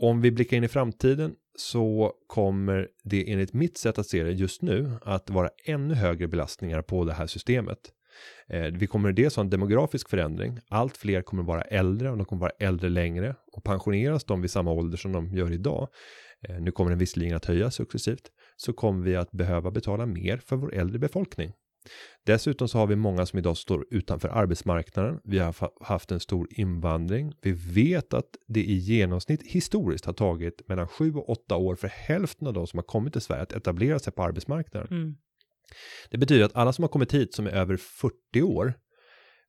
Om 0.03 0.21
vi 0.21 0.31
blickar 0.31 0.57
in 0.57 0.65
i 0.65 0.69
framtiden 0.69 1.35
så 1.59 2.13
kommer 2.27 2.89
det 3.05 3.33
enligt 3.33 3.53
mitt 3.53 3.79
sätt 3.79 3.99
att 3.99 4.07
se 4.07 4.23
det 4.25 4.33
just 4.33 4.63
nu 4.63 4.91
att 5.03 5.31
vara 5.31 5.49
ännu 5.67 5.95
högre 5.95 6.29
belastningar 6.29 6.83
på 6.83 7.05
det 7.05 7.13
här 7.13 7.27
systemet. 7.27 7.79
Eh, 8.49 8.63
Vi 8.63 8.87
kommer 8.87 9.13
dels 9.13 9.37
ha 9.37 9.41
en 9.41 9.51
demografisk 9.51 10.09
förändring. 10.11 10.59
Allt 10.69 10.97
fler 10.97 11.23
kommer 11.23 11.43
vara 11.43 11.63
äldre 11.63 12.11
och 12.11 12.17
de 12.17 12.27
kommer 12.27 12.41
vara 12.41 12.53
äldre 12.59 12.89
längre 12.91 13.35
och 13.53 13.65
pensioneras 13.65 14.25
de 14.25 14.41
vid 14.41 14.51
samma 14.51 14.73
ålder 14.73 14.97
som 14.99 15.13
de 15.13 15.35
gör 15.35 15.53
idag. 15.53 15.89
eh, 16.49 16.61
Nu 16.61 16.71
kommer 16.71 16.91
den 16.91 16.99
visserligen 16.99 17.37
att 17.37 17.45
höjas 17.45 17.75
successivt 17.75 18.31
så 18.57 18.73
kommer 18.73 19.05
vi 19.05 19.17
att 19.17 19.33
behöva 19.33 19.71
betala 19.71 20.07
mer 20.07 20.37
för 20.37 20.57
vår 20.57 20.75
äldre 20.75 20.99
befolkning. 20.99 21.53
Dessutom 22.27 22.69
så 22.69 22.79
har 22.79 22.87
vi 22.87 22.97
många 22.97 23.27
som 23.27 23.39
idag 23.39 23.57
står 23.57 23.87
utanför 23.91 24.29
arbetsmarknaden. 24.29 25.21
Vi 25.25 25.39
har 25.39 25.85
haft 25.85 26.11
en 26.11 26.21
stor 26.21 26.49
invandring. 26.51 27.33
Vi 27.43 27.53
vet 27.53 28.15
att 28.15 28.29
det 28.47 28.65
i 28.65 28.75
genomsnitt 28.75 29.43
historiskt 29.43 30.05
har 30.05 30.13
tagit 30.13 30.69
mellan 30.69 30.89
7 30.89 31.15
och 31.15 31.31
8 31.31 31.57
år 31.57 31.77
för 31.77 31.89
hälften 31.89 32.47
av 32.47 32.53
de 32.53 32.67
som 32.67 32.79
har 32.79 32.85
kommit 32.85 33.13
till 33.13 33.23
Sverige 33.23 33.43
att 33.43 33.53
etablera 33.53 33.99
sig 33.99 34.13
på 34.13 34.23
arbetsmarknaden. 34.23 34.89
Mm. 34.91 35.15
Det 36.11 36.19
betyder 36.19 36.45
att 36.45 36.57
alla 36.57 36.73
som 36.73 36.83
har 36.83 36.89
kommit 36.89 37.15
hit 37.15 37.35
som 37.35 37.47
är 37.47 37.51
över 37.51 37.77
40 37.77 38.43
år 38.43 38.75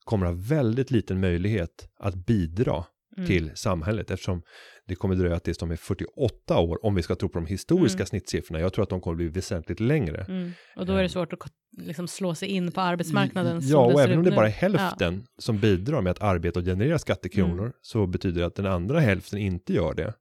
kommer 0.03 0.25
ha 0.25 0.33
väldigt 0.33 0.91
liten 0.91 1.19
möjlighet 1.19 1.89
att 1.99 2.15
bidra 2.15 2.85
Mm. 3.17 3.27
till 3.27 3.51
samhället 3.55 4.11
eftersom 4.11 4.41
det 4.87 4.95
kommer 4.95 5.15
dröja 5.15 5.39
tills 5.39 5.57
de 5.57 5.71
är 5.71 5.75
48 5.75 6.59
år 6.59 6.85
om 6.85 6.95
vi 6.95 7.01
ska 7.01 7.15
tro 7.15 7.29
på 7.29 7.39
de 7.39 7.45
historiska 7.45 7.99
Mm. 7.99 8.05
snittsiffrorna. 8.07 8.59
Jag 8.59 8.73
tror 8.73 8.83
att 8.83 8.89
de 8.89 9.01
kommer 9.01 9.15
bli 9.17 9.27
väsentligt 9.27 9.79
längre. 9.79 10.25
Mm. 10.27 10.51
Och 10.75 10.85
då 10.85 10.93
är 10.93 11.03
det 11.03 11.09
svårt 11.09 11.33
att 11.33 11.39
liksom 11.77 12.07
slå 12.07 12.35
sig 12.35 12.49
in 12.49 12.71
på 12.71 12.81
arbetsmarknaden. 12.81 13.59
Ja, 13.63 13.85
och 13.93 14.01
även 14.01 14.17
om 14.17 14.23
det 14.23 14.29
nu. 14.29 14.35
bara 14.35 14.47
är 14.47 14.51
hälften 14.51 15.23
som 15.37 15.59
bidrar 15.59 16.01
med 16.01 16.11
att 16.11 16.21
arbeta 16.21 16.59
och 16.59 16.65
generera 16.65 16.99
skattekronor 16.99 17.59
Mm. 17.59 17.73
så 17.81 18.07
betyder 18.07 18.41
det 18.41 18.47
att 18.47 18.55
den 18.55 18.65
andra 18.65 18.99
hälften 18.99 19.39
inte 19.39 19.73
gör 19.73 19.93
det. 19.93 20.13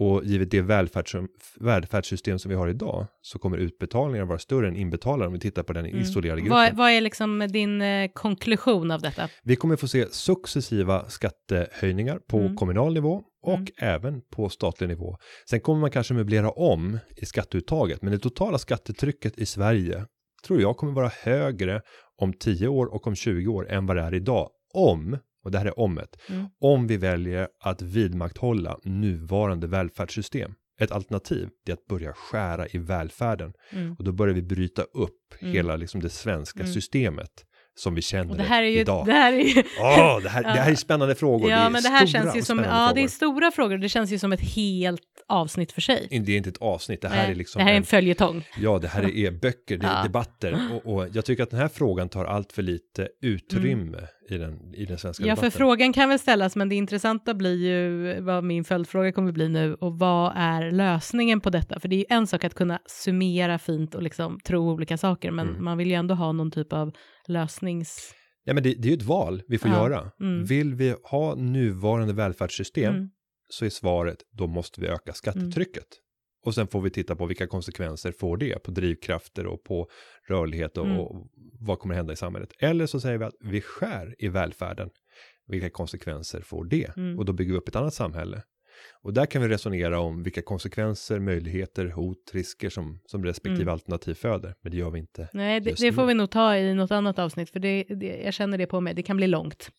Och 0.00 0.24
givet 0.24 0.50
det 0.50 0.60
välfärds 0.62 1.14
välfärdssystem 1.60 2.38
som 2.38 2.48
vi 2.48 2.54
har 2.54 2.68
idag 2.68 3.06
så 3.20 3.38
kommer 3.38 3.56
utbetalningar 3.58 4.24
vara 4.24 4.38
större 4.38 4.68
än 4.68 4.76
inbetalningar 4.76 5.26
om 5.26 5.32
vi 5.32 5.38
tittar 5.40 5.62
på 5.62 5.72
den 5.72 5.86
Mm. 5.86 6.00
isolerade 6.00 6.40
gruppen. 6.40 6.56
Vad, 6.58 6.76
vad 6.76 6.90
är 6.90 7.00
liksom 7.00 7.46
din 7.52 7.82
eh, 7.82 8.10
konklusion 8.14 8.90
av 8.90 9.00
detta? 9.00 9.28
Vi 9.42 9.56
kommer 9.56 9.76
få 9.76 9.88
se 9.88 10.06
successiva 10.10 11.08
skattehöjningar 11.08 12.18
på 12.28 12.38
Mm. 12.38 12.56
kommunal 12.56 12.94
nivå 12.94 13.22
och 13.42 13.52
Mm. 13.54 13.66
även 13.78 14.20
på 14.36 14.48
statlig 14.48 14.88
nivå. 14.88 15.16
Sen 15.50 15.60
kommer 15.60 15.80
man 15.80 15.90
kanske 15.90 16.14
möblera 16.14 16.50
om 16.50 16.98
i 17.16 17.26
skatteuttaget, 17.26 18.02
men 18.02 18.12
det 18.12 18.18
totala 18.18 18.58
skattetrycket 18.58 19.38
i 19.38 19.46
Sverige 19.46 20.04
tror 20.46 20.60
jag 20.60 20.76
kommer 20.76 20.92
vara 20.92 21.10
högre 21.22 21.80
om 22.20 22.32
10 22.32 22.68
år 22.68 22.86
och 22.94 23.06
om 23.06 23.14
20 23.14 23.48
år 23.48 23.70
än 23.70 23.86
vad 23.86 23.96
det 23.96 24.02
är 24.02 24.14
idag. 24.14 24.48
Om, 24.74 25.18
och 25.44 25.50
det 25.50 25.58
här 25.58 25.66
är 25.66 25.78
omet, 25.80 26.08
Mm. 26.28 26.46
om 26.60 26.86
vi 26.86 26.96
väljer 26.96 27.48
att 27.64 27.82
vidmakthålla 27.82 28.78
nuvarande 28.84 29.66
välfärdssystem. 29.66 30.52
Ett 30.80 30.92
alternativ 30.92 31.48
är 31.68 31.72
att 31.72 31.86
börja 31.86 32.12
skära 32.12 32.66
i 32.68 32.78
välfärden 32.78 33.52
Mm. 33.72 33.92
och 33.98 34.04
då 34.04 34.12
börjar 34.12 34.34
vi 34.34 34.42
bryta 34.42 34.82
upp 34.82 35.16
Mm. 35.40 35.54
hela 35.54 35.76
liksom 35.76 36.00
det 36.00 36.10
svenska 36.10 36.60
Mm. 36.60 36.72
systemet 36.72 37.30
som 37.74 37.94
vi 37.94 38.02
känner 38.02 38.30
Och 38.30 38.36
det 38.36 38.42
här 38.42 38.62
är 38.62 38.66
ju, 38.66 38.78
idag. 38.80 39.06
det 39.06 39.12
här 39.12 39.32
är 39.32 39.36
ju 39.44 39.62
Åh, 39.80 40.20
det, 40.22 40.28
här, 40.28 40.42
Ja. 40.42 40.52
det 40.54 40.60
här 40.60 40.70
är 40.70 40.74
spännande 40.86 41.14
frågor. 41.14 41.50
ja, 41.50 41.64
det 41.64 41.70
men 41.70 41.82
det 41.82 41.88
här 41.88 42.06
känns 42.06 42.36
ju 42.36 42.42
som, 42.42 42.58
ja, 42.58 42.64
det 42.64 43.00
är 43.00 43.08
frågor. 43.08 43.08
stora 43.08 43.50
frågor. 43.50 43.78
Det 43.78 43.88
känns 43.88 44.10
ju 44.12 44.18
som 44.18 44.32
ett 44.32 44.40
helt 44.40 45.00
avsnitt 45.28 45.72
för 45.72 45.80
sig. 45.80 46.06
Det 46.10 46.32
är 46.32 46.36
inte 46.36 46.48
ett 46.50 46.56
avsnitt, 46.56 47.00
det 47.02 47.08
här 47.08 47.22
Nej, 47.22 47.30
är 47.30 47.34
liksom 47.34 47.58
det 47.58 47.64
här 47.64 47.70
är 47.70 47.76
en 47.76 47.82
en, 47.82 47.86
följetong. 47.86 48.44
ja, 48.60 48.78
det 48.78 48.88
här 48.88 49.16
är 49.16 49.30
böcker, 49.42 49.76
det 49.78 49.86
är 49.86 49.96
Ja. 49.96 50.02
debatter 50.02 50.68
och, 50.84 50.94
och 50.94 51.08
jag 51.12 51.24
tycker 51.24 51.42
att 51.42 51.50
den 51.50 51.60
här 51.60 51.68
frågan 51.68 52.08
tar 52.08 52.24
allt 52.24 52.52
för 52.52 52.62
lite 52.62 53.08
utrymme 53.22 53.98
i, 54.32 54.38
den, 54.38 54.74
i 54.74 54.84
den 54.84 54.98
svenska 54.98 55.22
Mm. 55.22 55.28
Ja, 55.28 55.36
för 55.36 55.42
debatten. 55.42 55.58
frågan 55.58 55.92
kan 55.92 56.08
väl 56.08 56.18
ställas, 56.18 56.56
men 56.56 56.68
det 56.68 56.74
intressanta 56.74 57.34
blir 57.34 57.56
ju 57.66 58.20
vad 58.20 58.44
min 58.44 58.64
följdfråga 58.64 59.12
kommer 59.12 59.32
bli 59.32 59.48
nu 59.48 59.74
och 59.74 59.98
vad 59.98 60.32
är 60.36 60.70
lösningen 60.70 61.40
på 61.40 61.50
detta? 61.50 61.80
För 61.80 61.88
det 61.88 61.96
är 61.96 61.98
ju 61.98 62.04
en 62.08 62.26
sak 62.26 62.44
att 62.44 62.54
kunna 62.54 62.78
summera 62.86 63.58
fint 63.58 63.94
och 63.94 64.02
liksom 64.02 64.40
tro 64.44 64.70
olika 64.70 64.96
saker, 64.98 65.30
men 65.30 65.48
Mm. 65.48 65.64
man 65.64 65.78
vill 65.78 65.88
ju 65.88 65.94
ändå 65.94 66.14
ha 66.14 66.32
någon 66.32 66.50
typ 66.50 66.72
av 66.72 66.92
lösnings... 67.28 68.14
Ja, 68.44 68.54
men 68.54 68.62
det, 68.62 68.74
det 68.74 68.88
är 68.88 68.90
ju 68.90 68.96
ett 68.96 69.02
val 69.02 69.42
vi 69.48 69.58
får 69.58 69.70
Ja, 69.70 69.76
göra. 69.76 70.10
mm. 70.20 70.44
Vill 70.44 70.74
vi 70.74 70.94
ha 71.10 71.34
nuvarande 71.34 72.12
välfärdssystem 72.14 72.94
Mm. 72.94 73.10
så 73.48 73.64
är 73.64 73.70
svaret 73.70 74.16
då 74.38 74.46
måste 74.46 74.80
vi 74.80 74.86
öka 74.86 75.12
skattetrycket. 75.12 75.86
Och 76.42 76.54
sen 76.54 76.66
får 76.68 76.80
vi 76.80 76.90
titta 76.90 77.16
på 77.16 77.26
vilka 77.26 77.46
konsekvenser 77.46 78.12
får 78.12 78.36
det 78.36 78.62
på 78.62 78.70
drivkrafter 78.70 79.46
och 79.46 79.64
på 79.64 79.88
rörlighet 80.28 80.76
och, 80.78 80.86
Mm. 80.86 80.98
och 80.98 81.26
vad 81.60 81.78
kommer 81.78 81.94
hända 81.94 82.12
i 82.12 82.16
samhället. 82.16 82.52
Eller 82.58 82.86
så 82.86 83.00
säger 83.00 83.18
vi 83.18 83.24
att 83.24 83.34
vi 83.40 83.60
skär 83.60 84.14
i 84.18 84.28
välfärden. 84.28 84.90
Vilka 85.46 85.70
konsekvenser 85.70 86.40
får 86.40 86.64
det? 86.64 86.96
Mm. 86.96 87.18
Och 87.18 87.24
då 87.24 87.32
bygger 87.32 87.52
vi 87.52 87.58
upp 87.58 87.68
ett 87.68 87.76
annat 87.76 87.94
samhälle. 87.94 88.42
Och 89.02 89.12
där 89.14 89.26
kan 89.26 89.42
vi 89.42 89.48
resonera 89.48 90.00
om 90.00 90.22
vilka 90.22 90.42
konsekvenser, 90.42 91.18
möjligheter, 91.18 91.86
hot, 91.88 92.30
risker 92.32 92.70
som, 92.70 93.00
som 93.06 93.24
respektive 93.24 93.62
Mm. 93.62 93.72
alternativ 93.72 94.14
föder. 94.14 94.54
Men 94.62 94.72
det 94.72 94.78
gör 94.78 94.90
vi 94.90 94.98
inte. 94.98 95.28
Nej, 95.32 95.60
det, 95.60 95.74
det 95.80 95.92
får 95.92 96.06
vi 96.06 96.14
nog 96.14 96.30
ta 96.30 96.56
i 96.56 96.74
något 96.74 96.90
annat 96.90 97.18
avsnitt, 97.18 97.50
för 97.50 97.60
det, 97.60 97.84
det, 97.88 98.22
jag 98.24 98.34
känner 98.34 98.58
det 98.58 98.66
på 98.66 98.80
mig. 98.80 98.94
Det 98.94 99.02
kan 99.02 99.16
bli 99.16 99.26
långt. 99.26 99.70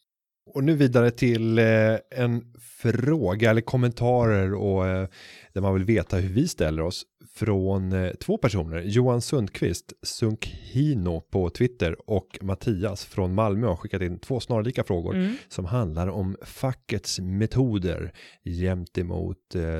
Och 0.45 0.63
nu 0.63 0.75
vidare 0.75 1.11
till 1.11 1.59
eh, 1.59 1.95
en 2.11 2.53
fråga 2.81 3.49
eller 3.49 3.61
kommentarer 3.61 4.53
och 4.53 4.87
eh, 4.87 5.07
där 5.53 5.61
man 5.61 5.73
vill 5.73 5.83
veta 5.83 6.17
hur 6.17 6.29
vi 6.29 6.47
ställer 6.47 6.81
oss 6.83 7.03
från 7.33 7.91
eh, 7.91 8.11
två 8.13 8.37
personer. 8.37 8.81
Johan 8.81 9.21
Sundqvist, 9.21 9.93
Sunkhino 10.03 11.21
på 11.21 11.49
Twitter 11.49 12.09
och 12.09 12.39
Mattias 12.41 13.05
från 13.05 13.33
Malmö 13.33 13.67
har 13.67 13.75
skickat 13.75 14.01
in 14.01 14.19
två 14.19 14.39
snarlika 14.39 14.83
frågor 14.83 15.15
Mm. 15.15 15.35
som 15.49 15.65
handlar 15.65 16.07
om 16.07 16.37
fackets 16.45 17.19
metoder 17.19 18.13
gentemot 18.43 19.37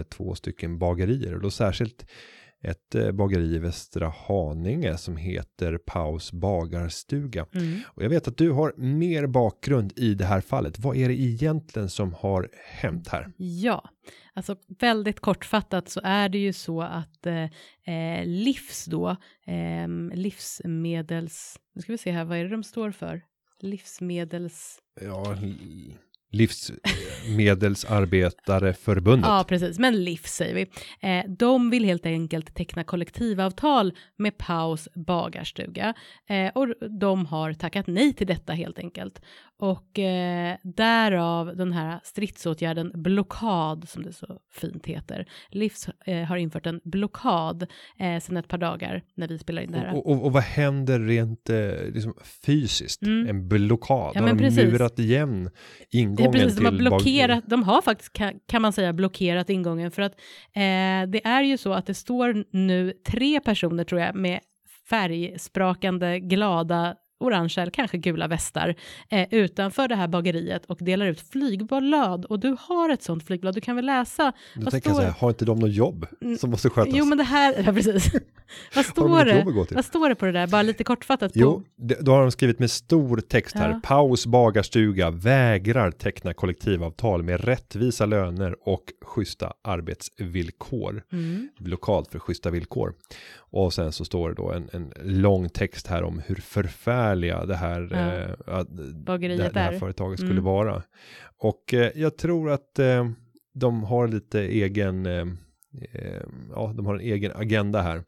två 0.09 0.35
stycken 0.35 0.79
bagerier 0.79 1.35
och 1.35 1.41
då 1.41 1.51
särskilt 1.51 2.05
ett 2.61 2.95
eh, 2.95 3.11
bageri 3.11 3.55
i 3.55 3.59
Västra 3.59 4.13
Haninge 4.27 4.97
som 4.97 5.17
heter 5.17 5.77
Paus 5.77 6.31
bagarstuga. 6.31 7.45
Mm. 7.53 7.79
Och 7.87 8.03
jag 8.03 8.09
vet 8.09 8.27
att 8.27 8.37
du 8.37 8.51
har 8.51 8.73
mer 8.77 9.27
bakgrund 9.27 9.93
i 9.95 10.13
det 10.13 10.25
här 10.25 10.41
fallet. 10.41 10.79
Vad 10.79 10.97
är 10.97 11.07
det 11.07 11.19
egentligen 11.19 11.89
som 11.89 12.13
har 12.13 12.49
hänt 12.53 13.07
här? 13.07 13.31
Ja, 13.37 13.89
alltså 14.33 14.55
väldigt 14.79 15.19
kortfattat 15.19 15.89
så 15.89 16.01
är 16.03 16.29
det 16.29 16.37
ju 16.37 16.53
så 16.53 16.81
att 16.81 17.25
eh, 17.25 17.43
eh, 17.95 18.25
Livs 18.25 18.85
då, 18.85 19.09
eh, 19.45 19.87
livsmedels, 20.13 21.59
nu 21.75 21.81
ska 21.81 21.91
vi 21.91 21.97
se 21.97 22.11
här, 22.11 22.25
vad 22.25 22.37
är 22.37 22.43
det 22.43 22.49
de 22.49 22.63
står 22.63 22.91
för? 22.91 23.21
Livsmedels... 23.59 24.79
Ja, 25.01 25.35
Livsmedelsarbetareförbundet. 26.31 29.29
Ja, 29.29 29.45
precis, 29.47 29.79
men 29.79 30.03
Livs 30.03 30.33
säger 30.33 30.55
vi. 30.55 30.61
Eh, 30.99 31.23
de 31.31 31.69
vill 31.69 31.85
helt 31.85 32.05
enkelt 32.05 32.55
teckna 32.55 32.83
kollektivavtal 32.83 33.93
med 34.17 34.37
Paus 34.37 34.89
bagarstuga 34.95 35.93
eh, 36.29 36.51
och 36.55 36.67
de 36.99 37.25
har 37.25 37.53
tackat 37.53 37.87
nej 37.87 38.13
till 38.13 38.27
detta 38.27 38.53
helt 38.53 38.79
enkelt. 38.79 39.21
Och 39.59 39.99
eh, 39.99 40.55
därav 40.63 41.57
den 41.57 41.71
här 41.71 41.99
stridsåtgärden 42.03 42.91
blockad 42.93 43.89
som 43.89 44.03
det 44.03 44.13
så 44.13 44.39
fint 44.51 44.85
heter. 44.85 45.25
Livs 45.49 45.89
har 46.27 46.37
infört 46.37 46.65
en 46.65 46.81
blockad 46.83 47.67
eh, 47.99 48.19
sedan 48.19 48.37
ett 48.37 48.47
par 48.47 48.57
dagar 48.57 49.03
när 49.15 49.27
vi 49.27 49.39
spelar 49.39 49.61
in 49.61 49.71
det 49.71 49.77
här. 49.77 49.95
Och, 49.95 50.11
och, 50.11 50.25
och 50.25 50.33
vad 50.33 50.43
händer 50.43 50.99
rent 50.99 51.49
liksom 51.93 52.13
fysiskt? 52.45 53.01
Mm. 53.01 53.29
En 53.29 53.47
blockad? 53.47 54.11
Ja, 54.15 54.21
har 54.21 54.29
de 54.29 54.37
precis. 54.37 54.71
murat 54.71 54.99
igen 54.99 55.49
Det 56.17 56.20
ingången 56.21 56.41
precis, 56.41 56.55
de 56.57 56.65
har 56.65 56.71
blockerat, 56.71 57.43
de 57.47 57.63
har 57.63 57.81
faktiskt 57.81 58.13
kan, 58.13 58.33
kan 58.47 58.61
man 58.61 58.73
säga 58.73 58.93
blockerat 58.93 59.49
ingången. 59.49 59.91
För 59.91 60.01
att 60.01 60.11
eh, 60.53 61.09
det 61.09 61.21
är 61.23 61.41
ju 61.41 61.57
så 61.57 61.73
att 61.73 61.85
det 61.85 61.93
står 61.93 62.45
nu 62.51 62.93
tre 63.07 63.39
personer 63.39 63.83
tror 63.83 64.01
jag 64.01 64.15
med 64.15 64.39
färgsprakande 64.89 66.19
glada 66.19 66.95
orangea 67.21 67.61
eller 67.61 67.71
kanske 67.71 67.97
gula 67.97 68.27
västar 68.27 68.75
eh, 69.09 69.27
utanför 69.31 69.87
det 69.87 69.95
här 69.95 70.07
bageriet 70.07 70.65
och 70.65 70.77
delar 70.81 71.05
ut 71.05 71.21
flygblad 71.31 72.25
och 72.25 72.39
du 72.39 72.55
har 72.59 72.89
ett 72.89 73.03
sånt 73.03 73.27
flygblad, 73.27 73.55
du 73.55 73.61
kan 73.61 73.75
väl 73.75 73.85
läsa 73.85 74.33
Då 74.55 74.61
vad 74.61 74.71
tänker 74.71 74.89
jag 74.89 74.95
står- 74.95 75.01
så 75.03 75.07
här, 75.11 75.15
har 75.19 75.29
inte 75.29 75.45
de 75.45 75.59
något 75.59 75.71
jobb 75.73 76.07
Mm, 76.21 76.37
som 76.37 76.49
måste 76.49 76.69
skötas? 76.69 76.93
Jo 76.95 77.05
men 77.05 77.17
det 77.17 77.23
här, 77.23 77.55
ja 77.65 77.73
precis. 77.73 78.13
vad 78.75 78.83
de 78.85 78.89
står 78.89 79.09
något 79.43 79.69
det? 79.69 79.75
Vad 79.75 79.85
står 79.85 80.09
det 80.09 80.15
på 80.15 80.25
det 80.25 80.31
där? 80.31 80.47
Bara 80.47 80.61
lite 80.61 80.83
kortfattat. 80.83 81.33
På, 81.33 81.39
Jo, 81.39 81.63
det- 81.75 81.97
då 82.01 82.11
har 82.11 82.21
de 82.21 82.31
skrivit 82.31 82.59
med 82.59 82.71
stor 82.71 83.17
text 83.21 83.55
här. 83.55 83.69
Ja. 83.69 83.79
Paus 83.83 84.25
bagarstuga 84.25 85.09
vägrar 85.09 85.91
teckna 85.91 86.33
kollektivavtal 86.33 87.23
med 87.23 87.43
rättvisa 87.43 88.05
löner 88.05 88.55
och 88.69 88.83
schyssta 89.05 89.53
arbetsvillkor. 89.63 91.03
Mm. 91.11 91.49
Blockad 91.59 92.07
för 92.11 92.19
schyssta 92.19 92.49
villkor. 92.49 92.93
Och 93.37 93.73
sen 93.73 93.91
så 93.91 94.05
står 94.05 94.29
det 94.29 94.35
då 94.35 94.51
en, 94.51 94.69
en 94.73 94.93
lång 95.21 95.49
text 95.49 95.87
här 95.87 96.03
om 96.03 96.21
hur 96.25 96.35
förfärliga 97.11 97.45
det 97.45 97.55
här, 97.55 97.87
Ja. 97.91 98.59
eh, 98.59 98.65
det, 99.37 99.49
det 99.53 99.59
här 99.59 99.73
är. 99.73 99.79
företaget 99.79 100.19
skulle 100.19 100.31
Mm. 100.31 100.43
vara. 100.43 100.83
Och 101.37 101.73
eh, 101.73 101.91
jag 101.95 102.17
tror 102.17 102.51
att 102.51 102.79
eh, 102.79 103.09
de 103.53 103.83
har 103.83 104.07
lite 104.07 104.39
egen 104.41 105.05
eh, 105.05 105.25
Ja, 106.55 106.73
de 106.75 106.85
har 106.85 106.95
en 106.95 107.01
egen 107.01 107.31
agenda 107.35 107.81
här. 107.81 108.03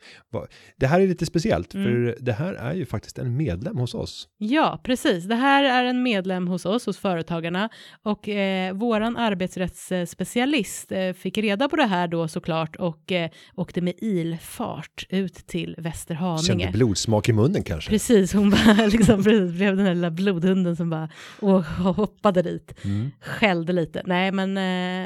Det 0.77 0.87
här 0.87 0.99
är 0.99 1.07
lite 1.07 1.25
speciellt, 1.25 1.73
Mm. 1.73 1.85
för 1.87 2.17
det 2.19 2.33
här 2.33 2.53
är 2.53 2.73
ju 2.73 2.85
faktiskt 2.85 3.17
en 3.19 3.37
medlem 3.37 3.77
hos 3.77 3.93
oss. 3.93 4.27
Ja, 4.37 4.81
precis. 4.83 5.23
Det 5.25 5.35
här 5.35 5.63
är 5.63 5.85
en 5.85 6.03
medlem 6.03 6.47
hos 6.47 6.65
oss, 6.65 6.85
hos 6.85 6.97
Företagarna. 6.97 7.69
Och 8.03 8.29
eh, 8.29 8.73
våran 8.73 9.17
arbetsrättsspecialist 9.17 10.91
eh, 10.91 11.13
fick 11.13 11.37
reda 11.37 11.69
på 11.69 11.75
det 11.75 11.85
här 11.85 12.07
då 12.07 12.27
såklart 12.27 12.75
och 12.75 13.11
eh, 13.11 13.29
åkte 13.55 13.81
med 13.81 13.93
ilfart 13.97 15.05
ut 15.09 15.33
till 15.35 15.75
Västerhaninge. 15.77 16.43
Kände 16.43 16.69
blodsmak 16.71 17.29
i 17.29 17.33
munnen 17.33 17.63
kanske. 17.63 17.89
Precis, 17.89 18.33
hon 18.33 18.49
bara 18.49 18.85
liksom 18.87 19.23
precis 19.23 19.51
blev 19.51 19.75
den 19.75 19.85
där 19.85 19.93
lilla 19.95 20.11
blodhunden 20.11 20.75
som 20.75 20.89
bara 20.89 21.09
och 21.39 21.63
hoppade 21.95 22.41
dit. 22.41 22.73
Mm. 22.85 23.11
Skällde 23.21 23.73
lite. 23.73 24.01
Nej, 24.05 24.31
men 24.31 24.57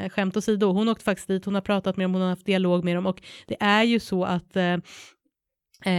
eh, 0.04 0.08
skämt 0.10 0.36
åsido, 0.36 0.72
hon 0.72 0.88
åkte 0.88 1.04
faktiskt 1.04 1.28
dit, 1.28 1.44
hon 1.44 1.54
har 1.54 1.62
pratat 1.62 1.96
med 1.96 2.04
dem, 2.04 2.12
hon 2.14 2.22
har 2.22 2.28
haft 2.28 2.47
dialog 2.48 2.84
med 2.84 2.96
dem. 2.96 3.06
Och 3.06 3.22
det 3.46 3.56
är 3.60 3.82
ju 3.82 4.00
så 4.00 4.24
att 4.24 4.56
eh, 4.56 4.76
Eh, 5.84 5.90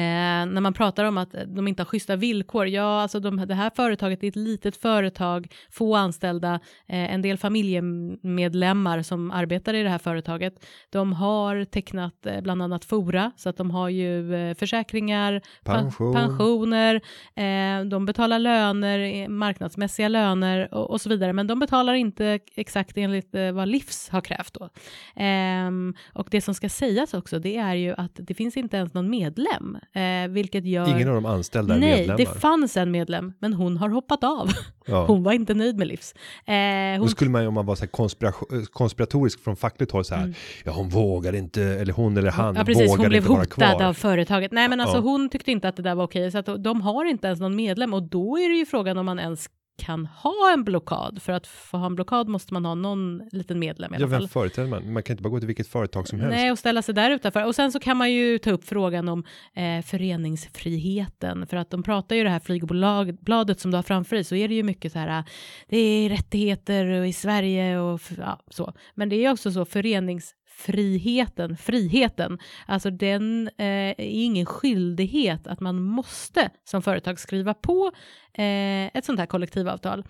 när 0.46 0.62
man 0.62 0.74
pratar 0.74 1.04
om 1.04 1.18
att 1.18 1.36
de 1.48 1.68
inte 1.68 1.82
har 1.82 1.86
schyssta 1.86 2.16
villkor, 2.16 2.68
ja 2.68 3.02
alltså 3.02 3.20
de, 3.20 3.38
det 3.48 3.54
här 3.56 3.70
företaget 3.76 4.24
är 4.24 4.28
ett 4.28 4.36
litet 4.36 4.78
företag, 4.78 5.48
få 5.72 5.96
anställda, 5.96 6.54
eh, 6.88 7.14
en 7.14 7.22
del 7.22 7.38
familjemedlemmar 7.38 9.02
som 9.02 9.32
arbetar 9.32 9.74
i 9.74 9.84
det 9.84 9.90
här 9.90 9.98
företaget. 9.98 10.66
De 10.90 11.14
har 11.14 11.66
tecknat 11.66 12.26
eh, 12.26 12.42
bland 12.42 12.62
annat 12.62 12.86
Fora, 12.86 13.32
så 13.36 13.50
att 13.50 13.58
de 13.58 13.72
har 13.72 13.90
ju 13.90 14.36
eh, 14.36 14.56
försäkringar, 14.56 15.42
pa- 15.64 15.74
Pension. 15.74 16.14
pensioner, 16.14 16.96
eh, 17.36 17.86
de 17.86 18.06
betalar 18.06 18.40
löner, 18.40 19.28
marknadsmässiga 19.30 20.08
löner 20.08 20.74
och, 20.74 20.90
och 20.92 21.02
så 21.02 21.10
vidare, 21.10 21.34
men 21.34 21.48
de 21.48 21.60
betalar 21.60 21.94
inte 21.94 22.40
exakt 22.56 22.98
enligt 22.98 23.36
eh, 23.36 23.52
vad 23.52 23.68
Livs 23.68 24.10
har 24.10 24.22
krävt 24.22 24.54
då. 24.54 24.70
Ehm, 25.16 25.94
och 26.14 26.28
det 26.32 26.42
som 26.42 26.54
ska 26.54 26.70
sägas 26.70 27.14
också, 27.14 27.40
det 27.40 27.58
är 27.58 27.76
ju 27.76 27.94
att 27.98 28.12
det 28.14 28.34
finns 28.34 28.58
inte 28.58 28.78
ens 28.78 28.94
någon 28.94 29.10
medlem, 29.10 29.69
eh, 29.76 30.30
vilket 30.30 30.66
gör... 30.66 30.88
Ingen 30.90 31.08
av 31.10 31.16
de 31.16 31.26
anställda 31.26 31.76
är 31.76 31.80
Nej, 31.80 31.90
medlemmar. 31.98 32.18
det 32.18 32.26
fanns 32.40 32.78
en 32.78 32.92
medlem, 32.92 33.34
men 33.40 33.54
hon 33.54 33.78
har 33.78 33.90
hoppat 33.90 34.24
av. 34.24 34.50
ja. 34.86 35.06
Hon 35.08 35.24
var 35.24 35.32
inte 35.34 35.54
nöjd 35.54 35.78
med 35.78 35.88
Livs. 35.88 36.14
Eh, 36.46 36.54
Då 36.98 37.00
hon, 37.02 37.10
skulle 37.10 37.32
man 37.32 37.42
ju 37.42 37.48
om 37.48 37.54
man 37.54 37.66
var 37.66 37.76
så 37.76 37.82
här 37.86 38.66
konspiratorisk 38.72 39.44
från 39.44 39.56
fackligt 39.56 39.92
håll 39.92 40.06
så 40.06 40.16
här, 40.16 40.34
ja 40.66 40.72
hon 40.72 40.90
vågar 40.90 41.36
inte, 41.36 41.64
eller 41.64 41.94
hon 41.94 42.18
eller 42.18 42.32
han 42.32 42.46
Mm. 42.50 42.56
ja, 42.60 42.66
precis, 42.66 42.90
vågar 42.92 42.98
hon 43.04 43.10
blev 43.10 43.22
inte 43.22 43.30
vara 43.30 43.40
hotad 43.40 43.78
kvar. 43.78 43.84
av 43.84 43.94
företaget. 43.94 44.52
Nej, 44.52 44.70
men 44.70 44.80
alltså 44.80 44.98
Ja. 44.98 45.02
hon 45.02 45.30
tyckte 45.30 45.52
inte 45.52 45.68
att 45.70 45.76
det 45.76 45.84
där 45.84 45.96
var 45.96 46.04
okej, 46.04 46.32
så 46.32 46.38
att 46.38 46.64
de 46.64 46.82
har 46.82 47.06
inte 47.06 47.28
ens 47.28 47.40
någon 47.40 47.56
medlem 47.56 47.94
och 47.94 48.04
då 48.04 48.38
är 48.40 48.50
det 48.50 48.56
ju 48.56 48.66
frågan 48.66 48.98
om 48.98 49.06
man 49.06 49.20
ens 49.20 49.50
kan 49.80 50.06
ha 50.06 50.52
en 50.54 50.64
blockad. 50.64 51.22
För 51.22 51.34
att 51.34 51.48
få 51.48 51.78
ha 51.78 51.86
en 51.86 51.96
blockad 51.96 52.28
måste 52.28 52.54
man 52.54 52.66
ha 52.66 52.76
någon 52.76 53.22
liten 53.32 53.60
medlem 53.60 53.94
i 53.94 53.96
alla 53.96 54.06
Ja, 54.06 54.10
fall. 54.10 54.20
vem 54.20 54.30
företräder 54.30 54.70
man? 54.70 54.94
Man 54.94 55.04
kan 55.04 55.14
inte 55.14 55.24
bara 55.24 55.30
gå 55.30 55.40
till 55.40 55.48
vilket 55.48 55.68
företag 55.68 56.08
som 56.08 56.20
helst. 56.20 56.36
Nej, 56.36 56.52
och 56.52 56.60
ställa 56.60 56.82
sig 56.82 56.96
där 56.96 57.12
utanför. 57.12 57.46
Och 57.46 57.56
sen 57.56 57.72
så 57.72 57.80
kan 57.80 57.98
man 57.98 58.12
ju 58.14 58.38
ta 58.38 58.52
upp 58.52 58.66
frågan 58.66 59.10
om 59.10 59.24
eh, 59.54 59.82
föreningsfriheten. 59.86 61.48
För 61.48 61.58
att 61.58 61.70
de 61.70 61.84
pratar 61.84 62.16
ju 62.16 62.24
det 62.24 62.30
här 62.30 62.40
flygbladet 62.40 63.60
som 63.60 63.72
du 63.72 63.78
har 63.78 63.84
framför 63.84 64.16
dig 64.16 64.24
så 64.24 64.36
är 64.36 64.48
det 64.48 64.54
ju 64.56 64.64
mycket 64.64 64.92
så 64.92 65.00
här, 65.00 65.24
det 65.70 65.78
är 65.78 66.10
rättigheter 66.10 67.04
i 67.04 67.14
Sverige 67.14 67.80
och 67.80 68.02
ja, 68.18 68.40
så. 68.50 68.74
Men 68.96 69.10
det 69.10 69.16
är 69.26 69.32
också 69.32 69.52
så 69.52 69.66
föreningsfriheten, 69.66 70.39
friheten, 71.58 72.40
alltså 72.68 72.92
den 72.92 73.48
eh, 73.48 73.66
är 73.68 73.96
ingen 74.00 74.46
skyldighet 74.46 75.48
att 75.48 75.60
man 75.60 75.82
måste 75.82 76.50
som 76.64 76.82
företag 76.82 77.20
skriva 77.20 77.54
på 77.54 77.92
eh, 78.34 78.98
ett 78.98 79.06
sånt 79.06 79.20
här 79.20 79.26
kollektivavtal. 79.26 80.04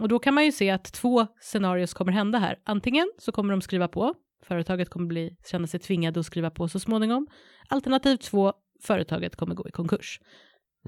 Och 0.00 0.08
då 0.08 0.18
kan 0.18 0.34
man 0.34 0.44
ju 0.44 0.52
se 0.52 0.70
att 0.70 0.84
två 0.84 1.26
scenarios 1.40 1.94
kommer 1.94 2.12
hända 2.12 2.38
här. 2.38 2.58
Antingen 2.64 3.12
så 3.18 3.32
kommer 3.32 3.52
de 3.52 3.60
skriva 3.60 3.88
på, 3.88 4.14
företaget 4.46 4.90
kommer 4.90 5.06
bli, 5.06 5.36
känna 5.50 5.66
sig 5.66 5.80
tvingade 5.80 6.20
att 6.20 6.26
skriva 6.26 6.50
på 6.50 6.68
så 6.68 6.80
småningom. 6.80 7.26
Alternativ 7.68 8.16
två, 8.16 8.52
företaget 8.82 9.36
kommer 9.36 9.54
gå 9.54 9.68
i 9.68 9.70
konkurs. 9.70 10.20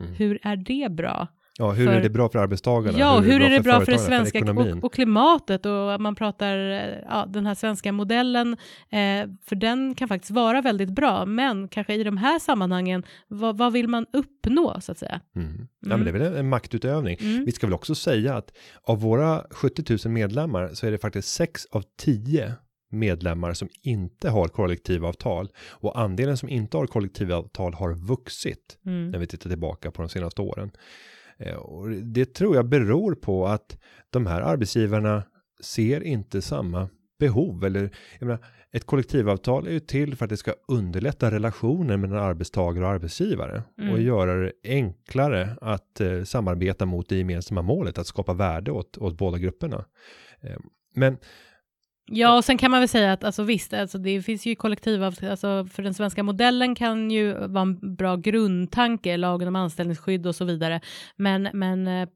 Mm. 0.01 0.15
Hur 0.15 0.39
är 0.43 0.57
det 0.57 0.93
bra? 0.93 1.29
Ja, 1.59 1.71
hur 1.73 1.87
för- 1.87 1.93
är 1.93 2.03
det 2.03 2.11
bra 2.11 2.29
för 2.29 2.39
arbetstagarna? 2.39 2.99
Ja, 2.99 3.21
hur 3.21 3.43
är 3.43 3.51
det 3.51 3.61
bra 3.61 3.81
för 3.81 3.93
det 3.93 3.99
svenska 3.99 4.39
ekonomin? 4.39 4.79
och, 4.79 4.85
och 4.85 4.95
klimatet 4.95 5.67
och 5.67 6.01
man 6.01 6.15
pratar, 6.15 6.57
eh, 6.71 6.99
ja, 7.09 7.27
den 7.29 7.47
här 7.47 7.55
svenska 7.55 7.93
modellen, 7.93 8.53
eh, 8.91 9.29
för 9.47 9.55
den 9.57 9.95
kan 9.95 10.09
faktiskt 10.09 10.31
vara 10.31 10.61
väldigt 10.63 10.91
bra, 10.91 11.27
men 11.27 11.69
kanske 11.69 11.95
i 11.95 12.05
de 12.05 12.17
här 12.17 12.39
sammanhangen, 12.39 13.05
vad, 13.29 13.59
vad 13.59 13.73
vill 13.73 13.89
man 13.89 14.07
uppnå 14.13 14.81
så 14.81 14.93
att 14.93 14.99
säga? 14.99 15.21
Mm. 15.37 15.69
Ja, 15.81 15.89
men 15.97 16.05
det 16.05 16.11
är 16.11 16.13
väl 16.13 16.23
en, 16.23 16.37
en 16.37 16.49
maktutövning. 16.49 17.17
Mm. 17.21 17.45
Vi 17.45 17.53
ska 17.53 17.67
väl 17.67 17.75
också 17.75 17.95
säga 17.95 18.35
att 18.37 18.53
av 18.83 19.01
våra 19.01 19.45
70 19.51 19.99
000 20.09 20.15
medlemmar 20.15 20.71
så 20.73 20.87
är 20.87 20.91
det 20.91 20.99
faktiskt 20.99 21.29
6 21.29 21.67
av 21.71 21.83
10 21.99 22.53
medlemmar 22.91 23.53
som 23.53 23.69
inte 23.83 24.31
har 24.31 24.49
kollektivavtal 24.49 25.49
och 25.71 26.01
andelen 26.01 26.37
som 26.37 26.49
inte 26.49 26.77
har 26.77 26.87
kollektivavtal 26.87 27.75
har 27.75 27.95
vuxit 27.95 28.79
Mm. 28.87 29.11
när 29.11 29.19
vi 29.19 29.27
tittar 29.27 29.51
tillbaka 29.51 29.91
på 29.91 30.03
de 30.03 30.09
senaste 30.09 30.43
åren. 30.43 30.71
Eh, 31.39 31.55
Och 31.57 31.91
det 31.91 32.35
tror 32.35 32.57
jag 32.57 32.69
beror 32.69 33.15
på 33.15 33.47
att 33.47 33.79
de 34.11 34.27
här 34.27 34.41
arbetsgivarna 34.41 35.23
ser 35.61 36.01
inte 36.03 36.43
samma 36.43 36.89
behov 37.19 37.65
eller 37.65 37.91
jag 38.19 38.27
menar, 38.27 38.45
ett 38.73 38.85
kollektivavtal 38.87 39.67
är 39.67 39.71
ju 39.73 39.81
till 39.81 40.17
för 40.17 40.25
att 40.25 40.29
det 40.29 40.37
ska 40.37 40.53
underlätta 40.69 41.31
relationen 41.31 42.01
mellan 42.01 42.19
arbetstagare 42.19 42.85
och 42.85 42.91
arbetsgivare 42.91 43.63
och 43.77 43.83
Mm. 43.83 44.03
göra 44.03 44.35
det 44.35 44.53
enklare 44.65 45.57
att 45.61 46.01
eh, 46.01 46.23
samarbeta 46.23 46.87
mot 46.87 47.09
det 47.09 47.17
gemensamma 47.17 47.63
målet 47.63 47.99
att 47.99 48.07
skapa 48.07 48.33
värde 48.35 48.71
åt, 48.71 48.99
åt 48.99 49.19
båda 49.19 49.39
grupperna. 49.39 49.85
Eh, 50.41 50.57
men 50.95 51.17
Ja, 52.07 52.37
och 52.37 52.45
sen 52.45 52.59
kan 52.59 52.71
man 52.71 52.81
väl 52.81 52.89
säga 52.89 53.13
att 53.13 53.25
alltså 53.25 53.43
visst, 53.43 53.73
alltså 53.75 53.99
det 53.99 54.23
finns 54.23 54.47
ju 54.47 54.55
kollektivavtal, 54.55 55.31
alltså 55.31 55.67
för 55.73 55.83
den 55.83 55.95
svenska 55.95 56.23
modellen 56.23 56.75
kan 56.75 57.11
ju 57.11 57.33
vara 57.33 57.63
en 57.63 57.97
bra 57.97 58.17
grundtanke, 58.17 59.17
lagen 59.17 59.49
om 59.49 59.57
anställningsskydd 59.57 60.27
och 60.27 60.35
så 60.35 60.45
vidare, 60.45 60.81
men, 61.17 61.49
men 61.53 61.87
eh, 61.87 62.09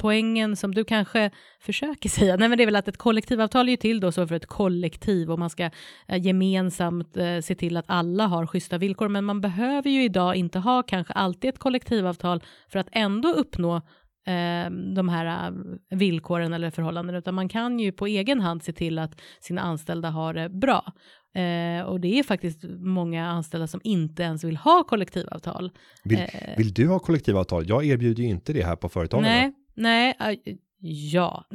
poängen 0.00 0.56
som 0.56 0.74
du 0.74 0.84
kanske 0.84 1.30
försöker 1.60 2.08
säga, 2.18 2.36
nej 2.36 2.48
men 2.48 2.58
det 2.58 2.64
är 2.64 2.66
väl 2.66 2.76
att 2.76 2.88
ett 2.88 2.96
kollektivavtal 2.96 3.68
är 3.68 3.70
ju 3.70 3.76
till 3.76 4.00
då 4.00 4.12
så 4.12 4.26
för 4.26 4.34
ett 4.34 4.46
kollektiv 4.46 5.30
och 5.30 5.38
man 5.38 5.50
ska 5.50 5.70
eh, 6.08 6.26
gemensamt 6.26 7.16
eh, 7.16 7.40
se 7.40 7.54
till 7.54 7.76
att 7.76 7.84
alla 7.88 8.26
har 8.26 8.46
schyssta 8.46 8.78
villkor, 8.78 9.08
men 9.08 9.24
man 9.24 9.40
behöver 9.40 9.90
ju 9.90 10.04
idag 10.04 10.36
inte 10.36 10.58
ha 10.58 10.82
kanske 10.82 11.12
alltid 11.12 11.50
ett 11.50 11.58
kollektivavtal 11.58 12.42
för 12.68 12.78
att 12.78 12.88
ändå 12.92 13.28
uppnå 13.28 13.82
de 14.94 15.08
här 15.08 15.50
eh, 15.50 15.52
villkoren 15.96 16.52
eller 16.52 16.70
förhållanden, 16.70 17.16
utan 17.16 17.34
man 17.34 17.48
kan 17.48 17.78
ju 17.78 17.92
på 17.92 18.06
egen 18.06 18.40
hand 18.40 18.62
se 18.62 18.72
till 18.72 18.98
att 18.98 19.20
sina 19.40 19.60
anställda 19.60 20.10
har 20.10 20.34
det 20.34 20.48
bra. 20.48 20.92
Eh, 21.34 21.82
och 21.84 22.00
det 22.00 22.18
är 22.18 22.22
faktiskt 22.22 22.64
många 22.78 23.26
anställda 23.26 23.66
som 23.66 23.80
inte 23.84 24.22
ens 24.22 24.44
vill 24.44 24.56
ha 24.56 24.84
kollektivavtal. 24.84 25.70
vill, 26.04 26.18
Eh. 26.18 26.56
vill 26.56 26.74
du 26.74 26.88
ha 26.88 26.98
kollektivavtal? 26.98 27.68
Jag 27.68 27.84
erbjuder 27.84 28.22
ju 28.22 28.28
inte 28.28 28.52
det 28.52 28.64
här 28.64 28.76
på 28.76 28.88
företagen. 28.88 29.22
Nej, 29.22 29.52
nej, 29.74 30.16
äh, 30.20 30.54
ja. 31.12 31.44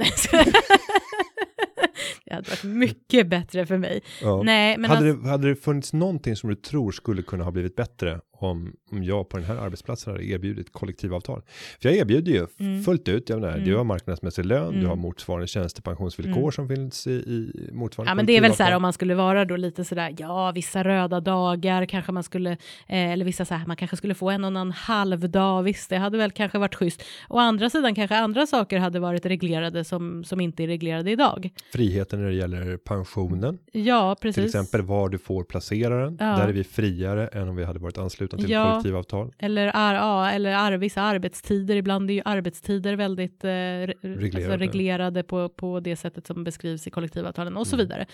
det 2.26 2.34
hade 2.34 2.50
varit 2.50 2.64
mycket 2.64 3.28
bättre 3.30 3.66
för 3.66 3.78
mig. 3.78 4.02
Ja. 4.22 4.42
Nej, 4.44 4.78
men 4.78 4.90
hade, 4.90 5.10
alltså, 5.10 5.24
det, 5.24 5.30
hade 5.30 5.48
det 5.50 5.56
funnits 5.56 5.94
någonting 5.94 6.36
som 6.36 6.50
du 6.50 6.56
tror 6.56 6.92
skulle 6.92 7.22
kunna 7.22 7.44
ha 7.44 7.52
blivit 7.52 7.76
bättre 7.76 8.20
om, 8.38 8.74
om 8.92 9.04
jag 9.04 9.30
på 9.30 9.38
den 9.38 9.46
här 9.46 9.56
arbetsplatsen 9.56 10.14
hade 10.14 10.26
erbjudit 10.26 10.72
kollektivavtal? 10.74 11.42
För 11.82 11.90
jag 11.90 11.98
erbjuder 11.98 12.32
ju 12.32 12.48
Mm. 12.60 12.84
fullt 12.84 13.08
ut, 13.08 13.30
jag 13.30 13.40
menar, 13.42 13.54
Mm. 13.54 13.66
du 13.66 13.76
har 13.76 13.84
marknadsmässig 13.84 14.46
lön, 14.46 14.72
du 14.72 14.78
Mm. 14.78 14.90
har 14.90 14.96
motsvarande 14.96 15.48
tjänstepensionsvillkor 15.48 16.40
Mm. 16.42 16.52
som 16.52 16.68
finns 16.68 17.08
i, 17.08 17.12
i 17.12 17.70
motsvarande 17.72 18.12
Ja 18.12 18.16
men 18.16 18.26
det 18.26 18.38
är 18.38 18.42
väl 18.42 18.54
så 18.54 18.64
här 18.64 18.76
om 18.76 18.82
man 18.82 18.94
skulle 18.94 19.16
vara 19.16 19.46
då 19.46 19.56
lite 19.56 19.84
sådär, 19.86 20.16
ja 20.18 20.52
vissa 20.52 20.84
röda 20.84 21.20
dagar 21.20 21.86
kanske 21.86 22.12
man 22.12 22.24
skulle, 22.24 22.52
eh, 22.52 23.12
eller 23.12 23.26
vissa 23.26 23.46
så 23.46 23.54
här, 23.54 23.66
man 23.68 23.76
kanske 23.78 23.98
skulle 23.98 24.14
få 24.16 24.30
en 24.30 24.44
och 24.44 24.62
en 24.62 24.72
halv 24.72 25.30
dag, 25.30 25.64
visst 25.64 25.90
det 25.90 25.98
hade 25.98 26.18
väl 26.18 26.32
kanske 26.32 26.58
varit 26.58 26.76
schysst. 26.76 27.04
Å 27.30 27.38
andra 27.40 27.70
sidan 27.70 27.96
kanske 27.96 28.16
andra 28.18 28.46
saker 28.48 28.80
hade 28.80 29.00
varit 29.00 29.26
reglerade 29.26 29.84
som, 29.84 30.24
som 30.24 30.42
inte 30.42 30.64
är 30.64 30.68
reglerade 30.68 31.12
idag. 31.12 31.50
Friheten 31.74 32.20
när 32.22 32.28
det 32.30 32.36
gäller 32.36 32.78
pensionen, 32.78 33.58
Ja 33.72 34.16
precis. 34.22 34.36
till 34.36 34.46
exempel 34.46 34.82
var 34.82 35.10
du 35.10 35.18
får 35.18 35.44
placera 35.44 36.04
den. 36.04 36.18
Ja. 36.20 36.26
Där 36.26 36.48
är 36.48 36.54
vi 36.54 36.64
friare 36.64 37.28
än 37.28 37.48
om 37.50 37.56
vi 37.56 37.64
hade 37.64 37.80
varit 37.80 37.98
anslutna 37.98 38.25
till 38.28 38.50
Ja. 38.50 38.72
kollektivavtal. 38.72 39.34
Eller, 39.40 39.66
ja, 39.66 40.30
eller 40.32 40.54
ar, 40.56 40.72
vissa 40.72 41.02
arbetstider, 41.02 41.76
ibland 41.76 42.10
är 42.10 42.14
ju 42.14 42.22
arbetstider 42.26 42.94
väldigt 42.94 43.44
eh, 43.44 43.48
re- 43.48 43.94
Reglerade. 44.02 44.54
Alltså 44.54 44.58
reglerade 44.58 45.24
på, 45.24 45.50
på 45.50 45.80
det 45.80 45.96
sättet 45.96 46.28
som 46.28 46.44
beskrivs 46.44 46.88
i 46.88 46.90
kollektivavtalen 46.90 47.58
och 47.58 47.68
så 47.68 47.76
Mm. 47.76 47.86
vidare. 47.86 48.06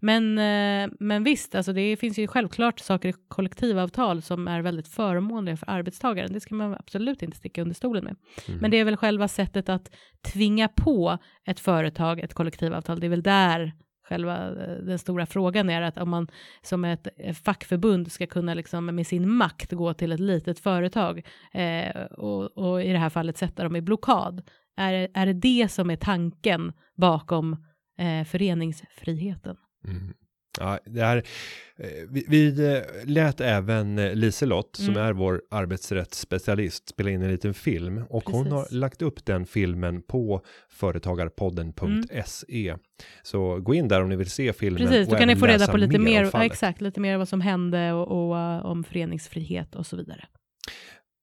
Men, 0.00 0.38
eh, 0.38 0.94
men 1.00 1.24
visst, 1.24 1.54
alltså 1.54 1.72
det 1.72 1.96
finns 1.96 2.18
ju 2.18 2.26
självklart 2.26 2.80
saker 2.80 3.08
i 3.08 3.14
kollektivavtal 3.28 4.22
som 4.22 4.48
är 4.48 4.62
väldigt 4.62 4.88
förmånliga 4.88 5.56
för 5.56 5.70
arbetstagaren. 5.70 6.32
Det 6.32 6.40
ska 6.40 6.54
man 6.54 6.74
absolut 6.74 7.22
inte 7.22 7.36
sticka 7.36 7.62
under 7.62 7.74
stolen 7.74 8.04
med. 8.04 8.16
Mm. 8.48 8.60
Men 8.60 8.70
det 8.70 8.76
är 8.76 8.84
väl 8.84 8.96
själva 8.96 9.28
sättet 9.28 9.68
att 9.68 9.90
tvinga 10.32 10.68
på 10.68 11.18
ett 11.46 11.60
företag 11.60 12.20
ett 12.20 12.34
kollektivavtal. 12.34 13.00
Det 13.00 13.06
är 13.06 13.10
väl 13.10 13.22
där 13.22 13.72
själva 14.08 14.48
eh, 14.48 14.76
den 14.76 14.98
stora 14.98 15.26
frågan 15.26 15.70
är 15.70 15.82
att 15.82 15.98
om 15.98 16.10
man 16.10 16.28
som 16.62 16.84
ett 16.84 17.08
eh, 17.16 17.34
fackförbund 17.34 18.12
ska 18.12 18.26
kunna 18.26 18.54
liksom 18.54 18.86
med 18.86 19.06
sin 19.06 19.30
makt 19.30 19.72
gå 19.72 19.94
till 19.94 20.12
ett 20.12 20.20
litet 20.20 20.58
företag 20.58 21.26
eh, 21.52 22.02
och, 22.02 22.58
och 22.58 22.82
i 22.82 22.92
det 22.92 22.98
här 22.98 23.10
fallet 23.10 23.38
sätta 23.38 23.62
dem 23.62 23.76
i 23.76 23.80
blockad. 23.80 24.42
Är, 24.76 25.08
är 25.14 25.26
det 25.26 25.32
det 25.32 25.68
som 25.70 25.90
är 25.90 25.96
tanken 25.96 26.72
bakom 26.96 27.52
eh, 27.98 28.24
föreningsfriheten? 28.24 29.56
Mm. 29.84 30.14
Ja, 30.60 30.78
det 30.84 31.00
här, 31.04 31.16
eh, 31.76 31.88
vi, 32.10 32.24
vi 32.28 32.74
eh, 32.76 32.82
lät 33.04 33.40
även 33.40 33.98
eh, 33.98 34.14
Liselott, 34.14 34.76
som 34.76 34.88
Mm. 34.88 35.02
är 35.02 35.12
vår 35.12 35.42
arbetsrättsspecialist, 35.50 36.88
spela 36.88 37.10
in 37.10 37.22
en 37.22 37.30
liten 37.30 37.54
film 37.54 38.04
och 38.10 38.30
hon 38.30 38.44
Precis. 38.44 38.52
har 38.52 38.66
lagt 38.78 39.02
upp 39.02 39.24
den 39.24 39.46
filmen 39.46 40.02
på 40.02 40.42
företagarpodden.se. 40.68 42.76
Så 43.22 43.60
gå 43.60 43.74
in 43.74 43.88
där 43.88 44.02
om 44.02 44.08
ni 44.08 44.16
vill 44.16 44.30
se 44.30 44.52
filmen. 44.52 44.82
Precis, 44.88 45.08
då 45.08 45.16
kan 45.16 45.28
ni 45.28 45.36
få 45.36 45.46
reda 45.46 45.66
på 45.66 45.76
lite 45.76 45.98
mer, 45.98 46.24
ja, 46.24 46.30
fallet. 46.30 46.52
exakt, 46.52 46.80
lite 46.80 47.00
mer 47.00 47.16
vad 47.16 47.28
som 47.28 47.40
hände 47.40 47.92
och, 47.92 48.08
och 48.30 48.70
om 48.70 48.84
föreningsfrihet 48.84 49.74
och 49.74 49.86
så 49.86 49.96
vidare. 49.96 50.24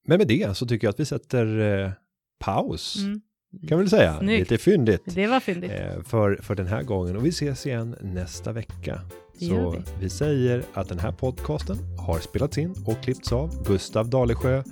Men 0.07 0.17
med 0.17 0.28
det 0.28 0.57
så 0.57 0.65
tycker 0.65 0.88
jag 0.88 0.93
att 0.93 0.99
vi 0.99 1.05
sätter 1.05 1.59
eh, 1.86 1.91
paus, 2.39 2.95
Mm. 3.03 3.21
Kan 3.67 3.77
vi 3.77 3.83
väl 3.83 3.89
säga. 3.89 4.17
Snyggt. 4.19 4.51
Lite 4.51 4.63
fyndigt. 4.63 5.01
Det 5.05 5.27
var 5.27 5.39
fyndigt. 5.39 5.71
eh, 5.71 6.03
för, 6.03 6.39
för 6.41 6.55
den 6.55 6.67
här 6.67 6.83
gången 6.83 7.15
och 7.17 7.25
vi 7.25 7.29
ses 7.29 7.65
igen 7.65 7.95
nästa 8.01 8.51
vecka. 8.51 9.01
Så 9.39 9.69
vi. 9.71 9.79
vi. 9.99 10.09
säger 10.09 10.63
att 10.73 10.89
den 10.89 10.99
här 10.99 11.11
podcasten 11.11 11.77
har 11.97 12.19
spelats 12.19 12.57
in 12.57 12.75
och 12.85 13.03
klippts 13.03 13.31
av 13.31 13.63
Gustav 13.67 14.09
Dalesjö. 14.09 14.63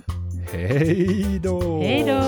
Hej 0.52 1.40
då! 1.42 1.80
Hej 1.80 2.04
då! 2.06 2.24